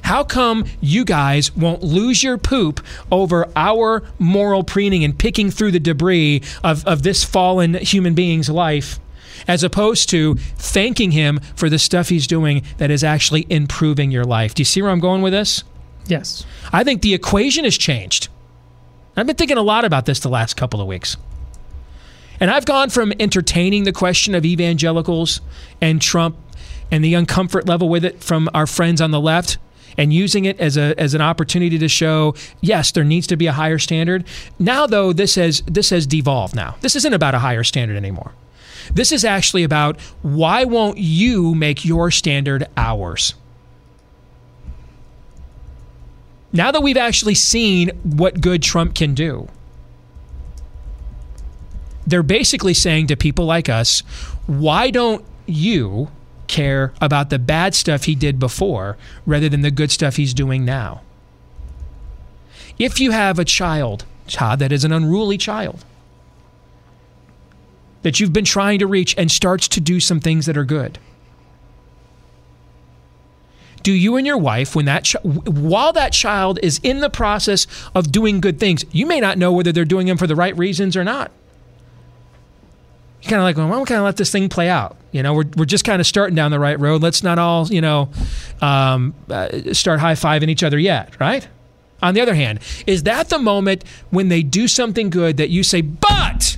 How 0.03 0.25
come 0.25 0.65
you 0.81 1.05
guys 1.05 1.55
won't 1.57 1.83
lose 1.83 2.23
your 2.23 2.39
poop 2.39 2.85
over 3.11 3.49
our 3.57 4.03
moral 4.19 4.65
preening 4.65 5.05
and 5.05 5.19
picking 5.19 5.51
through 5.51 5.73
the 5.73 5.81
debris 5.81 6.43
of, 6.63 6.87
of 6.87 7.03
this 7.03 7.25
fallen 7.25 7.75
human 7.75 8.15
being's 8.15 8.49
life? 8.49 8.99
As 9.49 9.65
opposed 9.65 10.09
to 10.11 10.37
thanking 10.57 11.11
him 11.11 11.41
for 11.57 11.69
the 11.69 11.79
stuff 11.79 12.09
he's 12.09 12.27
doing 12.27 12.63
that 12.79 12.91
is 12.91 13.03
actually 13.03 13.47
improving 13.49 14.11
your 14.11 14.25
life. 14.25 14.55
Do 14.55 14.61
you 14.61 14.65
see 14.65 14.83
where 14.83 14.91
I'm 14.91 15.01
going 15.01 15.23
with 15.23 15.33
this? 15.33 15.65
Yes. 16.07 16.45
I 16.73 16.85
think 16.85 17.03
the 17.03 17.15
equation 17.15 17.65
has 17.65 17.77
changed. 17.77 18.29
I've 19.17 19.27
been 19.27 19.37
thinking 19.37 19.59
a 19.59 19.63
lot 19.63 19.85
about 19.85 20.07
this 20.07 20.21
the 20.21 20.29
last 20.29 20.57
couple 20.57 20.81
of 20.81 20.87
weeks. 20.87 21.17
And 22.41 22.51
I've 22.51 22.65
gone 22.65 22.91
from 22.91 23.13
entertaining 23.21 23.85
the 23.85 23.93
question 23.93 24.35
of 24.35 24.45
evangelicals 24.45 25.41
and 25.81 26.03
Trump 26.03 26.37
and 26.93 27.03
the 27.03 27.15
uncomfort 27.15 27.67
level 27.67 27.89
with 27.89 28.05
it 28.05 28.23
from 28.23 28.49
our 28.55 28.67
friends 28.67 29.01
on 29.01 29.11
the 29.11 29.21
left 29.21 29.59
and 29.99 30.13
using 30.13 30.45
it 30.45 30.61
as 30.61 30.77
a 30.77 30.99
as 31.01 31.15
an 31.15 31.21
opportunity 31.21 31.79
to 31.79 31.89
show 31.89 32.35
yes 32.61 32.93
there 32.93 33.03
needs 33.03 33.27
to 33.27 33.37
be 33.37 33.47
a 33.47 33.53
higher 33.53 33.79
standard. 33.79 34.25
Now 34.59 34.87
though 34.87 35.13
this 35.13 35.35
has 35.35 35.63
this 35.63 35.91
has 35.91 36.07
devolved 36.07 36.55
now. 36.55 36.77
This 36.83 36.95
isn't 36.95 37.13
about 37.13 37.35
a 37.35 37.41
higher 37.41 37.65
standard 37.65 37.97
anymore. 37.97 38.33
This 38.93 39.11
is 39.11 39.25
actually 39.25 39.65
about 39.65 40.01
why 40.23 40.65
won't 40.65 40.99
you 40.99 41.55
make 41.55 41.85
your 41.85 42.11
standard 42.11 42.69
ours? 42.77 43.35
Now 46.53 46.71
that 46.71 46.83
we've 46.83 46.99
actually 46.99 47.35
seen 47.35 47.89
what 48.03 48.41
good 48.41 48.63
Trump 48.63 48.95
can 48.95 49.15
do 49.15 49.49
they're 52.05 52.25
basically 52.25 52.75
saying 52.75 53.07
to 53.07 53.17
people 53.17 53.45
like 53.45 53.69
us 53.69 54.01
why 54.47 54.91
don't 54.91 55.25
you 55.47 56.09
care 56.53 56.93
about 57.01 57.31
the 57.31 57.39
bad 57.39 57.75
stuff 57.75 58.05
he 58.05 58.15
did 58.15 58.39
before 58.39 58.99
rather 59.25 59.49
than 59.49 59.63
the 59.63 59.71
good 59.71 59.91
stuff 59.91 60.17
he's 60.17 60.35
doing 60.35 60.65
now. 60.65 61.01
If 62.79 63.01
you 63.01 63.11
have 63.11 63.39
a 63.39 63.45
child, 63.45 64.05
child 64.27 64.59
that 64.61 64.71
is 64.71 64.85
an 64.85 64.93
unruly 64.93 65.39
child, 65.39 65.85
that 68.03 68.21
you've 68.21 68.35
been 68.35 68.45
trying 68.45 68.79
to 68.81 68.87
reach 68.87 69.17
and 69.17 69.31
starts 69.31 69.67
to 69.69 69.81
do 69.81 69.99
some 69.99 70.21
things 70.21 70.45
that 70.45 70.59
are 70.59 70.65
good. 70.65 70.99
Do 73.83 73.93
you 73.93 74.17
and 74.17 74.27
your 74.27 74.39
wife, 74.39 74.77
when 74.77 74.85
that 74.85 75.05
ch- 75.05 75.17
while 75.25 75.93
that 75.95 76.13
child 76.13 76.59
is 76.63 76.81
in 76.83 77.01
the 77.01 77.11
process 77.11 77.67
of 77.95 78.13
doing 78.13 78.41
good 78.41 78.61
things, 78.61 78.85
you 78.93 79.07
may 79.07 79.21
not 79.21 79.39
know 79.39 79.53
whether 79.53 79.73
they're 79.73 79.85
doing 79.85 80.07
them 80.07 80.19
for 80.19 80.27
the 80.27 80.37
right 80.37 80.57
reasons 80.57 80.97
or 80.97 81.03
not 81.03 81.33
you 83.23 83.29
kind 83.29 83.41
of 83.41 83.45
like, 83.45 83.57
well, 83.57 83.69
we'll 83.69 83.87
kind 83.87 83.99
of 83.99 84.05
let 84.05 84.17
this 84.17 84.33
thing 84.33 84.49
play 84.49 84.69
out. 84.69 84.97
You 85.13 85.23
know, 85.23 85.33
we're, 85.33 85.45
we're 85.57 85.65
just 85.65 85.85
kind 85.85 86.01
of 86.01 86.07
starting 86.07 86.35
down 86.35 86.51
the 86.51 86.59
right 86.59 86.79
road. 86.79 87.03
Let's 87.03 87.23
not 87.23 87.39
all, 87.39 87.69
you 87.69 87.81
know, 87.81 88.09
um, 88.61 89.15
uh, 89.31 89.73
start 89.73 90.01
high 90.01 90.15
fiving 90.15 90.49
each 90.49 90.65
other 90.65 90.79
yet, 90.79 91.19
right? 91.21 91.47
On 92.03 92.15
the 92.15 92.21
other 92.21 92.35
hand, 92.35 92.59
is 92.85 93.05
that 93.05 93.29
the 93.29 93.39
moment 93.39 93.85
when 94.11 94.29
they 94.29 94.43
do 94.43 94.67
something 94.67 95.09
good 95.09 95.37
that 95.37 95.51
you 95.51 95.63
say, 95.63 95.83
but 95.83 96.57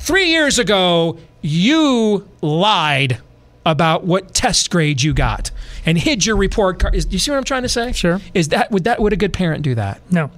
three 0.00 0.28
years 0.30 0.58
ago, 0.58 1.18
you 1.40 2.28
lied 2.40 3.18
about 3.64 4.02
what 4.02 4.34
test 4.34 4.72
grade 4.72 5.02
you 5.02 5.14
got 5.14 5.52
and 5.86 5.98
hid 5.98 6.26
your 6.26 6.34
report 6.34 6.80
card? 6.80 6.96
Is, 6.96 7.06
you 7.12 7.20
see 7.20 7.30
what 7.30 7.36
I'm 7.36 7.44
trying 7.44 7.62
to 7.62 7.68
say? 7.68 7.92
Sure. 7.92 8.20
Is 8.34 8.48
that 8.48 8.72
would 8.72 8.82
that 8.84 9.00
would 9.00 9.12
a 9.12 9.16
good 9.16 9.32
parent 9.32 9.62
do 9.62 9.76
that? 9.76 10.00
No. 10.10 10.32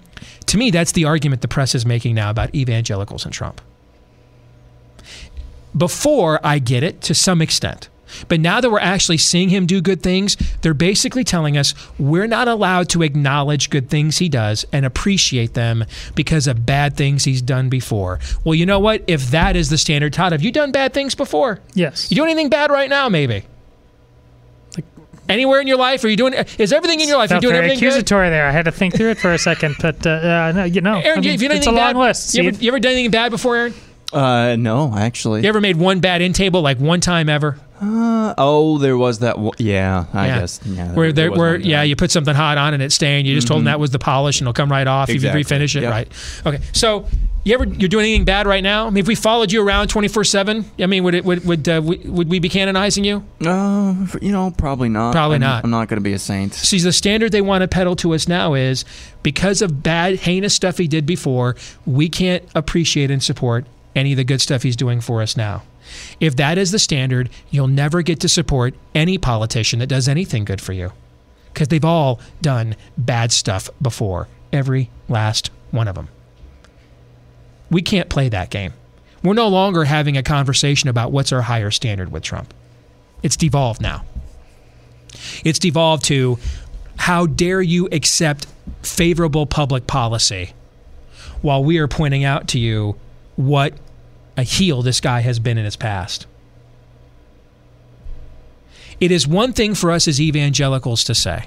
To 0.47 0.59
me, 0.59 0.71
that's 0.71 0.93
the 0.93 1.07
argument 1.07 1.41
the 1.41 1.49
press 1.49 1.75
is 1.75 1.87
making 1.87 2.15
now 2.15 2.29
about 2.29 2.55
evangelicals 2.55 3.25
and 3.25 3.33
Trump 3.33 3.63
before 5.77 6.41
I 6.45 6.59
get 6.59 6.83
it 6.83 7.01
to 7.03 7.15
some 7.15 7.43
extent. 7.43 7.89
But 8.29 8.41
now 8.41 8.61
that 8.61 8.71
we're 8.71 8.79
actually 8.81 9.19
seeing 9.19 9.49
him 9.49 9.67
do 9.67 9.81
good 9.81 10.03
things, 10.03 10.37
they're 10.63 10.75
basically 10.75 11.25
telling 11.25 11.57
us 11.57 11.75
we're 11.99 12.27
not 12.27 12.49
allowed 12.49 12.89
to 12.91 13.03
acknowledge 13.03 13.71
good 13.71 13.91
things 13.91 14.19
he 14.19 14.29
does 14.29 14.65
and 14.73 14.85
appreciate 14.85 15.55
them 15.55 15.85
because 16.15 16.47
of 16.47 16.65
bad 16.67 16.97
things 16.97 17.25
he's 17.25 17.43
done 17.43 17.69
before. 17.69 18.21
Well, 18.45 18.55
you 18.55 18.67
know 18.67 18.79
what? 18.79 19.03
If 19.07 19.31
that 19.31 19.57
is 19.57 19.71
the 19.71 19.79
standard, 19.79 20.13
Todd, 20.13 20.33
have 20.33 20.43
you 20.43 20.53
done 20.53 20.73
bad 20.73 20.95
things 20.95 21.15
before? 21.15 21.61
Yes. 21.75 22.11
You 22.11 22.17
doing 22.17 22.31
anything 22.31 22.51
bad 22.51 22.71
right 22.71 22.91
now, 22.91 23.09
maybe? 23.09 23.45
Like 24.77 24.85
anywhere 25.29 25.61
in 25.61 25.67
your 25.67 25.79
life? 25.79 26.05
Are 26.05 26.09
you 26.09 26.17
doing? 26.17 26.35
Is 26.59 26.73
everything 26.73 27.01
in 27.01 27.09
your 27.09 27.19
life? 27.19 27.31
Are 27.31 27.37
you 27.37 27.41
doing 27.41 27.55
very 27.55 27.67
everything 27.67 27.89
accusatory 27.89 28.31
there. 28.31 28.47
I 28.47 28.53
had 28.53 28.67
to 28.67 28.73
think 28.73 28.95
through 28.95 29.11
it 29.11 29.19
for 29.19 29.33
a 29.33 29.39
second, 29.39 29.77
but 29.81 30.07
uh, 30.07 30.11
uh, 30.11 30.53
no, 30.55 30.65
you 30.65 30.81
know, 30.81 31.01
Aaron, 31.01 31.19
I 31.19 31.21
mean, 31.21 31.31
if 31.35 31.43
you 31.43 31.49
done 31.49 31.57
it's 31.59 31.67
a 31.67 31.71
long 31.71 31.95
bad, 31.95 31.97
list. 31.97 32.35
You 32.35 32.49
ever, 32.49 32.57
you 32.59 32.69
ever 32.69 32.81
done 32.81 32.93
anything 32.93 33.11
bad 33.11 33.31
before, 33.31 33.57
Aaron? 33.57 33.75
Uh, 34.15 34.57
no, 34.57 34.97
actually. 34.97 35.43
You 35.43 35.49
ever 35.49 35.61
made 35.61 35.77
one 35.77 36.01
bad 36.01 36.23
in 36.23 36.33
table 36.33 36.63
like 36.63 36.79
one 36.79 37.01
time 37.01 37.29
ever? 37.29 37.59
Uh, 37.81 38.35
oh, 38.39 38.79
there 38.79 38.97
was 38.97 39.19
that. 39.19 39.39
One, 39.39 39.53
yeah, 39.59 40.07
I 40.15 40.27
Yeah. 40.29 40.39
guess. 40.41 40.61
Yeah, 40.65 40.93
where 40.95 41.13
there 41.13 41.29
there, 41.31 41.39
where 41.39 41.57
yeah, 41.57 41.83
you 41.83 41.97
put 41.97 42.11
something 42.11 42.35
hot 42.35 42.57
on 42.57 42.73
and 42.73 42.83
it's 42.83 42.95
stained. 42.95 43.27
You 43.27 43.35
just 43.35 43.49
told 43.49 43.59
them 43.59 43.65
that 43.65 43.81
was 43.81 43.91
the 43.91 43.99
polish 43.99 44.41
and 44.41 44.47
it'll 44.47 44.55
come 44.55 44.71
right 44.71 44.87
off 44.87 45.11
Exactly. 45.11 45.41
if 45.41 45.51
you 45.51 45.57
refinish 45.57 45.77
it. 45.77 45.83
Yep. 45.83 45.91
Right. 45.91 46.09
Okay. 46.47 46.61
So 46.73 47.07
you 47.43 47.53
ever 47.53 47.65
you're 47.65 47.89
doing 47.89 48.07
anything 48.07 48.25
bad 48.25 48.47
right 48.47 48.63
now? 48.63 48.87
I 48.87 48.91
mean, 48.91 49.03
if 49.03 49.09
we 49.09 49.15
followed 49.17 49.53
you 49.53 49.61
around 49.67 49.89
twenty 49.89 50.09
four 50.09 50.25
seven, 50.25 50.65
I 50.79 50.87
mean, 50.87 51.05
would 51.05 51.15
it 51.15 51.25
would 51.25 51.45
would 51.45 51.69
uh, 51.69 51.83
we, 51.85 51.97
would 51.99 52.31
we 52.31 52.39
be 52.39 52.49
canonizing 52.49 53.05
you? 53.05 53.23
Uh, 53.45 53.95
you 54.23 54.33
know, 54.33 54.53
probably 54.57 54.89
not. 54.89 55.13
Probably 55.13 55.35
I'm, 55.35 55.41
not. 55.43 55.65
I'm 55.65 55.71
not 55.71 55.89
going 55.89 55.99
to 55.99 56.05
be 56.05 56.15
a 56.15 56.19
saint. 56.19 56.55
See, 56.55 56.79
the 56.79 56.93
standard 56.93 57.33
they 57.33 57.43
want 57.43 57.63
to 57.63 57.69
peddle 57.69 57.97
to 57.97 58.15
us 58.15 58.29
now 58.29 58.55
is 58.55 58.85
because 59.23 59.61
of 59.61 59.83
bad, 59.83 60.21
heinous 60.21 60.55
stuff 60.55 60.79
he 60.79 60.87
did 60.89 61.05
before, 61.05 61.57
we 61.85 62.09
can't 62.09 62.45
appreciate 62.55 63.11
and 63.11 63.23
support 63.23 63.67
any 63.95 64.13
of 64.13 64.17
the 64.17 64.25
good 64.25 64.41
stuff 64.41 64.63
he's 64.63 64.77
doing 64.77 65.01
for 65.01 65.23
us 65.23 65.37
now. 65.37 65.63
If 66.21 66.37
that 66.37 66.59
is 66.59 66.71
the 66.71 66.79
standard, 66.79 67.31
you'll 67.51 67.69
never 67.69 68.03
get 68.03 68.21
to 68.21 68.29
support 68.29 68.75
any 68.95 69.19
politician 69.19 69.79
that 69.81 69.87
does 69.87 70.09
anything 70.09 70.45
good 70.45 70.61
for 70.61 70.73
you 70.73 70.93
because 71.53 71.69
they've 71.69 71.85
all 71.85 72.21
done 72.43 72.75
bad 72.99 73.31
stuff 73.31 73.71
before, 73.81 74.29
every 74.53 74.91
last 75.09 75.51
one 75.71 75.87
of 75.87 75.95
them. 75.95 76.09
We 77.71 77.83
can't 77.83 78.09
play 78.09 78.29
that 78.29 78.51
game. 78.51 78.73
We're 79.23 79.35
no 79.35 79.49
longer 79.49 79.85
having 79.85 80.17
a 80.17 80.23
conversation 80.23 80.89
about 80.89 81.13
what's 81.13 81.33
our 81.33 81.43
higher 81.43 81.71
standard 81.71 82.11
with 82.11 82.23
Trump. 82.23 82.53
It's 83.23 83.37
devolved 83.37 83.81
now. 83.81 84.05
It's 85.45 85.59
devolved 85.59 86.05
to 86.07 86.39
how 86.97 87.27
dare 87.27 87.63
you 87.63 87.89
accept 87.91 88.47
favorable 88.83 89.47
public 89.47 89.87
policy 89.87 90.53
while 91.41 91.63
we 91.63 91.79
are 91.79 91.89
pointing 91.89 92.25
out 92.25 92.49
to 92.49 92.59
you 92.59 92.97
what 93.37 93.75
a 94.37 94.43
heel 94.43 94.83
this 94.83 95.01
guy 95.01 95.21
has 95.21 95.39
been 95.39 95.59
in 95.59 95.65
his 95.65 95.77
past. 95.77 96.27
It 99.01 99.11
is 99.11 99.27
one 99.27 99.53
thing 99.53 99.75
for 99.75 99.91
us 99.91 100.07
as 100.07 100.21
evangelicals 100.21 101.05
to 101.05 101.15
say 101.15 101.47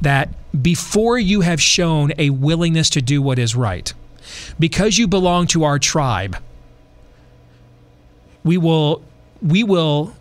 that 0.00 0.28
before 0.62 1.18
you 1.18 1.40
have 1.40 1.60
shown 1.60 2.12
a 2.18 2.30
willingness 2.30 2.90
to 2.90 3.02
do 3.02 3.20
what 3.20 3.38
is 3.38 3.56
right, 3.56 3.92
because 4.58 4.98
you 4.98 5.08
belong 5.08 5.46
to 5.48 5.64
our 5.64 5.78
tribe, 5.78 6.36
we 8.44 8.56
will 8.56 9.02
we 9.42 9.64
will 9.64 10.14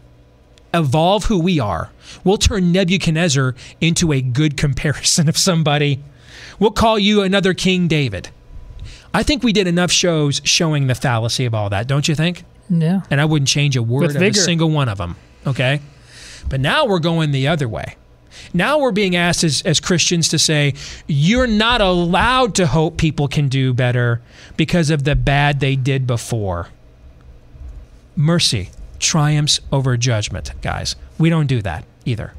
evolve 0.73 1.25
who 1.25 1.39
we 1.39 1.59
are. 1.59 1.91
We'll 2.23 2.37
turn 2.37 2.71
Nebuchadnezzar 2.71 3.55
into 3.79 4.11
a 4.11 4.21
good 4.21 4.57
comparison 4.57 5.29
of 5.29 5.37
somebody. 5.37 6.03
We'll 6.59 6.71
call 6.71 6.97
you 6.97 7.21
another 7.21 7.53
King 7.53 7.87
David. 7.87 8.29
I 9.13 9.23
think 9.23 9.43
we 9.43 9.53
did 9.53 9.67
enough 9.67 9.91
shows 9.91 10.41
showing 10.43 10.87
the 10.87 10.95
fallacy 10.95 11.45
of 11.45 11.53
all 11.53 11.69
that, 11.69 11.87
don't 11.87 12.07
you 12.07 12.15
think? 12.15 12.43
yeah. 12.69 13.01
And 13.11 13.21
I 13.21 13.25
wouldn't 13.25 13.49
change 13.49 13.75
a 13.75 13.83
word 13.83 14.15
of 14.15 14.21
a 14.21 14.33
single 14.33 14.69
one 14.69 14.89
of 14.89 14.97
them. 14.97 15.15
Okay? 15.45 15.81
But 16.49 16.59
now 16.59 16.85
we're 16.85 16.99
going 16.99 17.31
the 17.31 17.47
other 17.47 17.67
way. 17.67 17.95
Now 18.53 18.79
we're 18.79 18.91
being 18.91 19.15
asked 19.15 19.43
as, 19.43 19.61
as 19.63 19.79
Christians 19.79 20.29
to 20.29 20.39
say, 20.39 20.73
you're 21.07 21.47
not 21.47 21.81
allowed 21.81 22.55
to 22.55 22.67
hope 22.67 22.97
people 22.97 23.27
can 23.27 23.47
do 23.47 23.73
better 23.73 24.21
because 24.57 24.89
of 24.89 25.03
the 25.03 25.15
bad 25.15 25.59
they 25.59 25.75
did 25.75 26.07
before. 26.07 26.69
Mercy 28.15 28.69
triumphs 28.99 29.59
over 29.71 29.97
judgment, 29.97 30.51
guys. 30.61 30.95
We 31.19 31.29
don't 31.29 31.47
do 31.47 31.61
that 31.61 31.85
either. 32.05 32.33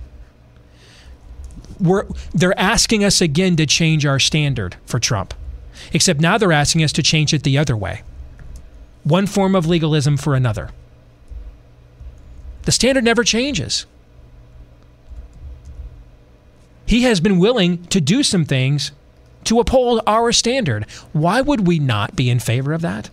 We're, 1.81 2.07
they're 2.33 2.59
asking 2.59 3.05
us 3.05 3.21
again 3.21 3.57
to 3.57 3.67
change 3.67 4.07
our 4.07 4.19
standard 4.19 4.77
for 4.87 4.99
Trump. 4.99 5.35
Except 5.93 6.21
now 6.21 6.39
they're 6.39 6.53
asking 6.53 6.83
us 6.83 6.93
to 6.93 7.03
change 7.03 7.33
it 7.33 7.43
the 7.43 7.59
other 7.59 7.77
way. 7.77 8.03
One 9.03 9.27
form 9.27 9.55
of 9.55 9.67
legalism 9.67 10.17
for 10.17 10.35
another. 10.35 10.71
The 12.63 12.73
standard 12.73 13.05
never 13.05 13.25
changes. 13.25 13.87
He 16.87 17.03
has 17.03 17.21
been 17.21 17.39
willing 17.39 17.85
to 17.87 18.01
do 18.01 18.23
some 18.23 18.45
things 18.45 18.93
to 19.45 19.61
uphold 19.61 20.01
our 20.07 20.33
standard. 20.33 20.85
Why 21.13 21.41
would 21.41 21.67
we 21.67 21.79
not 21.79 22.17
be 22.17 22.31
in 22.31 22.41
favor 22.41 22.73
of 22.73 22.83
that? 22.83 23.11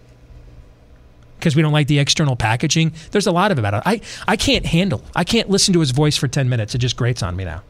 Because 1.37 1.55
we 1.55 1.61
don't 1.61 1.73
like 1.73 1.87
the 1.87 1.99
external 1.99 2.35
packaging. 2.35 2.93
There's 3.11 3.27
a 3.27 3.31
lot 3.31 3.51
of 3.51 3.57
about 3.57 3.73
it. 3.73 3.83
I, 3.85 4.01
I 4.27 4.37
can't 4.37 4.65
handle. 4.65 5.03
I 5.15 5.23
can't 5.23 5.49
listen 5.49 5.73
to 5.73 5.79
his 5.79 5.91
voice 5.91 6.15
for 6.15 6.27
10 6.27 6.47
minutes. 6.47 6.75
It 6.75 6.77
just 6.79 6.95
grates 6.95 7.23
on 7.23 7.35
me 7.35 7.45
now. 7.45 7.63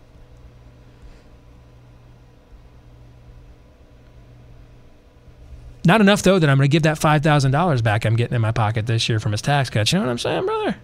Not 5.83 6.01
enough 6.01 6.21
though 6.21 6.39
that 6.39 6.49
I'm 6.49 6.57
going 6.57 6.69
to 6.69 6.71
give 6.71 6.83
that 6.83 6.97
five 6.97 7.23
thousand 7.23 7.51
dollars 7.51 7.81
back 7.81 8.05
I'm 8.05 8.15
getting 8.15 8.35
in 8.35 8.41
my 8.41 8.51
pocket 8.51 8.85
this 8.85 9.09
year 9.09 9.19
from 9.19 9.31
his 9.31 9.41
tax 9.41 9.69
cut. 9.69 9.91
You 9.91 9.99
know 9.99 10.05
what 10.05 10.11
I'm 10.11 10.17
saying, 10.17 10.45
brother? 10.45 10.69
You 10.69 10.75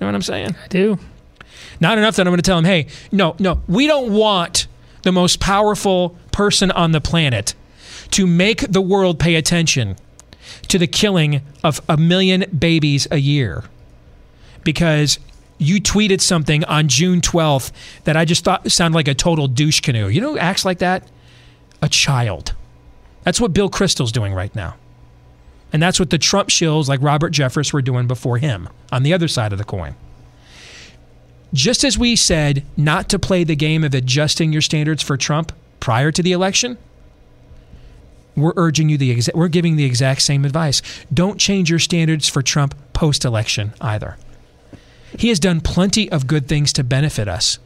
know 0.00 0.06
what 0.06 0.14
I'm 0.14 0.22
saying? 0.22 0.56
I 0.62 0.68
do. 0.68 0.98
Not 1.80 1.98
enough 1.98 2.16
that 2.16 2.26
I'm 2.26 2.30
going 2.30 2.38
to 2.38 2.42
tell 2.42 2.58
him, 2.58 2.64
hey, 2.64 2.86
no, 3.10 3.36
no, 3.38 3.62
we 3.68 3.86
don't 3.86 4.12
want 4.12 4.66
the 5.02 5.12
most 5.12 5.40
powerful 5.40 6.16
person 6.32 6.70
on 6.70 6.92
the 6.92 7.00
planet 7.00 7.54
to 8.10 8.26
make 8.26 8.60
the 8.70 8.80
world 8.80 9.18
pay 9.18 9.36
attention 9.36 9.96
to 10.68 10.78
the 10.78 10.86
killing 10.86 11.42
of 11.64 11.80
a 11.88 11.96
million 11.96 12.44
babies 12.56 13.06
a 13.10 13.18
year 13.18 13.64
because 14.64 15.18
you 15.58 15.80
tweeted 15.80 16.20
something 16.20 16.64
on 16.64 16.88
June 16.88 17.20
12th 17.20 17.72
that 18.04 18.16
I 18.16 18.24
just 18.24 18.44
thought 18.44 18.70
sounded 18.70 18.96
like 18.96 19.08
a 19.08 19.14
total 19.14 19.48
douche 19.48 19.80
canoe. 19.80 20.08
You 20.08 20.20
know 20.20 20.32
who 20.32 20.38
acts 20.38 20.64
like 20.64 20.78
that? 20.78 21.08
A 21.80 21.88
child. 21.88 22.54
That's 23.24 23.40
what 23.40 23.52
Bill 23.52 23.70
Kristol's 23.70 24.12
doing 24.12 24.34
right 24.34 24.54
now. 24.54 24.76
And 25.72 25.82
that's 25.82 25.98
what 25.98 26.10
the 26.10 26.18
Trump 26.18 26.50
shills 26.50 26.88
like 26.88 27.00
Robert 27.00 27.32
Jeffress 27.32 27.72
were 27.72 27.82
doing 27.82 28.06
before 28.06 28.38
him 28.38 28.68
on 28.90 29.02
the 29.02 29.14
other 29.14 29.28
side 29.28 29.52
of 29.52 29.58
the 29.58 29.64
coin. 29.64 29.94
Just 31.54 31.84
as 31.84 31.98
we 31.98 32.16
said 32.16 32.64
not 32.76 33.08
to 33.10 33.18
play 33.18 33.44
the 33.44 33.56
game 33.56 33.84
of 33.84 33.94
adjusting 33.94 34.52
your 34.52 34.62
standards 34.62 35.02
for 35.02 35.16
Trump 35.16 35.52
prior 35.80 36.10
to 36.10 36.22
the 36.22 36.32
election, 36.32 36.78
we're 38.34 38.54
urging 38.56 38.88
you 38.88 38.96
the 38.96 39.14
exa- 39.14 39.34
we're 39.34 39.48
giving 39.48 39.76
the 39.76 39.84
exact 39.84 40.22
same 40.22 40.44
advice. 40.44 40.80
Don't 41.12 41.38
change 41.38 41.68
your 41.68 41.78
standards 41.78 42.28
for 42.28 42.42
Trump 42.42 42.74
post 42.92 43.24
election 43.24 43.72
either. 43.80 44.16
He 45.18 45.28
has 45.28 45.38
done 45.38 45.60
plenty 45.60 46.10
of 46.10 46.26
good 46.26 46.48
things 46.48 46.72
to 46.74 46.84
benefit 46.84 47.28
us. 47.28 47.58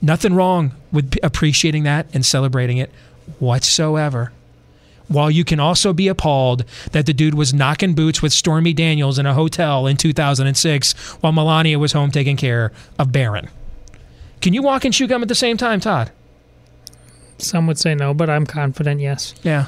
Nothing 0.00 0.34
wrong 0.34 0.74
with 0.92 1.18
appreciating 1.24 1.82
that 1.82 2.06
and 2.14 2.24
celebrating 2.24 2.78
it 2.78 2.92
whatsoever. 3.38 4.32
While 5.08 5.30
you 5.30 5.44
can 5.44 5.58
also 5.58 5.94
be 5.94 6.08
appalled 6.08 6.64
that 6.92 7.06
the 7.06 7.14
dude 7.14 7.34
was 7.34 7.54
knocking 7.54 7.94
boots 7.94 8.20
with 8.20 8.32
Stormy 8.32 8.74
Daniels 8.74 9.18
in 9.18 9.24
a 9.24 9.32
hotel 9.32 9.86
in 9.86 9.96
2006 9.96 10.92
while 11.22 11.32
Melania 11.32 11.78
was 11.78 11.92
home 11.92 12.10
taking 12.10 12.36
care 12.36 12.72
of 12.98 13.10
Barron. 13.10 13.48
Can 14.42 14.52
you 14.52 14.62
walk 14.62 14.84
and 14.84 14.92
chew 14.92 15.06
gum 15.06 15.22
at 15.22 15.28
the 15.28 15.34
same 15.34 15.56
time, 15.56 15.80
Todd? 15.80 16.10
Some 17.38 17.66
would 17.66 17.78
say 17.78 17.94
no, 17.94 18.12
but 18.12 18.28
I'm 18.28 18.44
confident 18.46 19.00
yes. 19.00 19.34
Yeah. 19.42 19.66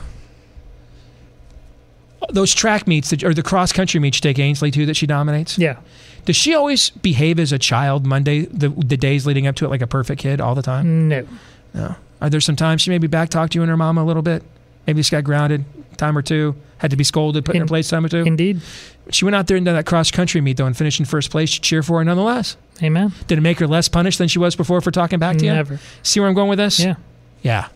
Those 2.29 2.55
track 2.55 2.87
meets 2.87 3.11
that, 3.11 3.25
or 3.25 3.33
the 3.33 3.43
cross 3.43 3.73
country 3.73 3.99
meets 3.99 4.21
take 4.21 4.39
Ainsley 4.39 4.71
to 4.73 4.87
that 4.87 4.95
she 4.95 5.07
dominates. 5.07 5.57
Yeah. 5.59 5.79
Does 6.27 6.37
she 6.37 6.55
always 6.55 6.91
behave 6.91 7.41
as 7.41 7.51
a 7.51 7.59
child 7.59 8.05
Monday, 8.07 8.43
the, 8.43 8.69
the 8.69 8.97
days 8.97 9.27
leading 9.27 9.47
up 9.47 9.57
to 9.57 9.65
it, 9.65 9.69
like 9.69 9.81
a 9.81 9.87
perfect 9.87 10.21
kid 10.21 10.41
all 10.41 10.55
the 10.55 10.63
time? 10.63 11.09
No. 11.09 11.27
No. 11.73 11.97
Are 12.21 12.29
there 12.31 12.41
some 12.41 12.57
times 12.57 12.83
she 12.83 12.91
maybe 12.91 13.07
back 13.07 13.29
talked 13.31 13.53
to 13.53 13.59
you 13.59 13.63
and 13.63 13.71
her 13.71 13.77
mom 13.77 13.99
a 13.99 14.05
little 14.05 14.23
bit? 14.23 14.43
Maybe 14.87 15.03
she 15.03 15.11
got 15.11 15.25
grounded 15.25 15.65
time 15.97 16.17
or 16.17 16.23
two, 16.23 16.57
had 16.79 16.91
to 16.91 16.97
be 16.97 17.05
scolded, 17.05 17.45
put 17.45 17.55
in, 17.55 17.63
In- 17.63 17.67
her 17.67 17.69
place 17.69 17.89
time 17.91 18.05
or 18.05 18.09
two? 18.09 18.23
Indeed. 18.23 18.61
she 19.11 19.25
went 19.27 19.35
out 19.35 19.47
there 19.47 19.57
and 19.57 19.69
into 19.69 19.75
that 19.77 19.85
cross 19.87 20.11
country 20.11 20.41
meet 20.41 20.57
though 20.57 20.65
and 20.67 20.77
finished 20.77 20.99
in 20.99 21.05
first 21.07 21.31
place. 21.31 21.55
You 21.55 21.61
cheer 21.61 21.83
for 21.83 21.99
her 21.99 22.05
nonetheless. 22.05 22.57
Amen. 22.83 23.13
Did 23.27 23.37
it 23.39 23.43
make 23.43 23.59
her 23.59 23.67
less 23.67 23.89
punished 23.89 24.19
than 24.19 24.29
she 24.29 24.39
was 24.39 24.57
before 24.57 24.81
for 24.81 24.91
talking 24.91 25.19
back 25.19 25.37
to 25.39 25.45
you? 25.45 25.53
Never. 25.53 25.79
See 26.03 26.21
where 26.21 26.29
I'm 26.29 26.35
going 26.35 26.49
with 26.49 26.59
this? 26.59 26.81
Yeah. 26.81 26.95
Yeah. 27.43 27.69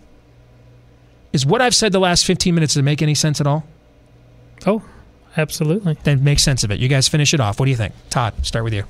Is 1.34 1.45
what 1.45 1.61
I've 1.61 1.74
said 1.74 1.92
the 1.92 1.99
last 2.01 2.24
15 2.24 2.55
minutes, 2.55 2.76
it 2.76 2.82
make 2.82 3.03
any 3.03 3.14
sense 3.14 3.40
at 3.40 3.47
all? 3.47 3.66
Oh, 4.66 4.82
absolutely. 5.36 5.99
Then 6.05 6.24
make 6.24 6.38
sense 6.38 6.64
of 6.64 6.70
it. 6.70 6.78
You 6.80 6.88
guys 6.88 7.09
finish 7.09 7.34
it 7.34 7.40
off. 7.40 7.59
What 7.59 7.66
do 7.66 7.70
you 7.72 7.76
think? 7.76 7.92
Todd, 8.09 8.34
start 8.47 8.64
with 8.64 8.72
you. 8.72 8.84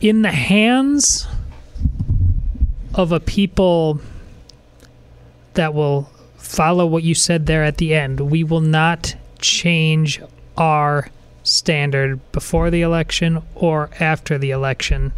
in 0.00 0.22
the 0.22 0.30
hands 0.32 1.26
of 2.98 3.12
a 3.12 3.20
people 3.20 4.00
that 5.54 5.72
will 5.72 6.10
follow 6.36 6.84
what 6.84 7.02
you 7.02 7.14
said 7.14 7.46
there 7.46 7.64
at 7.64 7.78
the 7.78 7.94
end, 7.94 8.20
we 8.20 8.44
will 8.44 8.60
not 8.60 9.14
change 9.40 10.20
our 10.56 11.08
standard 11.44 12.20
before 12.32 12.70
the 12.70 12.82
election 12.82 13.40
or 13.54 13.88
after 14.00 14.36
the 14.36 14.50
election. 14.50 15.12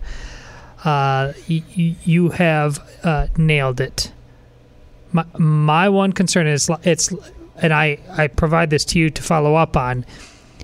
Uh, 0.85 1.33
y- 1.49 1.65
you 1.77 2.29
have 2.29 2.79
uh, 3.03 3.27
nailed 3.37 3.81
it. 3.81 4.13
My, 5.13 5.25
my 5.39 5.89
one 5.89 6.13
concern 6.13 6.47
is 6.47 6.71
it's, 6.85 7.13
and 7.57 7.73
I, 7.73 7.99
I 8.11 8.29
provide 8.29 8.71
this 8.71 8.85
to 8.87 8.99
you 8.99 9.11
to 9.11 9.23
follow 9.23 9.57
up 9.57 9.77
on 9.77 10.05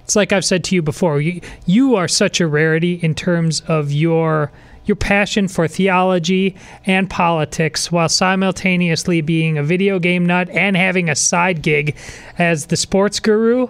it's 0.06 0.14
like 0.14 0.32
I've 0.32 0.44
said 0.44 0.62
to 0.64 0.76
you 0.76 0.82
before. 0.82 1.20
You, 1.20 1.40
you 1.66 1.96
are 1.96 2.06
such 2.06 2.40
a 2.40 2.46
rarity 2.46 3.00
in 3.02 3.12
terms 3.16 3.60
of 3.62 3.90
your 3.90 4.52
your 4.87 4.97
passion 4.97 5.49
for 5.49 5.66
theology 5.68 6.55
and 6.87 7.11
politics, 7.11 7.91
while 7.93 8.09
simultaneously 8.09 9.20
being 9.20 9.59
a 9.59 9.62
video 9.62 9.99
game 9.99 10.24
nut 10.24 10.49
and 10.51 10.76
having 10.76 11.09
a 11.11 11.14
side 11.16 11.61
gig 11.62 11.97
as 12.39 12.66
the 12.66 12.76
sports 12.76 13.20
guru. 13.20 13.68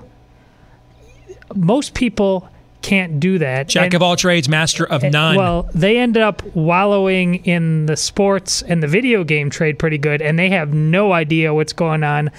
Most 1.55 1.95
people 1.95 2.49
can't 2.83 3.19
do 3.19 3.39
that. 3.39 3.69
Jack 3.69 3.87
And- 3.87 3.95
of 3.95 4.03
all 4.03 4.17
trades, 4.17 4.49
master 4.49 4.85
of 4.85 5.03
eh, 5.03 5.09
none. 5.09 5.37
well, 5.37 5.69
they 5.75 5.99
ended 5.99 6.23
up 6.23 6.43
wallowing 6.55 7.37
in 7.45 7.87
the 7.87 7.97
sports 7.97 8.63
and 8.63 8.83
the 8.83 8.87
video 8.87 9.25
game 9.25 9.51
trade 9.51 9.79
pretty 9.79 9.99
good, 9.99 10.23
and 10.23 10.39
they 10.39 10.51
have 10.51 10.73
no 10.73 11.13
idea 11.13 11.53
what's 11.55 11.73
going 11.73 12.05
on 12.05 12.31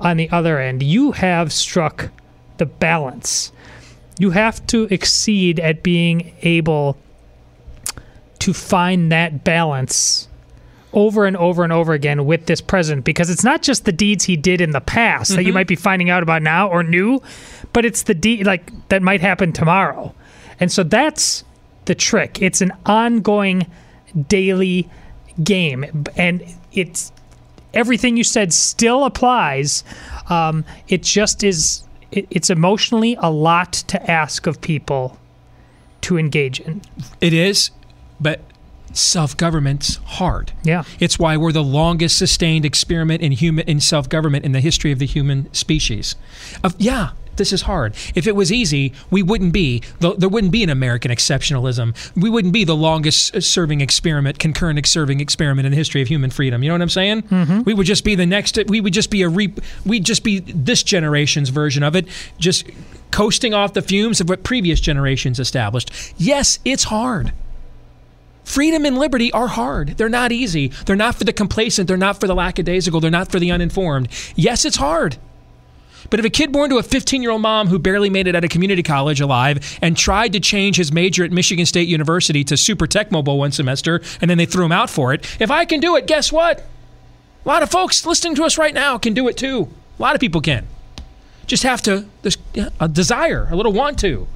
on 0.00 0.16
the 0.18 0.28
other 0.30 0.58
end. 0.58 0.82
You 0.82 1.12
have 1.12 1.52
struck 1.52 2.10
the 2.58 2.66
balance. 2.66 3.52
You 4.18 4.30
have 4.30 4.66
to 4.68 4.84
exceed 4.90 5.60
at 5.60 5.82
being 5.82 6.32
able 6.42 6.96
to 8.46 8.54
find 8.54 9.10
that 9.10 9.42
balance 9.42 10.28
over 10.92 11.26
and 11.26 11.36
over 11.36 11.64
and 11.64 11.72
over 11.72 11.94
again 11.94 12.26
with 12.26 12.46
this 12.46 12.60
president 12.60 13.04
because 13.04 13.28
it's 13.28 13.42
not 13.42 13.60
just 13.60 13.84
the 13.86 13.90
deeds 13.90 14.22
he 14.22 14.36
did 14.36 14.60
in 14.60 14.70
the 14.70 14.80
past 14.80 15.34
that 15.34 15.42
you 15.42 15.52
might 15.52 15.66
be 15.66 15.74
finding 15.74 16.10
out 16.10 16.22
about 16.22 16.42
now 16.42 16.68
or 16.68 16.84
new, 16.84 17.20
but 17.72 17.84
it's 17.84 18.04
the 18.04 18.14
deed 18.14 18.46
like 18.46 18.70
that 18.88 19.02
might 19.02 19.20
happen 19.20 19.52
tomorrow. 19.52 20.14
And 20.60 20.70
so 20.70 20.84
that's 20.84 21.42
the 21.86 21.96
trick. 21.96 22.40
It's 22.40 22.60
an 22.60 22.70
ongoing 22.86 23.66
daily 24.28 24.88
game 25.42 26.04
and 26.16 26.44
it's 26.72 27.10
everything 27.74 28.16
you 28.16 28.22
said 28.22 28.52
still 28.52 29.02
applies. 29.02 29.82
Um, 30.30 30.64
it 30.86 31.02
just 31.02 31.42
is 31.42 31.82
it, 32.12 32.28
it's 32.30 32.48
emotionally 32.48 33.16
a 33.18 33.28
lot 33.28 33.72
to 33.72 34.08
ask 34.08 34.46
of 34.46 34.60
people 34.60 35.18
to 36.02 36.16
engage 36.16 36.60
in. 36.60 36.80
it 37.20 37.32
is, 37.32 37.72
but 38.20 38.40
self 38.92 39.36
government's 39.36 39.96
hard. 39.96 40.52
Yeah. 40.62 40.84
It's 41.00 41.18
why 41.18 41.36
we're 41.36 41.52
the 41.52 41.62
longest 41.62 42.18
sustained 42.18 42.64
experiment 42.64 43.22
in 43.22 43.32
human 43.32 43.66
in 43.68 43.80
self 43.80 44.08
government 44.08 44.44
in 44.44 44.52
the 44.52 44.60
history 44.60 44.92
of 44.92 44.98
the 44.98 45.06
human 45.06 45.52
species. 45.52 46.16
Of 46.62 46.74
yeah, 46.78 47.10
this 47.36 47.52
is 47.52 47.62
hard. 47.62 47.94
If 48.14 48.26
it 48.26 48.34
was 48.34 48.50
easy, 48.50 48.92
we 49.10 49.22
wouldn't 49.22 49.52
be 49.52 49.82
the, 50.00 50.14
there 50.14 50.28
wouldn't 50.28 50.52
be 50.52 50.62
an 50.62 50.70
American 50.70 51.10
exceptionalism. 51.10 51.94
We 52.16 52.30
wouldn't 52.30 52.52
be 52.52 52.64
the 52.64 52.76
longest 52.76 53.34
uh, 53.34 53.40
serving 53.40 53.80
experiment, 53.80 54.38
concurrent 54.38 54.84
serving 54.86 55.20
experiment 55.20 55.66
in 55.66 55.72
the 55.72 55.76
history 55.76 56.02
of 56.02 56.08
human 56.08 56.30
freedom. 56.30 56.62
You 56.62 56.70
know 56.70 56.74
what 56.74 56.82
I'm 56.82 56.88
saying? 56.88 57.22
Mm-hmm. 57.22 57.62
We 57.62 57.74
would 57.74 57.86
just 57.86 58.04
be 58.04 58.14
the 58.14 58.26
next. 58.26 58.58
We 58.68 58.80
would 58.80 58.92
just 58.92 59.10
be 59.10 59.22
a 59.22 59.28
re, 59.28 59.52
We'd 59.84 60.04
just 60.04 60.24
be 60.24 60.40
this 60.40 60.82
generation's 60.82 61.50
version 61.50 61.82
of 61.82 61.94
it, 61.94 62.06
just 62.38 62.66
coasting 63.10 63.54
off 63.54 63.72
the 63.72 63.82
fumes 63.82 64.20
of 64.20 64.28
what 64.28 64.42
previous 64.42 64.80
generations 64.80 65.38
established. 65.38 66.14
Yes, 66.16 66.58
it's 66.64 66.84
hard. 66.84 67.32
Freedom 68.46 68.84
and 68.84 68.96
liberty 68.96 69.32
are 69.32 69.48
hard. 69.48 69.98
They're 69.98 70.08
not 70.08 70.30
easy. 70.30 70.68
They're 70.86 70.94
not 70.94 71.16
for 71.16 71.24
the 71.24 71.32
complacent. 71.32 71.88
They're 71.88 71.96
not 71.96 72.20
for 72.20 72.28
the 72.28 72.34
lackadaisical. 72.34 73.00
They're 73.00 73.10
not 73.10 73.28
for 73.32 73.40
the 73.40 73.50
uninformed. 73.50 74.08
Yes, 74.36 74.64
it's 74.64 74.76
hard. 74.76 75.16
But 76.10 76.20
if 76.20 76.26
a 76.26 76.30
kid 76.30 76.52
born 76.52 76.70
to 76.70 76.78
a 76.78 76.82
15 76.84 77.22
year 77.22 77.32
old 77.32 77.42
mom 77.42 77.66
who 77.66 77.80
barely 77.80 78.08
made 78.08 78.28
it 78.28 78.36
out 78.36 78.44
of 78.44 78.50
community 78.50 78.84
college 78.84 79.20
alive 79.20 79.76
and 79.82 79.96
tried 79.96 80.32
to 80.34 80.40
change 80.40 80.76
his 80.76 80.92
major 80.92 81.24
at 81.24 81.32
Michigan 81.32 81.66
State 81.66 81.88
University 81.88 82.44
to 82.44 82.56
Super 82.56 82.86
Tech 82.86 83.10
Mobile 83.10 83.36
one 83.36 83.50
semester 83.50 84.00
and 84.20 84.30
then 84.30 84.38
they 84.38 84.46
threw 84.46 84.64
him 84.64 84.72
out 84.72 84.90
for 84.90 85.12
it, 85.12 85.26
if 85.40 85.50
I 85.50 85.64
can 85.64 85.80
do 85.80 85.96
it, 85.96 86.06
guess 86.06 86.30
what? 86.30 86.60
A 87.44 87.48
lot 87.48 87.64
of 87.64 87.70
folks 87.70 88.06
listening 88.06 88.36
to 88.36 88.44
us 88.44 88.56
right 88.56 88.72
now 88.72 88.96
can 88.96 89.12
do 89.12 89.26
it 89.26 89.36
too. 89.36 89.68
A 89.98 90.02
lot 90.02 90.14
of 90.14 90.20
people 90.20 90.40
can. 90.40 90.68
Just 91.48 91.64
have 91.64 91.82
to, 91.82 92.06
a 92.54 92.70
uh, 92.78 92.86
desire, 92.86 93.48
a 93.50 93.56
little 93.56 93.72
want 93.72 93.98
to. 94.00 94.28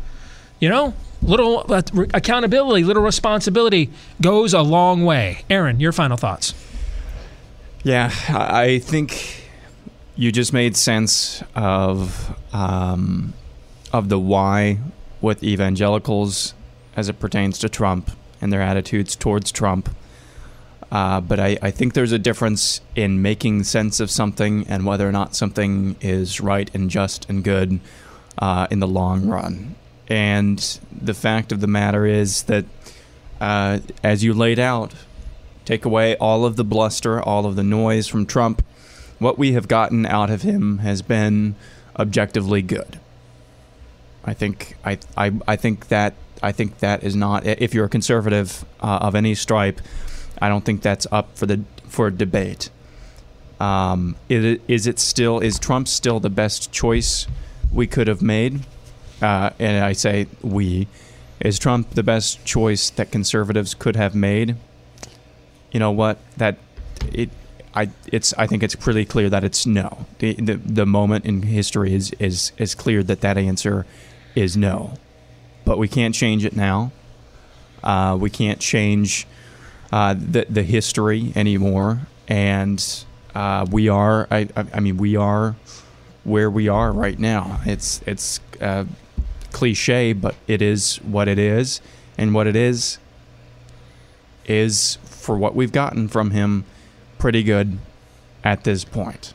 You 0.59 0.69
know, 0.69 0.95
little 1.23 1.65
uh, 1.69 1.83
accountability, 2.15 2.85
little 2.85 3.03
responsibility 3.03 3.91
goes 4.21 4.55
a 4.55 4.63
long 4.63 5.05
way. 5.05 5.45
Aaron, 5.49 5.81
your 5.81 5.93
final 5.93 6.17
thoughts. 6.17 6.55
Yeah, 7.83 8.13
I 8.29 8.63
I 8.63 8.79
think 8.79 9.45
you 10.17 10.31
just 10.33 10.53
made 10.53 10.77
sense 10.77 11.43
of 11.55 12.37
um, 12.53 13.33
of 13.93 14.09
the 14.09 14.19
why 14.19 14.79
with 15.21 15.43
evangelicals 15.43 16.55
as 16.97 17.09
it 17.09 17.19
pertains 17.19 17.59
to 17.59 17.69
Trump 17.69 18.11
and 18.41 18.53
their 18.53 18.63
attitudes 18.63 19.17
towards 19.17 19.53
Trump. 19.53 19.95
Uh, 20.91 21.21
but 21.21 21.39
I, 21.39 21.57
I 21.63 21.71
think 21.71 21.95
there's 21.95 22.13
a 22.13 22.19
difference 22.19 22.81
in 22.97 23.23
making 23.23 23.63
sense 23.65 24.01
of 24.01 24.11
something 24.11 24.67
and 24.69 24.85
whether 24.85 25.09
or 25.09 25.13
not 25.13 25.37
something 25.37 25.95
is 26.01 26.41
right 26.41 26.69
and 26.75 26.91
just 26.91 27.29
and 27.31 27.45
good 27.45 27.81
uh, 28.39 28.67
in 28.71 28.81
the 28.81 28.89
long 28.89 29.27
run. 29.29 29.77
And 30.11 30.59
the 30.91 31.15
fact 31.15 31.53
of 31.53 31.61
the 31.61 31.69
matter 31.69 32.05
is 32.05 32.43
that, 32.45 32.65
uh, 33.41 33.79
as 34.03 34.25
you 34.25 34.35
laid 34.35 34.59
out, 34.59 34.93
take 35.65 35.85
away 35.85 36.17
all 36.17 36.45
of 36.45 36.57
the 36.57 36.65
bluster, 36.65 37.23
all 37.23 37.47
of 37.47 37.55
the 37.55 37.63
noise 37.63 38.09
from 38.09 38.27
Trump, 38.27 38.63
what 39.21 39.39
we 39.39 39.53
have 39.53 39.69
gotten 39.69 40.05
out 40.05 40.29
of 40.29 40.43
him 40.43 40.79
has 40.79 41.01
been 41.01 41.55
objectively 41.97 42.61
good. 42.61 42.99
I 44.25 44.35
think 44.35 44.77
I, 44.85 44.99
I, 45.17 45.33
I 45.47 45.57
think 45.57 45.89
that 45.89 46.15
I 46.43 46.53
think 46.53 46.79
that 46.79 47.05
is 47.05 47.15
not 47.15 47.47
if 47.47 47.73
you're 47.73 47.85
a 47.85 47.89
conservative 47.89 48.65
uh, 48.81 48.99
of 49.03 49.15
any 49.15 49.35
stripe, 49.35 49.81
I 50.43 50.49
don't 50.49 50.65
think 50.65 50.83
that's 50.83 51.07
up 51.13 51.37
for 51.37 51.47
the 51.47 51.63
for 51.87 52.11
debate. 52.11 52.71
Um, 53.61 54.17
is, 54.29 54.45
it, 54.45 54.63
is 54.67 54.87
it 54.87 54.99
still 54.99 55.39
is 55.39 55.59
Trump 55.59 55.87
still 55.87 56.19
the 56.19 56.31
best 56.31 56.73
choice 56.73 57.27
we 57.73 57.87
could 57.87 58.09
have 58.09 58.23
made? 58.23 58.61
Uh, 59.21 59.51
and 59.59 59.85
I 59.85 59.93
say 59.93 60.27
we. 60.43 60.89
Is 61.41 61.59
Trump 61.59 61.91
the 61.91 62.03
best 62.03 62.45
choice 62.45 62.91
that 62.91 63.11
conservatives 63.11 63.75
could 63.75 63.97
have 63.97 64.15
made? 64.15 64.57
You 65.73 65.81
know 65.81 65.91
what? 65.91 66.19
That 66.37 66.59
it 67.13 67.31
I 67.75 67.91
it's 68.07 68.35
I 68.37 68.47
think 68.47 68.63
it's 68.63 68.75
pretty 68.75 69.05
clear 69.05 69.31
that 69.31 69.45
it's 69.45 69.67
no. 69.67 70.07
The 70.19 70.35
the, 70.35 70.55
the 70.57 70.87
moment 70.87 71.25
in 71.25 71.43
history 71.43 71.95
is 71.95 72.13
is 72.19 72.53
is 72.59 72.75
clear 72.75 73.03
that 73.05 73.21
that 73.21 73.39
answer 73.39 73.87
is 74.35 74.57
no. 74.57 74.95
But 75.65 75.79
we 75.79 75.89
can't 75.89 76.15
change 76.15 76.45
it 76.45 76.57
now. 76.57 76.93
Uh, 77.83 78.17
we 78.21 78.29
can't 78.29 78.61
change 78.61 79.27
uh, 79.93 80.15
the 80.15 80.47
the 80.49 80.63
history 80.63 81.33
anymore, 81.37 82.01
and 82.29 83.05
uh, 83.35 83.67
we 83.71 83.89
are. 83.89 84.27
I, 84.31 84.49
I 84.57 84.67
I 84.75 84.81
mean 84.81 84.97
we 84.97 85.17
are 85.17 85.55
where 86.25 86.51
we 86.51 86.69
are 86.69 86.93
right 86.93 87.19
now. 87.19 87.61
It's 87.65 88.03
it's 88.05 88.41
uh, 88.61 88.85
cliche, 89.53 90.13
but 90.13 90.35
it 90.47 90.63
is 90.63 90.97
what 90.99 91.29
it 91.29 91.39
is, 91.39 91.81
and 92.19 92.35
what 92.35 92.47
it 92.47 92.57
is 92.57 92.99
is 94.47 94.99
for 95.05 95.37
what 95.37 95.55
we've 95.55 95.73
gotten 95.73 96.09
from 96.09 96.31
him, 96.31 96.65
pretty 97.19 97.43
good 97.43 97.79
at 98.43 98.65
this 98.65 98.85
point. 98.85 99.35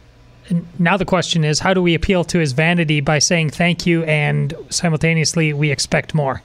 And 0.49 0.67
now 0.77 0.97
the 0.97 1.05
question 1.05 1.43
is, 1.43 1.59
how 1.59 1.73
do 1.73 1.81
we 1.81 1.95
appeal 1.95 2.23
to 2.25 2.39
his 2.39 2.51
vanity 2.51 3.01
by 3.01 3.19
saying 3.19 3.51
thank 3.51 3.85
you 3.85 4.03
and 4.03 4.53
simultaneously 4.69 5.53
we 5.53 5.71
expect 5.71 6.13
more? 6.13 6.41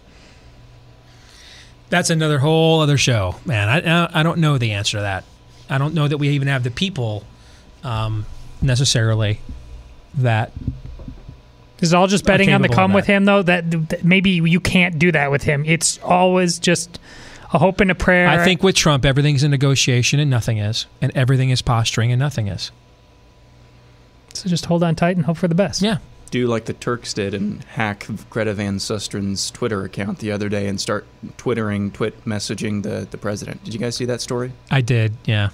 That's 1.90 2.08
another 2.08 2.38
whole 2.38 2.80
other 2.80 2.96
show, 2.96 3.36
man. 3.44 3.68
I 3.68 4.20
I 4.20 4.22
don't 4.22 4.38
know 4.38 4.58
the 4.58 4.72
answer 4.72 4.98
to 4.98 5.02
that. 5.02 5.24
I 5.68 5.78
don't 5.78 5.92
know 5.92 6.06
that 6.06 6.18
we 6.18 6.28
even 6.30 6.48
have 6.48 6.62
the 6.62 6.70
people 6.70 7.24
um, 7.82 8.26
necessarily 8.62 9.40
that 10.14 10.52
Is 11.80 11.94
all 11.94 12.06
just 12.06 12.24
betting 12.26 12.52
on 12.52 12.60
the 12.62 12.68
capable 12.68 12.82
of 12.84 12.88
come 12.88 12.92
with 12.92 13.06
him, 13.06 13.24
though? 13.24 13.42
That, 13.42 13.88
that 13.88 14.04
maybe 14.04 14.30
you 14.30 14.60
can't 14.60 14.98
do 14.98 15.10
that 15.12 15.30
with 15.30 15.42
him. 15.42 15.64
It's 15.66 15.98
always 16.02 16.58
just 16.58 16.98
a 17.52 17.58
hope 17.58 17.80
and 17.80 17.90
a 17.90 17.94
prayer. 17.94 18.28
I 18.28 18.44
think 18.44 18.62
with 18.62 18.74
Trump, 18.76 19.04
everything's 19.04 19.42
a 19.42 19.48
negotiation 19.48 20.20
and 20.20 20.30
nothing 20.30 20.58
is, 20.58 20.86
and 21.00 21.10
everything 21.16 21.50
is 21.50 21.62
posturing 21.62 22.12
and 22.12 22.20
nothing 22.20 22.48
is. 22.48 22.70
so. 24.34 24.48
Just 24.48 24.66
hold 24.66 24.82
on 24.82 24.94
tight 24.94 25.16
and 25.16 25.24
hope 25.26 25.36
for 25.38 25.48
the 25.48 25.54
best. 25.54 25.80
Yeah. 25.82 25.98
do 26.30 26.46
like 26.46 26.66
the 26.66 26.74
Turks 26.74 27.12
did 27.14 27.34
and 27.34 27.64
hack 27.64 28.06
Greta 28.28 28.54
Van 28.54 28.78
Susteren's 28.78 29.50
Twitter 29.50 29.82
account 29.84 30.18
the 30.18 30.30
other 30.30 30.48
day 30.48 30.68
and 30.68 30.80
start 30.80 31.06
twittering, 31.38 31.90
twit 31.90 32.24
messaging 32.24 32.82
the, 32.84 33.08
the 33.10 33.18
president. 33.18 33.64
Did 33.64 33.74
you 33.74 33.80
guys 33.80 33.96
see 33.96 34.04
that 34.04 34.20
story? 34.20 34.52
I 34.70 34.80
did, 34.80 35.14
yeah. 35.24 35.48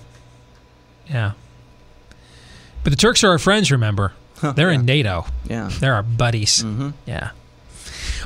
Yeah. 1.09 1.33
But 2.85 2.91
the 2.91 2.97
Turks 2.97 3.25
are 3.25 3.31
our 3.31 3.39
friends, 3.39 3.71
remember? 3.73 4.13
They're 4.43 4.71
in 4.71 4.85
NATO. 4.85 5.27
Yeah. 5.45 5.71
They're 5.81 5.95
our 5.95 6.03
buddies. 6.03 6.63
Mm-hmm. 6.63 6.91
Yeah. 7.07 7.31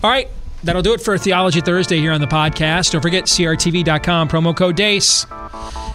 All 0.03 0.11
right. 0.11 0.29
That'll 0.63 0.83
do 0.83 0.93
it 0.93 1.01
for 1.01 1.17
Theology 1.17 1.63
Thursday 1.63 1.99
here 1.99 2.13
on 2.13 2.21
the 2.21 2.27
podcast. 2.27 2.93
Don't 2.93 3.01
forget 3.01 3.25
crtv.com, 3.25 4.29
promo 4.29 4.55
code 4.55 4.77
DEACE 4.77 5.25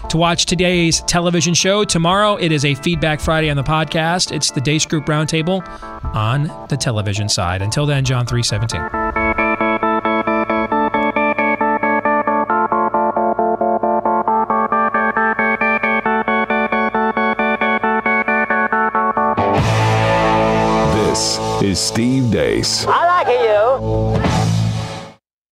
to 0.08 0.16
watch 0.16 0.46
today's 0.46 1.02
television 1.02 1.54
show. 1.54 1.84
Tomorrow, 1.84 2.36
it 2.36 2.50
is 2.50 2.64
a 2.64 2.74
Feedback 2.74 3.20
Friday 3.20 3.48
on 3.48 3.56
the 3.56 3.62
podcast. 3.62 4.34
It's 4.34 4.50
the 4.50 4.60
DEACE 4.60 4.86
Group 4.86 5.06
Roundtable 5.06 5.64
on 6.16 6.50
the 6.68 6.76
television 6.76 7.28
side. 7.28 7.62
Until 7.62 7.86
then, 7.86 8.04
John 8.04 8.26
317. 8.26 9.25
Is 21.66 21.80
Steve 21.80 22.30
Deace. 22.30 22.86
I 22.86 23.06
like 23.06 23.26
you. 23.26 24.15